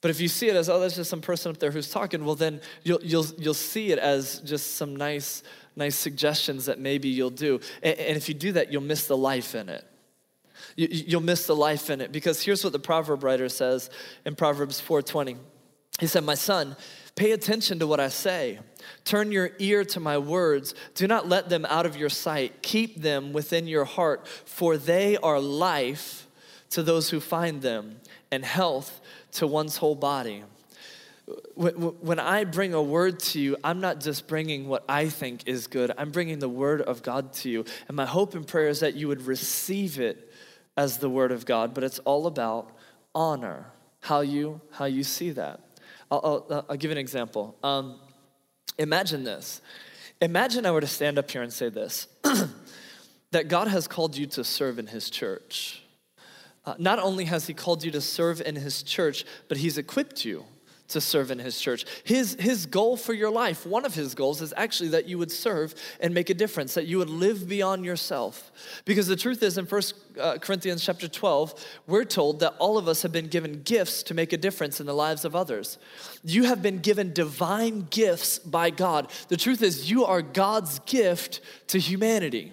But 0.00 0.12
if 0.12 0.20
you 0.20 0.28
see 0.28 0.48
it 0.48 0.56
as, 0.56 0.68
oh, 0.68 0.78
that's 0.78 0.96
just 0.96 1.10
some 1.10 1.20
person 1.20 1.50
up 1.50 1.58
there 1.58 1.72
who's 1.72 1.90
talking, 1.90 2.24
well, 2.24 2.36
then 2.36 2.60
you'll, 2.84 3.02
you'll, 3.02 3.26
you'll 3.36 3.52
see 3.52 3.90
it 3.90 3.98
as 3.98 4.38
just 4.40 4.76
some 4.76 4.94
nice, 4.94 5.42
nice 5.78 5.96
suggestions 5.96 6.66
that 6.66 6.78
maybe 6.78 7.08
you'll 7.08 7.30
do. 7.30 7.60
And, 7.82 8.16
if 8.16 8.28
you 8.28 8.34
do 8.34 8.52
that, 8.52 8.72
you'll 8.72 8.82
miss 8.82 9.06
the 9.06 9.16
life 9.16 9.54
in 9.54 9.68
it. 9.68 9.84
You'll 10.76 11.22
miss 11.22 11.46
the 11.46 11.56
life 11.56 11.88
in 11.88 12.00
it. 12.00 12.12
Because 12.12 12.42
here's 12.42 12.62
what 12.62 12.72
the 12.72 12.78
proverb 12.78 13.24
writer 13.24 13.48
says 13.48 13.90
in 14.24 14.34
proverbs 14.34 14.80
4.20 14.80 15.38
he 15.98 16.06
said 16.06 16.22
my 16.22 16.36
son 16.36 16.76
pay 17.16 17.32
attention 17.32 17.80
to 17.80 17.86
what 17.86 17.98
i 17.98 18.08
say. 18.08 18.60
Turn 19.04 19.32
your 19.32 19.50
ear 19.58 19.84
to 19.86 19.98
my 19.98 20.18
words. 20.18 20.74
Do 20.94 21.08
not 21.08 21.28
let 21.28 21.48
them 21.48 21.66
out 21.66 21.86
of 21.86 21.96
your 21.96 22.08
sight. 22.08 22.62
Keep 22.62 23.02
them 23.02 23.32
within 23.32 23.66
your 23.66 23.84
heart 23.84 24.26
for 24.28 24.76
they 24.76 25.16
are 25.16 25.40
life 25.40 26.28
to 26.70 26.82
those 26.84 27.10
who 27.10 27.18
find 27.18 27.62
them 27.62 28.00
and 28.30 28.44
health 28.44 29.00
to 29.32 29.46
one's 29.46 29.78
whole 29.78 29.96
body 29.96 30.44
when 31.54 32.18
I 32.18 32.44
bring 32.44 32.74
a 32.74 32.82
word 32.82 33.20
to 33.20 33.40
you, 33.40 33.56
I'm 33.62 33.80
not 33.80 34.00
just 34.00 34.26
bringing 34.26 34.68
what 34.68 34.84
I 34.88 35.08
think 35.08 35.46
is 35.46 35.66
good, 35.66 35.92
I'm 35.98 36.10
bringing 36.10 36.38
the 36.38 36.48
word 36.48 36.80
of 36.80 37.02
God 37.02 37.32
to 37.34 37.50
you. 37.50 37.64
And 37.88 37.96
my 37.96 38.06
hope 38.06 38.34
and 38.34 38.46
prayer 38.46 38.68
is 38.68 38.80
that 38.80 38.94
you 38.94 39.08
would 39.08 39.22
receive 39.22 39.98
it 39.98 40.32
as 40.76 40.98
the 40.98 41.10
word 41.10 41.32
of 41.32 41.44
God, 41.44 41.74
but 41.74 41.84
it's 41.84 41.98
all 42.00 42.26
about 42.26 42.76
honor, 43.14 43.66
how 44.00 44.20
you, 44.20 44.60
how 44.70 44.84
you 44.84 45.02
see 45.02 45.30
that. 45.30 45.60
I'll, 46.10 46.46
I'll, 46.50 46.66
I'll 46.70 46.76
give 46.76 46.90
an 46.90 46.98
example. 46.98 47.56
Um, 47.62 47.98
imagine 48.78 49.24
this. 49.24 49.60
Imagine 50.20 50.66
I 50.66 50.70
were 50.70 50.80
to 50.80 50.86
stand 50.86 51.18
up 51.18 51.30
here 51.30 51.42
and 51.42 51.52
say 51.52 51.68
this 51.68 52.06
that 53.32 53.48
God 53.48 53.68
has 53.68 53.86
called 53.86 54.16
you 54.16 54.26
to 54.26 54.44
serve 54.44 54.78
in 54.78 54.86
his 54.86 55.10
church. 55.10 55.82
Uh, 56.64 56.74
not 56.78 56.98
only 56.98 57.24
has 57.24 57.46
he 57.46 57.54
called 57.54 57.84
you 57.84 57.90
to 57.90 58.00
serve 58.00 58.40
in 58.40 58.56
his 58.56 58.82
church, 58.82 59.24
but 59.48 59.58
he's 59.58 59.78
equipped 59.78 60.24
you 60.24 60.44
to 60.88 61.00
serve 61.00 61.30
in 61.30 61.38
his 61.38 61.60
church. 61.60 61.84
His, 62.04 62.36
his 62.40 62.66
goal 62.66 62.96
for 62.96 63.12
your 63.12 63.30
life, 63.30 63.66
one 63.66 63.84
of 63.84 63.94
his 63.94 64.14
goals, 64.14 64.40
is 64.40 64.54
actually 64.56 64.88
that 64.90 65.06
you 65.06 65.18
would 65.18 65.30
serve 65.30 65.74
and 66.00 66.14
make 66.14 66.30
a 66.30 66.34
difference, 66.34 66.74
that 66.74 66.86
you 66.86 66.98
would 66.98 67.10
live 67.10 67.48
beyond 67.48 67.84
yourself. 67.84 68.50
Because 68.84 69.06
the 69.06 69.16
truth 69.16 69.42
is, 69.42 69.58
in 69.58 69.66
1 69.66 69.82
uh, 70.18 70.38
Corinthians 70.38 70.84
chapter 70.84 71.06
12, 71.06 71.64
we're 71.86 72.04
told 72.04 72.40
that 72.40 72.54
all 72.58 72.78
of 72.78 72.88
us 72.88 73.02
have 73.02 73.12
been 73.12 73.28
given 73.28 73.62
gifts 73.62 74.02
to 74.04 74.14
make 74.14 74.32
a 74.32 74.38
difference 74.38 74.80
in 74.80 74.86
the 74.86 74.94
lives 74.94 75.24
of 75.24 75.36
others. 75.36 75.78
You 76.24 76.44
have 76.44 76.62
been 76.62 76.78
given 76.78 77.12
divine 77.12 77.86
gifts 77.90 78.38
by 78.38 78.70
God. 78.70 79.10
The 79.28 79.36
truth 79.36 79.62
is, 79.62 79.90
you 79.90 80.06
are 80.06 80.22
God's 80.22 80.78
gift 80.80 81.40
to 81.68 81.78
humanity. 81.78 82.52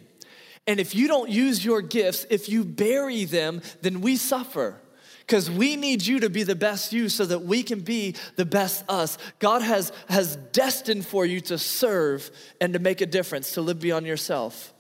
And 0.68 0.80
if 0.80 0.96
you 0.96 1.08
don't 1.08 1.30
use 1.30 1.64
your 1.64 1.82
gifts, 1.82 2.26
if 2.30 2.50
you 2.50 2.66
bury 2.66 3.26
them, 3.26 3.62
then 3.82 4.02
we 4.02 4.18
suffer 4.18 4.82
because 5.26 5.50
we 5.50 5.76
need 5.76 6.06
you 6.06 6.20
to 6.20 6.30
be 6.30 6.44
the 6.44 6.56
best 6.56 6.94
you 6.94 7.10
so 7.10 7.26
that 7.26 7.40
we 7.40 7.64
can 7.64 7.80
be 7.80 8.16
the 8.36 8.46
best 8.46 8.86
us. 8.88 9.18
God 9.40 9.64
has, 9.64 9.92
has 10.08 10.36
destined 10.52 11.06
for 11.06 11.26
you 11.26 11.42
to 11.42 11.58
serve 11.58 12.30
and 12.62 12.74
to 12.74 12.80
make 12.80 13.02
a 13.02 13.08
difference, 13.08 13.54
to 13.54 13.62
live 13.62 13.80
beyond 13.80 14.06
yourself. 14.06 14.74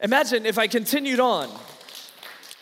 Imagine 0.00 0.46
if 0.46 0.58
I 0.58 0.66
continued 0.66 1.20
on. 1.20 1.48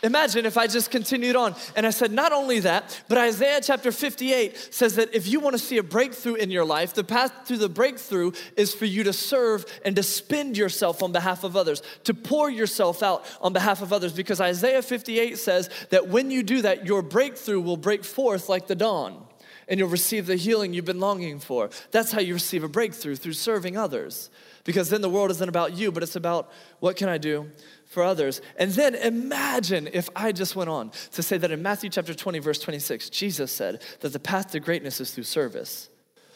Imagine 0.05 0.45
if 0.45 0.59
I 0.59 0.67
just 0.67 0.91
continued 0.91 1.35
on 1.35 1.55
and 1.75 1.87
I 1.87 1.91
said, 1.91 2.13
not 2.13 2.31
only 2.31 2.61
that, 2.61 3.03
but 3.09 3.17
Isaiah 3.17 3.61
chapter 3.63 3.91
58 3.91 4.73
says 4.73 4.97
that 4.97 5.15
if 5.15 5.27
you 5.27 5.41
want 5.41 5.55
to 5.55 5.59
see 5.59 5.79
a 5.79 5.83
breakthrough 5.83 6.35
in 6.35 6.51
your 6.51 6.67
life, 6.67 6.93
the 6.93 7.03
path 7.03 7.47
to 7.47 7.57
the 7.57 7.71
breakthrough 7.71 8.33
is 8.55 8.75
for 8.75 8.85
you 8.85 9.03
to 9.05 9.15
serve 9.15 9.65
and 9.83 9.97
to 9.97 10.03
spend 10.03 10.59
yourself 10.59 11.03
on 11.03 11.11
behalf 11.11 11.43
of 11.43 11.57
others, 11.57 11.83
to 12.05 12.13
pour 12.13 12.51
yourself 12.51 13.03
out 13.03 13.25
on 13.41 13.55
behalf 13.55 13.81
of 13.81 13.95
others. 13.95 14.13
Because 14.13 14.43
Isaiah 14.43 14.83
58 14.83 15.39
says 15.39 15.71
that 15.89 16.09
when 16.09 16.31
you 16.31 16.43
do 16.43 16.61
that, 16.61 16.85
your 16.85 17.01
breakthrough 17.01 17.63
will 17.63 17.79
break 17.79 18.05
forth 18.05 18.51
like 18.51 18.67
the 18.67 18.75
dawn 18.75 19.27
and 19.69 19.81
you'll 19.81 19.89
receive 19.89 20.27
the 20.27 20.37
healing 20.37 20.75
you've 20.75 20.85
been 20.85 21.01
longing 21.01 21.39
for. 21.39 21.71
That's 21.93 22.13
how 22.13 22.21
you 22.21 22.35
receive 22.35 22.63
a 22.63 22.69
breakthrough 22.69 23.17
through 23.17 23.33
serving 23.33 23.79
others. 23.79 24.29
Because 24.65 24.89
then 24.89 25.03
the 25.03 25.11
world 25.11 25.31
isn't 25.31 25.49
about 25.49 25.77
you, 25.77 25.93
but 25.93 26.03
it's 26.03 26.17
about 26.17 26.51
what 26.81 26.97
can 26.97 27.09
I 27.09 27.19
do 27.19 27.51
for 27.87 28.03
others. 28.03 28.41
And 28.57 28.71
then 28.73 28.95
imagine 28.95 29.89
if 29.93 30.09
I 30.17 30.33
just 30.33 30.57
went 30.57 30.71
on 30.71 30.91
to 31.13 31.23
say 31.23 31.37
that 31.37 31.51
in 31.51 31.63
Matthew 31.63 31.91
chapter 31.91 32.15
20, 32.15 32.39
verse 32.39 32.59
26, 32.59 33.11
Jesus 33.11 33.53
said 33.53 33.83
that 34.01 34.13
the 34.13 34.19
path 34.19 34.53
to 34.53 34.61
greatness 34.61 35.01
is 35.01 35.11
through 35.11 35.25
service. 35.25 35.91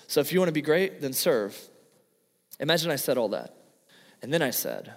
So 0.06 0.20
if 0.20 0.32
you 0.32 0.40
want 0.40 0.48
to 0.48 0.52
be 0.54 0.62
great, 0.62 1.00
then 1.00 1.14
serve. 1.14 1.58
Imagine 2.60 2.90
I 2.90 2.96
said 2.96 3.16
all 3.16 3.30
that. 3.30 3.54
And 4.22 4.32
then 4.32 4.42
I 4.42 4.50
said, 4.50 4.92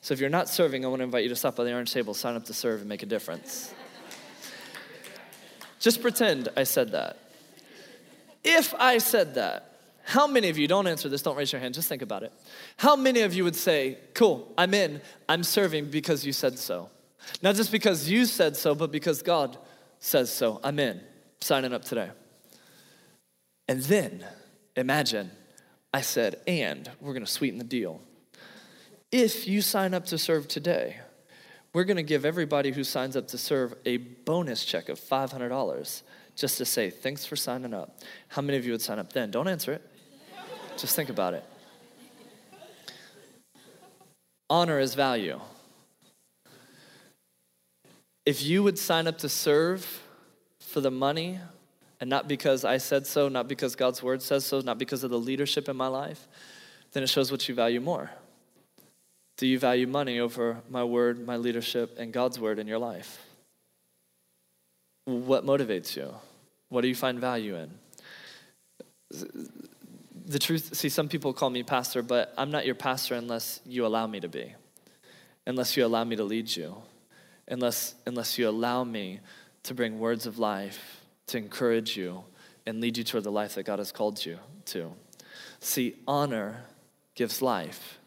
so 0.00 0.14
if 0.14 0.20
you're 0.20 0.30
not 0.30 0.48
serving, 0.48 0.84
I 0.84 0.88
want 0.88 1.00
to 1.00 1.04
invite 1.04 1.24
you 1.24 1.28
to 1.28 1.36
stop 1.36 1.56
by 1.56 1.64
the 1.64 1.72
orange 1.72 1.92
table, 1.92 2.14
sign 2.14 2.36
up 2.36 2.44
to 2.46 2.54
serve, 2.54 2.80
and 2.80 2.88
make 2.88 3.02
a 3.02 3.06
difference. 3.06 3.74
Just 5.78 6.02
pretend 6.02 6.48
I 6.56 6.64
said 6.64 6.92
that. 6.92 7.18
If 8.44 8.74
I 8.74 8.98
said 8.98 9.34
that, 9.34 9.69
how 10.10 10.26
many 10.26 10.48
of 10.48 10.58
you, 10.58 10.66
don't 10.66 10.88
answer 10.88 11.08
this, 11.08 11.22
don't 11.22 11.36
raise 11.36 11.52
your 11.52 11.60
hand, 11.60 11.72
just 11.72 11.88
think 11.88 12.02
about 12.02 12.24
it. 12.24 12.32
How 12.76 12.96
many 12.96 13.20
of 13.20 13.32
you 13.32 13.44
would 13.44 13.54
say, 13.54 13.96
Cool, 14.12 14.52
I'm 14.58 14.74
in, 14.74 15.00
I'm 15.28 15.44
serving 15.44 15.90
because 15.90 16.26
you 16.26 16.32
said 16.32 16.58
so? 16.58 16.90
Not 17.42 17.54
just 17.54 17.70
because 17.70 18.10
you 18.10 18.26
said 18.26 18.56
so, 18.56 18.74
but 18.74 18.90
because 18.90 19.22
God 19.22 19.56
says 20.00 20.32
so. 20.32 20.58
I'm 20.64 20.80
in, 20.80 21.00
signing 21.40 21.72
up 21.72 21.84
today. 21.84 22.10
And 23.68 23.82
then, 23.82 24.24
imagine, 24.74 25.30
I 25.94 26.00
said, 26.00 26.40
and 26.44 26.90
we're 27.00 27.14
gonna 27.14 27.24
sweeten 27.24 27.58
the 27.58 27.64
deal. 27.64 28.00
If 29.12 29.46
you 29.46 29.62
sign 29.62 29.94
up 29.94 30.06
to 30.06 30.18
serve 30.18 30.48
today, 30.48 30.96
we're 31.72 31.84
gonna 31.84 32.02
give 32.02 32.24
everybody 32.24 32.72
who 32.72 32.82
signs 32.82 33.14
up 33.14 33.28
to 33.28 33.38
serve 33.38 33.74
a 33.86 33.98
bonus 33.98 34.64
check 34.64 34.88
of 34.88 34.98
$500 34.98 36.02
just 36.34 36.58
to 36.58 36.64
say, 36.64 36.90
thanks 36.90 37.24
for 37.24 37.36
signing 37.36 37.72
up. 37.72 38.00
How 38.26 38.42
many 38.42 38.58
of 38.58 38.66
you 38.66 38.72
would 38.72 38.82
sign 38.82 38.98
up 38.98 39.12
then? 39.12 39.30
Don't 39.30 39.46
answer 39.46 39.72
it. 39.72 39.86
Just 40.80 40.96
think 40.96 41.10
about 41.10 41.34
it. 41.34 41.44
Honor 44.48 44.80
is 44.80 44.94
value. 44.94 45.38
If 48.24 48.42
you 48.42 48.62
would 48.62 48.78
sign 48.78 49.06
up 49.06 49.18
to 49.18 49.28
serve 49.28 50.02
for 50.58 50.80
the 50.80 50.90
money, 50.90 51.38
and 52.00 52.08
not 52.08 52.28
because 52.28 52.64
I 52.64 52.78
said 52.78 53.06
so, 53.06 53.28
not 53.28 53.46
because 53.46 53.76
God's 53.76 54.02
word 54.02 54.22
says 54.22 54.46
so, 54.46 54.60
not 54.60 54.78
because 54.78 55.04
of 55.04 55.10
the 55.10 55.18
leadership 55.18 55.68
in 55.68 55.76
my 55.76 55.86
life, 55.86 56.26
then 56.92 57.02
it 57.02 57.10
shows 57.10 57.30
what 57.30 57.46
you 57.46 57.54
value 57.54 57.80
more. 57.80 58.10
Do 59.36 59.46
you 59.46 59.58
value 59.58 59.86
money 59.86 60.18
over 60.18 60.62
my 60.70 60.82
word, 60.82 61.26
my 61.26 61.36
leadership, 61.36 61.98
and 61.98 62.10
God's 62.10 62.40
word 62.40 62.58
in 62.58 62.66
your 62.66 62.78
life? 62.78 63.22
What 65.04 65.44
motivates 65.44 65.94
you? 65.94 66.14
What 66.70 66.80
do 66.80 66.88
you 66.88 66.94
find 66.94 67.18
value 67.18 67.56
in? 67.56 67.70
The 70.30 70.38
truth, 70.38 70.76
see, 70.76 70.88
some 70.88 71.08
people 71.08 71.32
call 71.32 71.50
me 71.50 71.64
pastor, 71.64 72.04
but 72.04 72.32
I'm 72.38 72.52
not 72.52 72.64
your 72.64 72.76
pastor 72.76 73.16
unless 73.16 73.58
you 73.66 73.84
allow 73.84 74.06
me 74.06 74.20
to 74.20 74.28
be, 74.28 74.54
unless 75.44 75.76
you 75.76 75.84
allow 75.84 76.04
me 76.04 76.14
to 76.14 76.22
lead 76.22 76.54
you, 76.54 76.76
unless, 77.48 77.96
unless 78.06 78.38
you 78.38 78.48
allow 78.48 78.84
me 78.84 79.18
to 79.64 79.74
bring 79.74 79.98
words 79.98 80.26
of 80.26 80.38
life, 80.38 81.00
to 81.26 81.36
encourage 81.36 81.96
you, 81.96 82.22
and 82.64 82.80
lead 82.80 82.96
you 82.96 83.02
toward 83.02 83.24
the 83.24 83.32
life 83.32 83.56
that 83.56 83.64
God 83.64 83.80
has 83.80 83.90
called 83.90 84.24
you 84.24 84.38
to. 84.66 84.92
See, 85.58 85.96
honor 86.06 86.62
gives 87.16 87.42
life. 87.42 87.98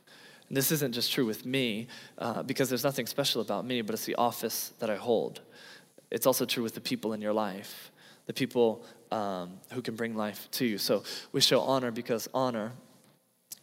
And 0.48 0.56
this 0.56 0.72
isn't 0.72 0.94
just 0.94 1.12
true 1.12 1.26
with 1.26 1.46
me, 1.46 1.88
uh, 2.20 2.42
because 2.42 2.70
there's 2.70 2.86
nothing 2.86 3.06
special 3.06 3.42
about 3.42 3.66
me, 3.66 3.82
but 3.82 3.96
it's 3.96 4.06
the 4.06 4.16
office 4.16 4.72
that 4.80 4.90
I 4.90 4.96
hold. 4.96 5.42
It's 6.10 6.26
also 6.26 6.46
true 6.46 6.64
with 6.64 6.74
the 6.74 6.80
people 6.80 7.12
in 7.12 7.20
your 7.20 7.34
life, 7.34 7.92
the 8.28 8.34
people 8.34 8.86
um, 9.14 9.60
who 9.72 9.82
can 9.82 9.96
bring 9.96 10.16
life 10.16 10.50
to 10.52 10.66
you. 10.66 10.80
So 10.80 11.04
we 11.32 11.40
show 11.40 11.62
honor 11.62 11.92
because 11.92 12.28
honor 12.34 12.72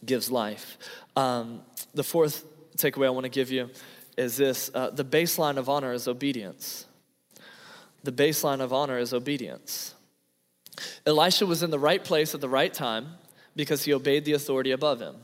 gives 0.03 0.31
life. 0.31 0.77
Um, 1.17 1.61
the 1.93 2.03
fourth 2.03 2.45
takeaway 2.77 3.07
I 3.07 3.09
want 3.09 3.25
to 3.25 3.29
give 3.29 3.51
you 3.51 3.69
is 4.17 4.37
this 4.37 4.71
uh, 4.73 4.91
the 4.91 5.03
baseline 5.03 5.57
of 5.57 5.67
honor 5.67 5.91
is 5.91 6.07
obedience. 6.07 6.85
The 8.03 8.13
baseline 8.13 8.61
of 8.61 8.71
honor 8.71 8.97
is 8.97 9.13
obedience. 9.13 9.93
Elisha 11.05 11.45
was 11.45 11.63
in 11.63 11.69
the 11.69 11.79
right 11.79 12.03
place 12.03 12.33
at 12.33 12.39
the 12.39 12.49
right 12.49 12.73
time 12.73 13.09
because 13.55 13.83
he 13.83 13.93
obeyed 13.93 14.23
the 14.23 14.33
authority 14.33 14.71
above 14.71 15.01
him. 15.01 15.15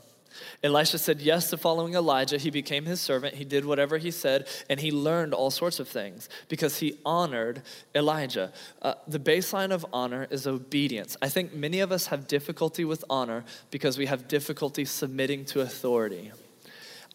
Elisha 0.63 0.97
said 0.97 1.21
yes 1.21 1.49
to 1.49 1.57
following 1.57 1.93
Elijah. 1.93 2.37
He 2.37 2.49
became 2.49 2.85
his 2.85 2.99
servant. 2.99 3.35
He 3.35 3.45
did 3.45 3.65
whatever 3.65 3.97
he 3.97 4.11
said, 4.11 4.47
and 4.69 4.79
he 4.79 4.91
learned 4.91 5.33
all 5.33 5.51
sorts 5.51 5.79
of 5.79 5.87
things 5.87 6.29
because 6.49 6.79
he 6.79 6.99
honored 7.05 7.61
Elijah. 7.93 8.51
Uh, 8.81 8.95
the 9.07 9.19
baseline 9.19 9.71
of 9.71 9.85
honor 9.93 10.27
is 10.29 10.47
obedience. 10.47 11.17
I 11.21 11.29
think 11.29 11.53
many 11.53 11.79
of 11.79 11.91
us 11.91 12.07
have 12.07 12.27
difficulty 12.27 12.85
with 12.85 13.03
honor 13.09 13.43
because 13.71 13.97
we 13.97 14.05
have 14.05 14.27
difficulty 14.27 14.85
submitting 14.85 15.45
to 15.45 15.61
authority. 15.61 16.31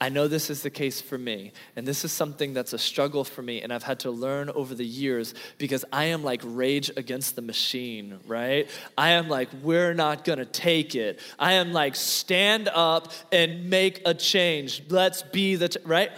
I 0.02 0.08
know 0.08 0.26
this 0.26 0.50
is 0.50 0.64
the 0.64 0.70
case 0.70 1.00
for 1.00 1.16
me, 1.16 1.52
and 1.76 1.86
this 1.86 2.04
is 2.04 2.10
something 2.10 2.54
that's 2.54 2.72
a 2.72 2.78
struggle 2.78 3.22
for 3.22 3.40
me, 3.40 3.62
and 3.62 3.72
I've 3.72 3.84
had 3.84 4.00
to 4.00 4.10
learn 4.10 4.50
over 4.50 4.74
the 4.74 4.84
years 4.84 5.32
because 5.58 5.84
I 5.92 6.06
am 6.06 6.24
like 6.24 6.40
rage 6.44 6.90
against 6.96 7.36
the 7.36 7.42
machine, 7.42 8.18
right? 8.26 8.68
I 8.98 9.10
am 9.10 9.28
like, 9.28 9.48
we're 9.62 9.94
not 9.94 10.24
gonna 10.24 10.44
take 10.44 10.96
it. 10.96 11.20
I 11.38 11.52
am 11.52 11.72
like, 11.72 11.94
stand 11.94 12.68
up 12.74 13.12
and 13.30 13.70
make 13.70 14.02
a 14.04 14.12
change. 14.12 14.82
Let's 14.88 15.22
be 15.22 15.54
the, 15.54 15.80
right? 15.84 16.10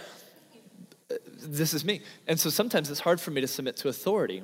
This 1.43 1.75
is 1.75 1.85
me. 1.85 2.01
And 2.25 2.39
so 2.39 2.49
sometimes 2.49 2.89
it's 2.89 3.01
hard 3.01 3.21
for 3.21 3.29
me 3.29 3.41
to 3.41 3.47
submit 3.47 3.77
to 3.77 3.89
authority, 3.89 4.41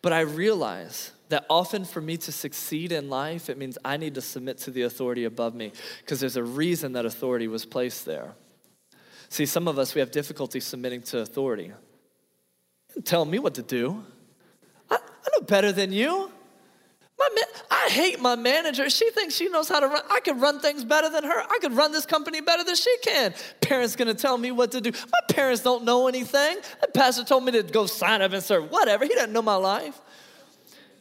but 0.00 0.14
I 0.14 0.20
realize 0.20 1.12
that 1.28 1.44
often 1.50 1.84
for 1.84 2.00
me 2.00 2.16
to 2.16 2.32
succeed 2.32 2.92
in 2.92 3.10
life, 3.10 3.50
it 3.50 3.58
means 3.58 3.76
I 3.84 3.98
need 3.98 4.14
to 4.14 4.22
submit 4.22 4.56
to 4.60 4.70
the 4.70 4.84
authority 4.84 5.26
above 5.26 5.54
me 5.54 5.72
because 6.00 6.18
there's 6.18 6.36
a 6.36 6.42
reason 6.42 6.94
that 6.94 7.04
authority 7.04 7.46
was 7.46 7.66
placed 7.66 8.06
there. 8.06 8.32
See, 9.30 9.46
some 9.46 9.68
of 9.68 9.78
us, 9.78 9.94
we 9.94 10.00
have 10.00 10.10
difficulty 10.10 10.58
submitting 10.60 11.02
to 11.02 11.20
authority. 11.20 11.72
Tell 13.04 13.24
me 13.24 13.38
what 13.38 13.54
to 13.54 13.62
do. 13.62 14.04
I, 14.90 14.96
I 14.96 15.28
know 15.38 15.46
better 15.46 15.70
than 15.70 15.92
you. 15.92 16.30
My 17.18 17.28
I 17.70 17.88
hate 17.90 18.20
my 18.20 18.34
manager. 18.34 18.90
She 18.90 19.10
thinks 19.10 19.34
she 19.34 19.48
knows 19.48 19.68
how 19.68 19.78
to 19.80 19.86
run. 19.86 20.02
I 20.10 20.20
could 20.20 20.40
run 20.40 20.58
things 20.58 20.84
better 20.84 21.08
than 21.08 21.22
her. 21.22 21.42
I 21.42 21.58
could 21.60 21.74
run 21.74 21.92
this 21.92 22.06
company 22.06 22.40
better 22.40 22.64
than 22.64 22.74
she 22.74 22.94
can. 23.02 23.34
Parents 23.60 23.94
gonna 23.94 24.14
tell 24.14 24.36
me 24.36 24.50
what 24.50 24.72
to 24.72 24.80
do. 24.80 24.90
My 24.90 25.34
parents 25.34 25.62
don't 25.62 25.84
know 25.84 26.08
anything. 26.08 26.58
The 26.80 26.88
pastor 26.88 27.22
told 27.22 27.44
me 27.44 27.52
to 27.52 27.62
go 27.62 27.86
sign 27.86 28.22
up 28.22 28.32
and 28.32 28.42
serve. 28.42 28.70
Whatever. 28.70 29.04
He 29.04 29.14
doesn't 29.14 29.32
know 29.32 29.42
my 29.42 29.54
life. 29.54 30.00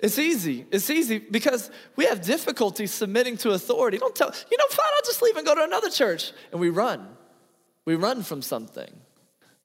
It's 0.01 0.19
easy. 0.19 0.65
It's 0.71 0.89
easy 0.89 1.19
because 1.19 1.71
we 1.95 2.05
have 2.05 2.21
difficulty 2.21 2.85
submitting 2.85 3.37
to 3.37 3.51
authority. 3.51 3.97
Don't 3.97 4.15
tell, 4.15 4.33
you 4.51 4.57
know, 4.57 4.65
fine, 4.69 4.87
I'll 4.95 5.05
just 5.05 5.21
leave 5.21 5.35
and 5.35 5.45
go 5.45 5.55
to 5.55 5.63
another 5.63 5.89
church. 5.89 6.31
And 6.51 6.61
we 6.61 6.69
run. 6.69 7.07
We 7.89 7.95
run 7.95 8.21
from 8.21 8.43
something, 8.43 8.91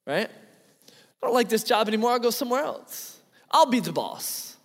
right? 0.07 0.27
I 0.27 1.25
don't 1.27 1.35
like 1.35 1.47
this 1.47 1.63
job 1.63 1.87
anymore, 1.87 2.09
I'll 2.09 2.17
go 2.17 2.31
somewhere 2.31 2.63
else. 2.63 3.19
I'll 3.51 3.67
be 3.67 3.79
the 3.79 3.91
boss. 3.91 4.57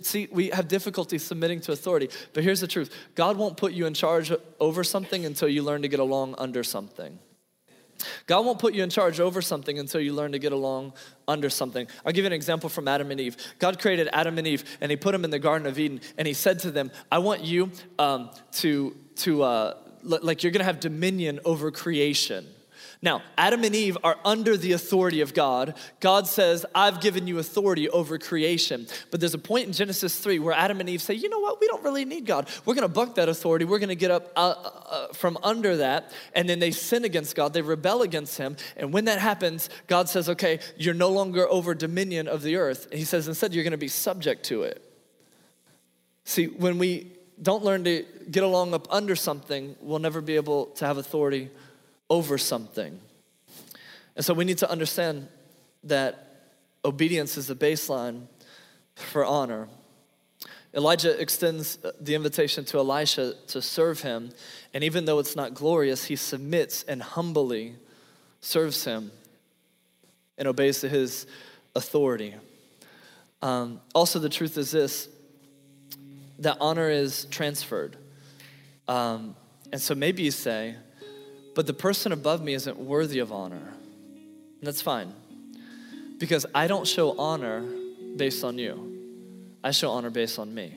See, 0.00 0.28
we 0.32 0.48
have 0.48 0.66
difficulty 0.66 1.18
submitting 1.18 1.60
to 1.60 1.72
authority, 1.72 2.08
but 2.32 2.42
here's 2.42 2.62
the 2.62 2.66
truth 2.66 2.90
God 3.14 3.36
won't 3.36 3.58
put 3.58 3.74
you 3.74 3.84
in 3.84 3.92
charge 3.92 4.32
over 4.58 4.82
something 4.82 5.26
until 5.26 5.46
you 5.46 5.62
learn 5.62 5.82
to 5.82 5.88
get 5.88 6.00
along 6.00 6.36
under 6.38 6.64
something. 6.64 7.18
God 8.26 8.46
won't 8.46 8.58
put 8.58 8.72
you 8.72 8.82
in 8.82 8.88
charge 8.88 9.20
over 9.20 9.42
something 9.42 9.78
until 9.78 10.00
you 10.00 10.14
learn 10.14 10.32
to 10.32 10.38
get 10.38 10.52
along 10.52 10.94
under 11.28 11.50
something. 11.50 11.86
I'll 12.02 12.12
give 12.12 12.22
you 12.22 12.28
an 12.28 12.32
example 12.32 12.70
from 12.70 12.88
Adam 12.88 13.10
and 13.10 13.20
Eve. 13.20 13.36
God 13.58 13.78
created 13.78 14.08
Adam 14.14 14.38
and 14.38 14.46
Eve, 14.46 14.64
and 14.80 14.90
He 14.90 14.96
put 14.96 15.12
them 15.12 15.22
in 15.22 15.30
the 15.30 15.38
Garden 15.38 15.66
of 15.66 15.78
Eden, 15.78 16.00
and 16.16 16.26
He 16.26 16.32
said 16.32 16.60
to 16.60 16.70
them, 16.70 16.90
"I 17.12 17.18
want 17.18 17.44
you 17.44 17.72
um, 17.98 18.30
to 18.52 18.96
to 19.16 19.42
uh, 19.42 19.74
like 20.02 20.42
you're 20.42 20.52
going 20.52 20.60
to 20.60 20.64
have 20.64 20.80
dominion 20.80 21.40
over 21.44 21.70
creation." 21.70 22.46
Now, 23.02 23.22
Adam 23.36 23.62
and 23.62 23.74
Eve 23.74 23.98
are 24.02 24.16
under 24.24 24.56
the 24.56 24.72
authority 24.72 25.20
of 25.20 25.34
God. 25.34 25.74
God 26.00 26.26
says, 26.26 26.64
I've 26.74 27.00
given 27.00 27.26
you 27.26 27.38
authority 27.38 27.90
over 27.90 28.18
creation. 28.18 28.86
But 29.10 29.20
there's 29.20 29.34
a 29.34 29.38
point 29.38 29.66
in 29.66 29.72
Genesis 29.72 30.18
3 30.18 30.38
where 30.38 30.54
Adam 30.54 30.80
and 30.80 30.88
Eve 30.88 31.02
say, 31.02 31.14
you 31.14 31.28
know 31.28 31.38
what? 31.38 31.60
We 31.60 31.66
don't 31.66 31.84
really 31.84 32.06
need 32.06 32.24
God. 32.24 32.48
We're 32.64 32.74
going 32.74 32.88
to 32.88 32.92
buck 32.92 33.16
that 33.16 33.28
authority. 33.28 33.66
We're 33.66 33.78
going 33.78 33.90
to 33.90 33.96
get 33.96 34.10
up 34.10 34.32
uh, 34.34 34.40
uh, 34.40 34.68
uh, 34.88 35.12
from 35.12 35.36
under 35.42 35.76
that. 35.76 36.12
And 36.34 36.48
then 36.48 36.58
they 36.58 36.70
sin 36.70 37.04
against 37.04 37.36
God. 37.36 37.52
They 37.52 37.62
rebel 37.62 38.00
against 38.00 38.38
Him. 38.38 38.56
And 38.76 38.92
when 38.92 39.04
that 39.04 39.18
happens, 39.18 39.68
God 39.88 40.08
says, 40.08 40.30
okay, 40.30 40.60
you're 40.78 40.94
no 40.94 41.10
longer 41.10 41.46
over 41.48 41.74
dominion 41.74 42.28
of 42.28 42.42
the 42.42 42.56
earth. 42.56 42.86
And 42.90 42.98
He 42.98 43.04
says, 43.04 43.28
instead, 43.28 43.52
you're 43.52 43.64
going 43.64 43.72
to 43.72 43.76
be 43.76 43.88
subject 43.88 44.44
to 44.46 44.62
it. 44.62 44.82
See, 46.24 46.46
when 46.46 46.78
we 46.78 47.12
don't 47.40 47.62
learn 47.62 47.84
to 47.84 48.04
get 48.30 48.42
along 48.42 48.72
up 48.72 48.86
under 48.90 49.14
something, 49.14 49.76
we'll 49.80 49.98
never 49.98 50.22
be 50.22 50.36
able 50.36 50.66
to 50.66 50.86
have 50.86 50.96
authority 50.96 51.50
over 52.08 52.38
something. 52.38 53.00
And 54.14 54.24
so 54.24 54.32
we 54.34 54.44
need 54.44 54.58
to 54.58 54.70
understand 54.70 55.28
that 55.84 56.52
obedience 56.84 57.36
is 57.36 57.46
the 57.46 57.54
baseline 57.54 58.26
for 58.94 59.24
honor. 59.24 59.68
Elijah 60.74 61.18
extends 61.20 61.78
the 62.00 62.14
invitation 62.14 62.64
to 62.66 62.78
Elisha 62.78 63.34
to 63.48 63.62
serve 63.62 64.00
him, 64.02 64.30
and 64.74 64.84
even 64.84 65.04
though 65.04 65.18
it's 65.18 65.36
not 65.36 65.54
glorious, 65.54 66.04
he 66.04 66.16
submits 66.16 66.82
and 66.82 67.02
humbly 67.02 67.74
serves 68.40 68.84
him 68.84 69.10
and 70.36 70.46
obeys 70.46 70.80
to 70.80 70.88
his 70.88 71.26
authority. 71.74 72.34
Um, 73.42 73.80
also, 73.94 74.18
the 74.18 74.28
truth 74.28 74.58
is 74.58 74.70
this 74.70 75.08
that 76.38 76.58
honor 76.60 76.90
is 76.90 77.24
transferred. 77.30 77.96
Um, 78.88 79.34
and 79.72 79.80
so 79.80 79.94
maybe 79.94 80.22
you 80.22 80.30
say, 80.30 80.76
but 81.56 81.66
the 81.66 81.72
person 81.72 82.12
above 82.12 82.42
me 82.42 82.52
isn't 82.52 82.78
worthy 82.78 83.18
of 83.18 83.32
honor. 83.32 83.56
And 83.56 84.62
that's 84.62 84.82
fine. 84.82 85.14
Because 86.18 86.44
I 86.54 86.66
don't 86.66 86.86
show 86.86 87.18
honor 87.18 87.64
based 88.16 88.44
on 88.44 88.58
you, 88.58 89.48
I 89.64 89.70
show 89.70 89.90
honor 89.90 90.10
based 90.10 90.38
on 90.38 90.54
me. 90.54 90.74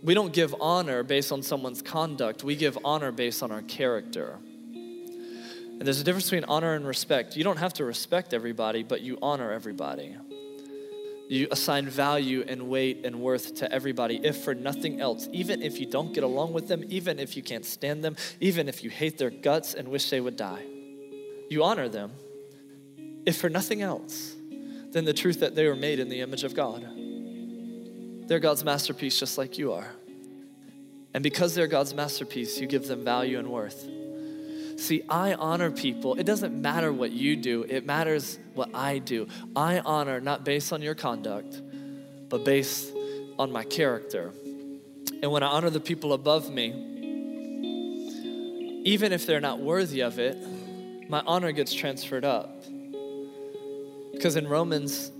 We 0.00 0.14
don't 0.14 0.32
give 0.32 0.54
honor 0.60 1.02
based 1.02 1.32
on 1.32 1.42
someone's 1.42 1.82
conduct, 1.82 2.44
we 2.44 2.54
give 2.54 2.78
honor 2.84 3.10
based 3.10 3.42
on 3.42 3.50
our 3.50 3.62
character. 3.62 4.38
And 4.72 5.82
there's 5.82 6.00
a 6.00 6.04
difference 6.04 6.26
between 6.26 6.44
honor 6.44 6.74
and 6.74 6.86
respect. 6.86 7.36
You 7.36 7.42
don't 7.42 7.58
have 7.58 7.74
to 7.74 7.84
respect 7.84 8.32
everybody, 8.32 8.84
but 8.84 9.00
you 9.00 9.18
honor 9.20 9.50
everybody. 9.50 10.16
You 11.28 11.46
assign 11.50 11.86
value 11.86 12.42
and 12.48 12.68
weight 12.68 13.04
and 13.04 13.20
worth 13.20 13.56
to 13.56 13.70
everybody, 13.70 14.18
if 14.24 14.42
for 14.42 14.54
nothing 14.54 15.00
else, 15.00 15.28
even 15.30 15.62
if 15.62 15.78
you 15.78 15.84
don't 15.86 16.14
get 16.14 16.24
along 16.24 16.54
with 16.54 16.68
them, 16.68 16.84
even 16.88 17.18
if 17.18 17.36
you 17.36 17.42
can't 17.42 17.66
stand 17.66 18.02
them, 18.02 18.16
even 18.40 18.66
if 18.66 18.82
you 18.82 18.88
hate 18.88 19.18
their 19.18 19.30
guts 19.30 19.74
and 19.74 19.88
wish 19.88 20.08
they 20.08 20.20
would 20.20 20.36
die. 20.36 20.64
You 21.50 21.64
honor 21.64 21.88
them 21.88 22.12
if 23.26 23.36
for 23.36 23.50
nothing 23.50 23.82
else 23.82 24.34
than 24.92 25.04
the 25.04 25.12
truth 25.12 25.40
that 25.40 25.54
they 25.54 25.66
were 25.66 25.76
made 25.76 26.00
in 26.00 26.08
the 26.08 26.20
image 26.20 26.44
of 26.44 26.54
God. 26.54 26.88
They're 28.26 28.38
God's 28.38 28.64
masterpiece 28.64 29.18
just 29.20 29.36
like 29.36 29.58
you 29.58 29.72
are. 29.74 29.90
And 31.12 31.22
because 31.22 31.54
they're 31.54 31.66
God's 31.66 31.94
masterpiece, 31.94 32.58
you 32.58 32.66
give 32.66 32.86
them 32.86 33.04
value 33.04 33.38
and 33.38 33.48
worth. 33.48 33.86
See, 34.78 35.02
I 35.08 35.34
honor 35.34 35.72
people. 35.72 36.14
It 36.14 36.22
doesn't 36.22 36.54
matter 36.54 36.92
what 36.92 37.10
you 37.10 37.34
do, 37.34 37.64
it 37.68 37.84
matters 37.84 38.38
what 38.54 38.70
I 38.72 38.98
do. 38.98 39.26
I 39.56 39.80
honor 39.80 40.20
not 40.20 40.44
based 40.44 40.72
on 40.72 40.82
your 40.82 40.94
conduct, 40.94 41.60
but 42.28 42.44
based 42.44 42.92
on 43.40 43.50
my 43.50 43.64
character. 43.64 44.32
And 45.20 45.32
when 45.32 45.42
I 45.42 45.48
honor 45.48 45.70
the 45.70 45.80
people 45.80 46.12
above 46.12 46.48
me, 46.50 46.68
even 48.84 49.12
if 49.12 49.26
they're 49.26 49.40
not 49.40 49.58
worthy 49.58 50.00
of 50.00 50.20
it, 50.20 50.38
my 51.08 51.24
honor 51.26 51.50
gets 51.50 51.74
transferred 51.74 52.24
up. 52.24 52.64
Because 54.12 54.36
in 54.36 54.46
Romans, 54.46 55.10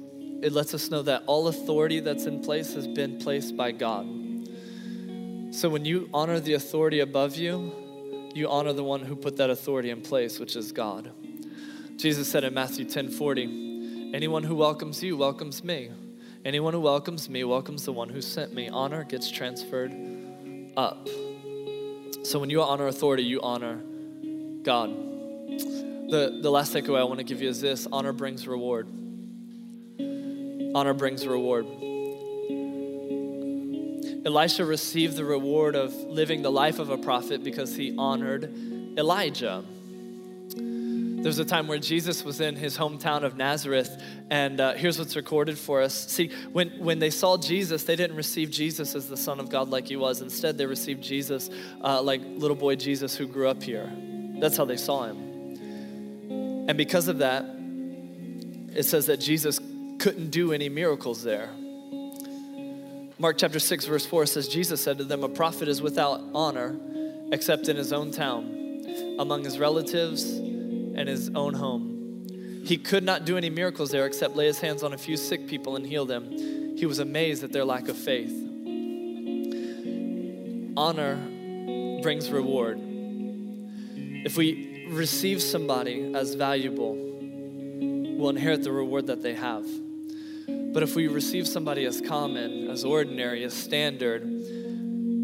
it 0.41 0.53
lets 0.53 0.73
us 0.73 0.89
know 0.89 1.03
that 1.03 1.25
all 1.27 1.49
authority 1.49 1.99
that's 1.99 2.27
in 2.27 2.45
place 2.45 2.75
has 2.75 2.87
been 2.87 3.19
placed 3.19 3.57
by 3.57 3.73
God. 3.73 4.07
So 5.51 5.69
when 5.69 5.85
you 5.85 6.09
honor 6.15 6.39
the 6.39 6.55
authority 6.55 7.01
above 7.01 7.35
you, 7.35 7.88
you 8.39 8.49
honor 8.49 8.73
the 8.73 8.85
one 8.85 9.01
who 9.01 9.17
put 9.17 9.37
that 9.37 9.51
authority 9.51 9.91
in 9.91 10.01
place, 10.01 10.39
which 10.39 10.57
is 10.57 10.73
God. 10.73 11.11
Jesus 11.97 12.31
said 12.31 12.45
in 12.45 12.55
Matthew 12.55 12.85
10 12.85 13.09
40, 13.11 14.13
Anyone 14.15 14.45
who 14.45 14.55
welcomes 14.55 15.03
you 15.03 15.17
welcomes 15.17 15.63
me. 15.63 15.91
Anyone 16.45 16.73
who 16.73 16.81
welcomes 16.81 17.29
me 17.29 17.45
welcomes 17.45 17.85
the 17.85 17.93
one 17.93 18.09
who 18.09 18.23
sent 18.23 18.55
me. 18.55 18.69
Honor 18.69 19.05
gets 19.05 19.31
transferred 19.31 19.93
up. 20.77 21.09
So 22.23 22.39
when 22.39 22.49
you 22.49 22.63
honor 22.63 22.87
authority, 22.87 23.25
you 23.25 23.41
honor 23.43 23.81
God. 24.63 24.91
The, 24.91 26.39
the 26.41 26.51
last 26.51 26.73
takeaway 26.73 27.01
I 27.01 27.05
want 27.05 27.19
to 27.19 27.25
give 27.25 27.43
you 27.43 27.49
is 27.49 27.61
this 27.61 27.87
honor 27.91 28.13
brings 28.13 28.47
reward. 28.47 28.87
Honor 30.75 30.95
brings 30.95 31.27
reward. 31.27 31.67
Elisha 34.25 34.65
received 34.65 35.17
the 35.17 35.25
reward 35.25 35.77
of 35.77 35.95
living 35.95 36.43
the 36.43 36.51
life 36.51 36.79
of 36.79 36.91
a 36.91 36.99
prophet 36.99 37.45
because 37.45 37.75
he 37.77 37.95
honored 37.97 38.53
Elijah. 38.97 39.65
There's 41.23 41.39
a 41.41 41.45
time 41.45 41.67
where 41.67 41.79
Jesus 41.79 42.25
was 42.25 42.41
in 42.41 42.55
his 42.55 42.79
hometown 42.79 43.25
of 43.25 43.37
Nazareth, 43.37 44.01
and 44.31 44.61
uh, 44.61 44.75
here's 44.75 44.99
what's 44.99 45.17
recorded 45.17 45.59
for 45.59 45.83
us. 45.83 45.93
See, 46.11 46.31
when, 46.53 46.71
when 46.79 47.01
they 47.01 47.11
saw 47.11 47.37
Jesus, 47.37 47.85
they 47.85 47.97
didn't 47.97 48.17
receive 48.17 48.51
Jesus 48.51 48.95
as 48.95 49.09
the 49.09 49.17
Son 49.17 49.41
of 49.41 49.49
God 49.49 49.69
like 49.69 49.89
he 49.89 49.97
was. 49.97 50.21
Instead, 50.21 50.59
they 50.59 50.67
received 50.67 51.03
Jesus 51.03 51.51
uh, 51.83 52.01
like 52.03 52.21
little 52.25 52.57
boy 52.57 52.77
Jesus 52.77 53.17
who 53.17 53.27
grew 53.27 53.49
up 53.49 53.63
here. 53.63 53.91
That's 54.39 54.57
how 54.57 54.65
they 54.65 54.77
saw 54.77 55.05
him. 55.05 56.67
And 56.69 56.77
because 56.77 57.09
of 57.09 57.19
that, 57.19 57.45
it 58.77 58.85
says 58.85 59.07
that 59.07 59.17
Jesus 59.19 59.59
couldn't 59.99 60.31
do 60.31 60.53
any 60.53 60.69
miracles 60.69 61.23
there. 61.25 61.51
Mark 63.21 63.37
chapter 63.37 63.59
6, 63.59 63.87
verse 63.87 64.07
4 64.07 64.27
says, 64.27 64.47
Jesus 64.47 64.81
said 64.81 64.99
to 64.99 65.05
them, 65.05 65.25
A 65.25 65.29
prophet 65.29 65.67
is 65.67 65.83
without 65.83 66.21
honor 66.35 66.79
except 67.33 67.69
in 67.69 67.77
his 67.77 67.93
own 67.93 68.13
town, 68.13 69.17
among 69.19 69.43
his 69.43 69.59
relatives 69.59 70.23
and 70.25 71.09
his 71.09 71.29
own 71.35 71.53
home. 71.53 72.63
He 72.65 72.77
could 72.77 73.03
not 73.03 73.25
do 73.25 73.37
any 73.37 73.51
miracles 73.51 73.91
there 73.91 74.07
except 74.07 74.37
lay 74.37 74.47
his 74.47 74.61
hands 74.61 74.85
on 74.85 74.93
a 74.93 74.99
few 74.99 75.17
sick 75.17 75.49
people 75.49 75.75
and 75.75 75.85
heal 75.85 76.07
them. 76.07 76.77
He 76.77 76.87
was 76.87 77.01
amazed 77.01 77.43
at 77.43 77.51
their 77.51 77.65
lack 77.65 77.89
of 77.89 77.97
faith. 77.97 78.31
Honor 80.77 81.17
brings 82.03 82.31
reward. 82.31 82.79
If 82.79 84.37
we 84.37 84.87
receive 84.91 85.43
somebody 85.43 86.15
as 86.15 86.35
valuable, 86.35 86.95
we'll 86.95 88.31
inherit 88.31 88.63
the 88.63 88.71
reward 88.71 89.09
that 89.09 89.23
they 89.23 89.35
have. 89.35 89.67
But 90.79 90.85
if 90.85 90.95
we 90.95 91.09
receive 91.09 91.49
somebody 91.49 91.87
as 91.87 92.01
common, 92.01 92.71
as 92.71 92.85
ordinary, 92.85 93.43
as 93.43 93.53
standard, 93.53 94.23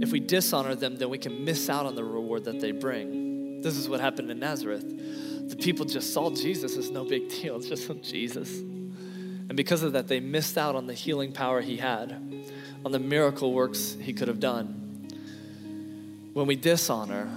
if 0.02 0.10
we 0.10 0.18
dishonor 0.18 0.74
them, 0.74 0.96
then 0.96 1.10
we 1.10 1.16
can 1.16 1.44
miss 1.44 1.70
out 1.70 1.86
on 1.86 1.94
the 1.94 2.02
reward 2.02 2.46
that 2.46 2.58
they 2.58 2.72
bring. 2.72 3.60
This 3.60 3.76
is 3.76 3.88
what 3.88 4.00
happened 4.00 4.32
in 4.32 4.40
Nazareth. 4.40 4.82
The 5.48 5.54
people 5.54 5.86
just 5.86 6.12
saw 6.12 6.34
Jesus 6.34 6.76
as 6.76 6.90
no 6.90 7.04
big 7.04 7.28
deal, 7.28 7.54
it's 7.54 7.68
just 7.68 7.88
Jesus. 8.02 8.58
And 8.58 9.56
because 9.56 9.84
of 9.84 9.92
that, 9.92 10.08
they 10.08 10.18
missed 10.18 10.58
out 10.58 10.74
on 10.74 10.88
the 10.88 10.92
healing 10.92 11.30
power 11.30 11.60
he 11.60 11.76
had, 11.76 12.10
on 12.84 12.90
the 12.90 12.98
miracle 12.98 13.52
works 13.52 13.96
he 14.00 14.12
could 14.12 14.26
have 14.26 14.40
done. 14.40 15.06
When 16.32 16.48
we 16.48 16.56
dishonor, 16.56 17.30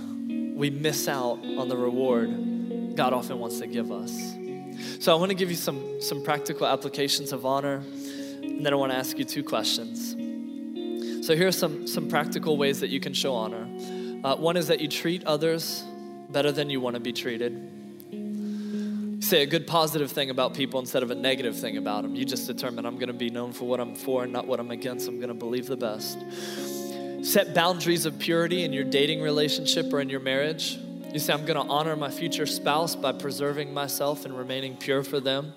we 0.55 0.71
miss 0.71 1.07
out 1.07 1.37
on 1.45 1.69
the 1.69 1.77
reward 1.77 2.95
God 2.97 3.13
often 3.13 3.37
wants 3.37 3.59
to 3.59 3.67
give 3.67 3.91
us. 3.91 4.11
So 4.99 5.15
I 5.15 5.19
want 5.19 5.29
to 5.29 5.35
give 5.35 5.51
you 5.51 5.55
some, 5.55 6.01
some 6.01 6.23
practical 6.23 6.65
applications 6.65 7.31
of 7.31 7.45
honor, 7.45 7.83
and 8.57 8.65
then 8.65 8.73
I 8.73 8.75
want 8.75 8.91
to 8.91 8.97
ask 8.97 9.19
you 9.19 9.23
two 9.23 9.43
questions. 9.43 10.15
So 11.25 11.35
here 11.35 11.47
are 11.47 11.51
some, 11.51 11.85
some 11.85 12.09
practical 12.09 12.57
ways 12.57 12.79
that 12.79 12.89
you 12.89 12.99
can 12.99 13.13
show 13.13 13.35
honor. 13.35 13.67
Uh, 14.23 14.35
one 14.35 14.57
is 14.57 14.67
that 14.67 14.81
you 14.81 14.87
treat 14.87 15.23
others 15.25 15.83
better 16.29 16.51
than 16.51 16.69
you 16.69 16.81
want 16.81 16.95
to 16.95 16.99
be 16.99 17.13
treated. 17.13 17.53
Say 19.23 19.43
a 19.43 19.45
good 19.45 19.67
positive 19.67 20.11
thing 20.11 20.31
about 20.31 20.55
people 20.55 20.79
instead 20.79 21.03
of 21.03 21.11
a 21.11 21.15
negative 21.15 21.55
thing 21.59 21.77
about 21.77 22.01
them. 22.01 22.15
You 22.15 22.25
just 22.25 22.47
determine 22.47 22.85
I'm 22.85 22.95
going 22.95 23.07
to 23.09 23.13
be 23.13 23.29
known 23.29 23.53
for 23.53 23.65
what 23.65 23.79
I'm 23.79 23.93
for 23.93 24.23
and 24.23 24.33
not 24.33 24.47
what 24.47 24.59
I'm 24.59 24.71
against. 24.71 25.07
I'm 25.07 25.17
going 25.17 25.27
to 25.27 25.35
believe 25.35 25.67
the 25.67 25.77
best. 25.77 26.17
Set 27.23 27.53
boundaries 27.53 28.07
of 28.07 28.17
purity 28.17 28.63
in 28.63 28.73
your 28.73 28.85
dating 28.85 29.21
relationship 29.21 29.93
or 29.93 30.01
in 30.01 30.09
your 30.09 30.19
marriage. 30.19 30.79
You 31.13 31.19
say, 31.19 31.31
I'm 31.31 31.45
going 31.45 31.63
to 31.63 31.71
honor 31.71 31.95
my 31.95 32.09
future 32.09 32.47
spouse 32.47 32.95
by 32.95 33.11
preserving 33.11 33.71
myself 33.71 34.25
and 34.25 34.35
remaining 34.35 34.77
pure 34.77 35.03
for 35.03 35.19
them. 35.19 35.53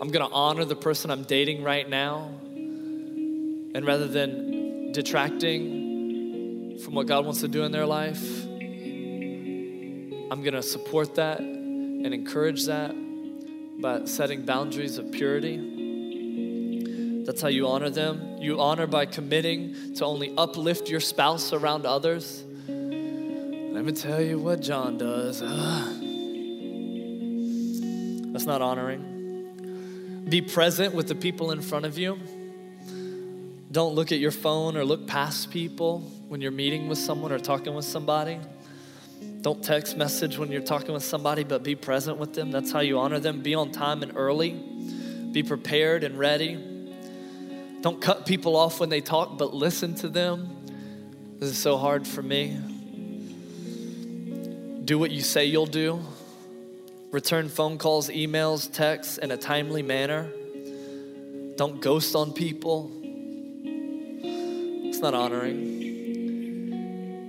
I'm 0.00 0.08
going 0.08 0.28
to 0.28 0.34
honor 0.34 0.64
the 0.64 0.76
person 0.76 1.10
I'm 1.10 1.24
dating 1.24 1.62
right 1.62 1.88
now. 1.88 2.30
And 2.54 3.84
rather 3.84 4.06
than 4.06 4.92
detracting 4.92 6.78
from 6.78 6.94
what 6.94 7.06
God 7.06 7.24
wants 7.24 7.40
to 7.40 7.48
do 7.48 7.64
in 7.64 7.72
their 7.72 7.86
life, 7.86 8.44
I'm 10.30 10.42
going 10.42 10.54
to 10.54 10.62
support 10.62 11.14
that 11.16 11.40
and 11.40 12.12
encourage 12.12 12.66
that 12.66 12.94
by 13.80 14.04
setting 14.04 14.44
boundaries 14.44 14.98
of 14.98 15.10
purity. 15.12 17.22
That's 17.24 17.42
how 17.42 17.48
you 17.48 17.68
honor 17.68 17.90
them. 17.90 18.36
You 18.38 18.60
honor 18.60 18.86
by 18.86 19.06
committing 19.06 19.94
to 19.94 20.04
only 20.04 20.32
uplift 20.36 20.88
your 20.88 21.00
spouse 21.00 21.52
around 21.52 21.86
others 21.86 22.44
let 23.76 23.84
me 23.84 23.92
tell 23.92 24.22
you 24.22 24.38
what 24.38 24.62
John 24.62 24.96
does. 24.96 25.40
That's 28.32 28.46
not 28.46 28.62
honoring. 28.62 29.15
Be 30.28 30.40
present 30.42 30.94
with 30.94 31.06
the 31.06 31.14
people 31.14 31.52
in 31.52 31.60
front 31.60 31.86
of 31.86 31.98
you. 31.98 32.18
Don't 33.70 33.94
look 33.94 34.10
at 34.10 34.18
your 34.18 34.32
phone 34.32 34.76
or 34.76 34.84
look 34.84 35.06
past 35.06 35.50
people 35.50 36.00
when 36.28 36.40
you're 36.40 36.50
meeting 36.50 36.88
with 36.88 36.98
someone 36.98 37.30
or 37.30 37.38
talking 37.38 37.74
with 37.74 37.84
somebody. 37.84 38.40
Don't 39.42 39.62
text 39.62 39.96
message 39.96 40.36
when 40.38 40.50
you're 40.50 40.62
talking 40.62 40.92
with 40.92 41.04
somebody, 41.04 41.44
but 41.44 41.62
be 41.62 41.76
present 41.76 42.18
with 42.18 42.34
them. 42.34 42.50
That's 42.50 42.72
how 42.72 42.80
you 42.80 42.98
honor 42.98 43.20
them. 43.20 43.42
Be 43.42 43.54
on 43.54 43.70
time 43.70 44.02
and 44.02 44.16
early. 44.16 44.50
Be 45.30 45.44
prepared 45.44 46.02
and 46.02 46.18
ready. 46.18 46.58
Don't 47.82 48.00
cut 48.00 48.26
people 48.26 48.56
off 48.56 48.80
when 48.80 48.88
they 48.88 49.00
talk, 49.00 49.38
but 49.38 49.54
listen 49.54 49.94
to 49.96 50.08
them. 50.08 50.56
This 51.38 51.50
is 51.50 51.58
so 51.58 51.76
hard 51.76 52.04
for 52.04 52.22
me. 52.22 52.56
Do 54.84 54.98
what 54.98 55.12
you 55.12 55.20
say 55.20 55.44
you'll 55.44 55.66
do. 55.66 56.00
Return 57.12 57.48
phone 57.48 57.78
calls, 57.78 58.08
emails, 58.10 58.70
texts 58.72 59.18
in 59.18 59.30
a 59.30 59.36
timely 59.36 59.82
manner. 59.82 60.28
Don't 61.56 61.80
ghost 61.80 62.16
on 62.16 62.32
people. 62.32 62.90
It's 64.22 64.98
not 64.98 65.14
honoring. 65.14 65.84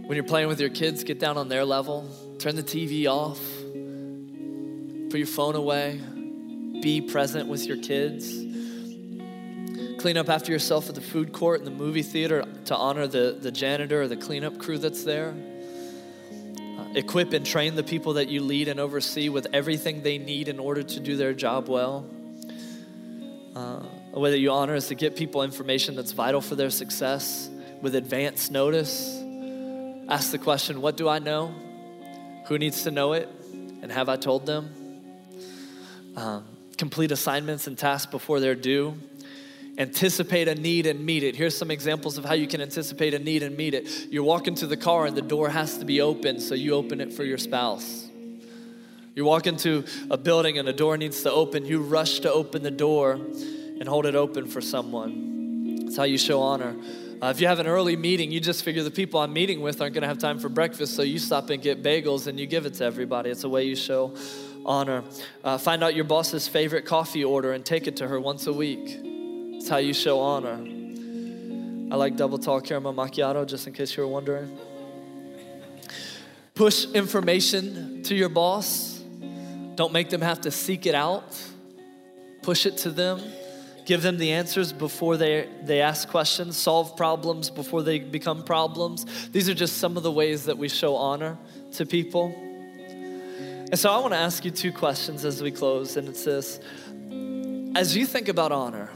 When 0.07 0.15
you're 0.15 0.25
playing 0.25 0.47
with 0.47 0.59
your 0.59 0.71
kids, 0.71 1.03
get 1.03 1.19
down 1.19 1.37
on 1.37 1.47
their 1.47 1.63
level. 1.63 2.09
Turn 2.39 2.55
the 2.55 2.63
TV 2.63 3.07
off. 3.07 3.39
Put 5.11 5.17
your 5.17 5.27
phone 5.27 5.55
away. 5.55 6.01
Be 6.81 7.01
present 7.01 7.47
with 7.47 7.65
your 7.65 7.77
kids. 7.77 8.45
Clean 9.99 10.17
up 10.17 10.29
after 10.29 10.51
yourself 10.51 10.89
at 10.89 10.95
the 10.95 11.01
food 11.01 11.33
court 11.33 11.59
and 11.59 11.67
the 11.67 11.71
movie 11.71 12.03
theater 12.03 12.45
to 12.65 12.75
honor 12.75 13.05
the, 13.07 13.37
the 13.39 13.51
janitor 13.51 14.01
or 14.01 14.07
the 14.07 14.17
cleanup 14.17 14.57
crew 14.57 14.77
that's 14.77 15.03
there 15.03 15.35
equip 16.97 17.31
and 17.33 17.45
train 17.45 17.75
the 17.75 17.83
people 17.83 18.13
that 18.13 18.27
you 18.27 18.41
lead 18.41 18.67
and 18.67 18.79
oversee 18.79 19.29
with 19.29 19.47
everything 19.53 20.01
they 20.01 20.17
need 20.17 20.47
in 20.47 20.59
order 20.59 20.81
to 20.81 20.99
do 20.99 21.15
their 21.15 21.33
job 21.33 21.69
well. 21.69 22.09
Uh, 23.55 23.83
a 24.13 24.19
way 24.19 24.31
that 24.31 24.39
you 24.39 24.51
honor 24.51 24.73
is 24.73 24.87
to 24.87 24.95
get 24.95 25.15
people 25.15 25.43
information 25.43 25.95
that's 25.95 26.11
vital 26.11 26.41
for 26.41 26.55
their 26.55 26.71
success 26.71 27.49
with 27.81 27.93
advance 27.93 28.49
notice. 28.49 29.15
Ask 30.09 30.31
the 30.31 30.39
question, 30.39 30.81
What 30.81 30.97
do 30.97 31.07
I 31.07 31.19
know? 31.19 31.53
Who 32.47 32.57
needs 32.57 32.83
to 32.83 32.91
know 32.91 33.13
it? 33.13 33.29
And 33.81 33.91
have 33.91 34.09
I 34.09 34.15
told 34.15 34.45
them? 34.45 34.73
Um, 36.15 36.45
complete 36.77 37.11
assignments 37.11 37.67
and 37.67 37.77
tasks 37.77 38.09
before 38.09 38.39
they're 38.39 38.55
due 38.55 38.97
anticipate 39.77 40.47
a 40.47 40.55
need 40.55 40.87
and 40.87 41.05
meet 41.05 41.23
it. 41.23 41.35
Here's 41.35 41.55
some 41.55 41.69
examples 41.69 42.17
of 42.17 42.25
how 42.25 42.33
you 42.33 42.47
can 42.47 42.61
anticipate 42.61 43.13
a 43.13 43.19
need 43.19 43.43
and 43.43 43.55
meet 43.55 43.73
it. 43.73 44.07
You're 44.09 44.23
walking 44.23 44.55
to 44.55 44.67
the 44.67 44.77
car 44.77 45.05
and 45.05 45.15
the 45.15 45.21
door 45.21 45.49
has 45.49 45.77
to 45.77 45.85
be 45.85 46.01
open, 46.01 46.39
so 46.39 46.55
you 46.55 46.73
open 46.73 46.99
it 46.99 47.13
for 47.13 47.23
your 47.23 47.37
spouse. 47.37 48.07
You 49.15 49.25
walk 49.25 49.47
into 49.47 49.83
a 50.11 50.17
building 50.17 50.57
and 50.59 50.67
a 50.67 50.73
door 50.73 50.97
needs 50.97 51.23
to 51.23 51.31
open, 51.31 51.65
you 51.65 51.81
rush 51.81 52.19
to 52.19 52.31
open 52.31 52.63
the 52.63 52.71
door 52.71 53.13
and 53.13 53.87
hold 53.87 54.05
it 54.05 54.15
open 54.15 54.47
for 54.47 54.61
someone. 54.61 55.85
That's 55.85 55.97
how 55.97 56.03
you 56.03 56.17
show 56.17 56.41
honor. 56.41 56.75
Uh, 57.21 57.27
if 57.27 57.41
you 57.41 57.47
have 57.47 57.59
an 57.59 57.65
early 57.65 57.95
meeting, 57.95 58.31
you 58.31 58.39
just 58.39 58.63
figure 58.63 58.83
the 58.83 58.91
people 58.91 59.19
I'm 59.19 59.33
meeting 59.33 59.61
with 59.61 59.81
aren't 59.81 59.95
going 59.95 60.03
to 60.03 60.07
have 60.07 60.19
time 60.19 60.37
for 60.37 60.49
breakfast, 60.49 60.95
so 60.95 61.01
you 61.01 61.17
stop 61.17 61.49
and 61.49 61.61
get 61.63 61.81
bagels 61.81 62.27
and 62.27 62.39
you 62.39 62.45
give 62.45 62.67
it 62.67 62.75
to 62.75 62.83
everybody. 62.83 63.31
It's 63.31 63.43
a 63.43 63.49
way 63.49 63.63
you 63.63 63.75
show 63.75 64.13
honor. 64.63 65.03
Uh, 65.43 65.57
find 65.57 65.83
out 65.83 65.95
your 65.95 66.03
boss's 66.03 66.47
favorite 66.47 66.85
coffee 66.85 67.23
order 67.23 67.53
and 67.53 67.65
take 67.65 67.87
it 67.87 67.97
to 67.97 68.07
her 68.07 68.19
once 68.19 68.45
a 68.45 68.53
week. 68.53 69.06
It's 69.67 69.71
how 69.73 69.79
you 69.79 69.93
show 69.93 70.21
honor. 70.21 70.57
I 71.91 71.97
like 71.97 72.15
double 72.15 72.37
tall 72.37 72.61
caramel 72.61 72.93
macchiato, 72.93 73.45
just 73.45 73.67
in 73.67 73.73
case 73.73 73.97
you 73.97 74.03
were 74.03 74.07
wondering. 74.07 74.57
Push 76.55 76.85
information 76.93 78.01
to 78.03 78.15
your 78.15 78.29
boss. 78.29 79.03
Don't 79.75 79.91
make 79.91 80.09
them 80.09 80.21
have 80.21 80.39
to 80.39 80.51
seek 80.51 80.85
it 80.85 80.95
out. 80.95 81.37
Push 82.43 82.65
it 82.65 82.77
to 82.77 82.91
them. 82.91 83.19
Give 83.85 84.01
them 84.01 84.17
the 84.17 84.31
answers 84.31 84.71
before 84.71 85.17
they, 85.17 85.49
they 85.63 85.81
ask 85.81 86.07
questions. 86.07 86.55
Solve 86.55 86.95
problems 86.95 87.49
before 87.49 87.83
they 87.83 87.99
become 87.99 88.43
problems. 88.43 89.27
These 89.31 89.49
are 89.49 89.53
just 89.53 89.79
some 89.79 89.97
of 89.97 90.03
the 90.03 90.13
ways 90.13 90.45
that 90.45 90.57
we 90.57 90.69
show 90.69 90.95
honor 90.95 91.37
to 91.73 91.85
people. 91.85 92.33
And 92.37 93.77
so 93.77 93.91
I 93.91 93.99
want 93.99 94.13
to 94.13 94.17
ask 94.17 94.45
you 94.45 94.51
two 94.51 94.71
questions 94.71 95.25
as 95.25 95.43
we 95.43 95.51
close, 95.51 95.97
and 95.97 96.07
it's 96.07 96.23
this. 96.23 96.61
As 97.75 97.97
you 97.97 98.05
think 98.05 98.29
about 98.29 98.53
honor 98.53 98.89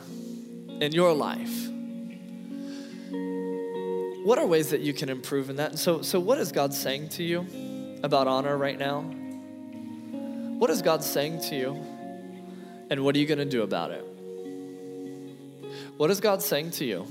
in 0.82 0.92
your 0.92 1.14
life, 1.14 1.70
what 4.26 4.40
are 4.40 4.46
ways 4.46 4.72
that 4.72 4.82
you 4.82 4.94
can 4.94 5.10
improve 5.10 5.50
in 5.50 5.58
that? 5.58 5.72
And 5.72 5.80
so, 5.80 6.02
so 6.02 6.20
what 6.20 6.40
is 6.40 6.52
God 6.52 6.74
saying 6.74 7.10
to 7.10 7.24
you 7.24 7.46
about 8.04 8.28
honor 8.28 8.58
right 8.58 8.78
now? 8.78 9.02
What 9.02 10.72
is 10.72 10.82
God 10.82 11.04
saying 11.04 11.42
to 11.50 11.56
you? 11.56 11.74
And 12.90 13.06
what 13.06 13.16
are 13.16 13.20
you 13.20 13.28
going 13.28 13.38
to 13.38 13.46
do 13.46 13.62
about 13.62 13.92
it? 13.92 14.04
What 15.98 16.10
is 16.10 16.20
God 16.20 16.42
saying 16.42 16.72
to 16.72 16.86
you? 16.86 17.06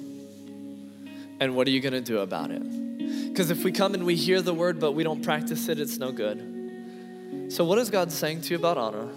And 1.38 1.54
what 1.54 1.66
are 1.66 1.70
you 1.70 1.80
going 1.80 1.94
to 1.94 2.00
do 2.00 2.18
about 2.18 2.50
it? 2.50 3.28
Because 3.28 3.50
if 3.50 3.64
we 3.64 3.72
come 3.72 3.94
and 3.94 4.04
we 4.04 4.16
hear 4.16 4.42
the 4.42 4.52
word 4.52 4.80
but 4.80 4.92
we 4.92 5.04
don't 5.04 5.22
practice 5.22 5.68
it, 5.68 5.78
it's 5.80 5.96
no 5.96 6.12
good. 6.12 7.48
So, 7.48 7.64
what 7.64 7.78
is 7.78 7.88
God 7.88 8.12
saying 8.12 8.42
to 8.42 8.50
you 8.50 8.56
about 8.56 8.76
honor? 8.76 9.08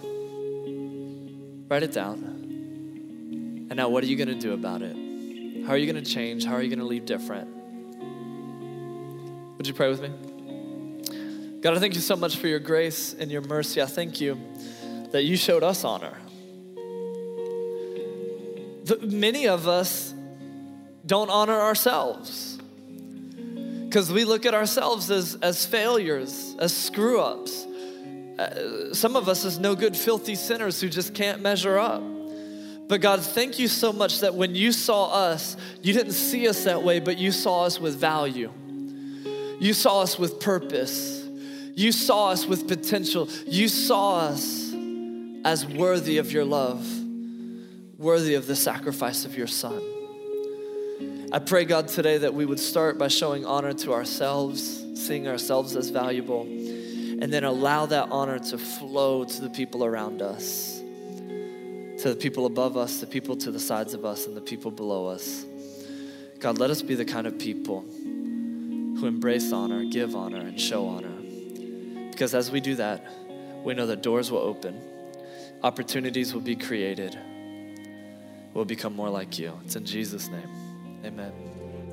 Write 1.68 1.82
it 1.82 1.92
down. 1.92 2.43
And 3.74 3.80
now, 3.80 3.88
what 3.88 4.04
are 4.04 4.06
you 4.06 4.14
going 4.14 4.28
to 4.28 4.36
do 4.36 4.52
about 4.52 4.82
it? 4.82 4.94
How 5.66 5.72
are 5.72 5.76
you 5.76 5.90
going 5.90 6.00
to 6.00 6.08
change? 6.08 6.44
How 6.44 6.54
are 6.54 6.62
you 6.62 6.68
going 6.68 6.78
to 6.78 6.84
leave 6.84 7.06
different? 7.06 7.48
Would 9.56 9.66
you 9.66 9.74
pray 9.74 9.88
with 9.88 10.00
me? 10.00 11.58
God, 11.60 11.76
I 11.76 11.80
thank 11.80 11.96
you 11.96 12.00
so 12.00 12.14
much 12.14 12.36
for 12.36 12.46
your 12.46 12.60
grace 12.60 13.16
and 13.18 13.32
your 13.32 13.40
mercy. 13.40 13.82
I 13.82 13.86
thank 13.86 14.20
you 14.20 14.38
that 15.10 15.24
you 15.24 15.36
showed 15.36 15.64
us 15.64 15.82
honor. 15.82 16.16
The, 18.84 19.00
many 19.02 19.48
of 19.48 19.66
us 19.66 20.14
don't 21.04 21.28
honor 21.28 21.60
ourselves 21.60 22.60
because 23.86 24.12
we 24.12 24.24
look 24.24 24.46
at 24.46 24.54
ourselves 24.54 25.10
as, 25.10 25.34
as 25.42 25.66
failures, 25.66 26.54
as 26.60 26.72
screw 26.72 27.20
ups. 27.20 27.66
Uh, 28.38 28.94
some 28.94 29.16
of 29.16 29.28
us 29.28 29.44
as 29.44 29.58
no 29.58 29.74
good, 29.74 29.96
filthy 29.96 30.36
sinners 30.36 30.80
who 30.80 30.88
just 30.88 31.12
can't 31.12 31.42
measure 31.42 31.76
up. 31.76 32.13
But 32.86 33.00
God, 33.00 33.20
thank 33.20 33.58
you 33.58 33.68
so 33.68 33.92
much 33.92 34.20
that 34.20 34.34
when 34.34 34.54
you 34.54 34.70
saw 34.70 35.10
us, 35.10 35.56
you 35.82 35.92
didn't 35.92 36.12
see 36.12 36.48
us 36.48 36.64
that 36.64 36.82
way, 36.82 37.00
but 37.00 37.16
you 37.16 37.32
saw 37.32 37.64
us 37.64 37.80
with 37.80 37.96
value. 37.96 38.50
You 39.58 39.72
saw 39.72 40.02
us 40.02 40.18
with 40.18 40.40
purpose. 40.40 41.26
You 41.74 41.92
saw 41.92 42.30
us 42.30 42.46
with 42.46 42.68
potential. 42.68 43.28
You 43.46 43.68
saw 43.68 44.20
us 44.20 44.72
as 45.44 45.66
worthy 45.66 46.18
of 46.18 46.30
your 46.30 46.44
love, 46.44 46.86
worthy 47.98 48.34
of 48.34 48.46
the 48.46 48.56
sacrifice 48.56 49.24
of 49.24 49.36
your 49.36 49.46
son. 49.46 49.80
I 51.32 51.38
pray, 51.40 51.64
God, 51.64 51.88
today 51.88 52.18
that 52.18 52.32
we 52.32 52.46
would 52.46 52.60
start 52.60 52.96
by 52.96 53.08
showing 53.08 53.44
honor 53.44 53.72
to 53.72 53.92
ourselves, 53.92 54.84
seeing 54.94 55.26
ourselves 55.26 55.74
as 55.74 55.90
valuable, 55.90 56.42
and 56.42 57.32
then 57.32 57.42
allow 57.42 57.86
that 57.86 58.08
honor 58.10 58.38
to 58.38 58.58
flow 58.58 59.24
to 59.24 59.40
the 59.40 59.50
people 59.50 59.84
around 59.84 60.22
us, 60.22 60.73
to 62.04 62.10
the 62.10 62.16
people 62.16 62.44
above 62.44 62.76
us, 62.76 63.00
the 63.00 63.06
people 63.06 63.34
to 63.34 63.50
the 63.50 63.58
sides 63.58 63.94
of 63.94 64.04
us, 64.04 64.26
and 64.26 64.36
the 64.36 64.40
people 64.42 64.70
below 64.70 65.06
us. 65.06 65.46
God, 66.38 66.58
let 66.58 66.68
us 66.68 66.82
be 66.82 66.94
the 66.94 67.04
kind 67.06 67.26
of 67.26 67.38
people 67.38 67.80
who 67.80 69.06
embrace 69.06 69.50
honor, 69.54 69.86
give 69.86 70.14
honor, 70.14 70.40
and 70.40 70.60
show 70.60 70.86
honor. 70.86 71.14
Because 72.10 72.34
as 72.34 72.50
we 72.50 72.60
do 72.60 72.74
that, 72.74 73.02
we 73.64 73.72
know 73.72 73.86
that 73.86 74.02
doors 74.02 74.30
will 74.30 74.40
open, 74.40 74.78
opportunities 75.62 76.34
will 76.34 76.42
be 76.42 76.54
created, 76.54 77.18
we'll 78.52 78.66
become 78.66 78.94
more 78.94 79.08
like 79.08 79.38
you. 79.38 79.58
It's 79.64 79.76
in 79.76 79.86
Jesus' 79.86 80.28
name. 80.28 81.00
Amen. 81.06 81.32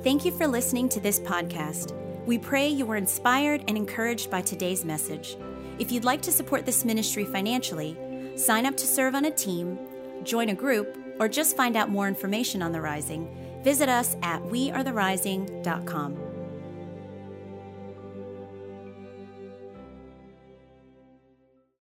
Thank 0.03 0.25
you 0.25 0.33
for 0.33 0.45
listening 0.45 0.89
to 0.89 0.99
this 0.99 1.21
podcast. 1.21 1.95
We 2.25 2.37
pray 2.37 2.67
you 2.67 2.85
were 2.85 2.97
inspired 2.97 3.63
and 3.69 3.77
encouraged 3.77 4.29
by 4.29 4.41
today's 4.41 4.83
message. 4.83 5.37
If 5.79 5.89
you'd 5.89 6.03
like 6.03 6.21
to 6.23 6.33
support 6.33 6.65
this 6.65 6.83
ministry 6.83 7.23
financially, 7.23 7.97
sign 8.35 8.65
up 8.65 8.75
to 8.75 8.85
serve 8.85 9.15
on 9.15 9.23
a 9.23 9.31
team, 9.31 9.79
join 10.23 10.49
a 10.49 10.55
group, 10.55 10.97
or 11.19 11.27
just 11.27 11.57
find 11.57 11.75
out 11.75 11.89
more 11.89 12.07
information 12.07 12.61
on 12.61 12.71
The 12.71 12.81
Rising, 12.81 13.27
visit 13.63 13.89
us 13.89 14.15
at 14.21 14.41
wearetherising.com. 14.43 16.20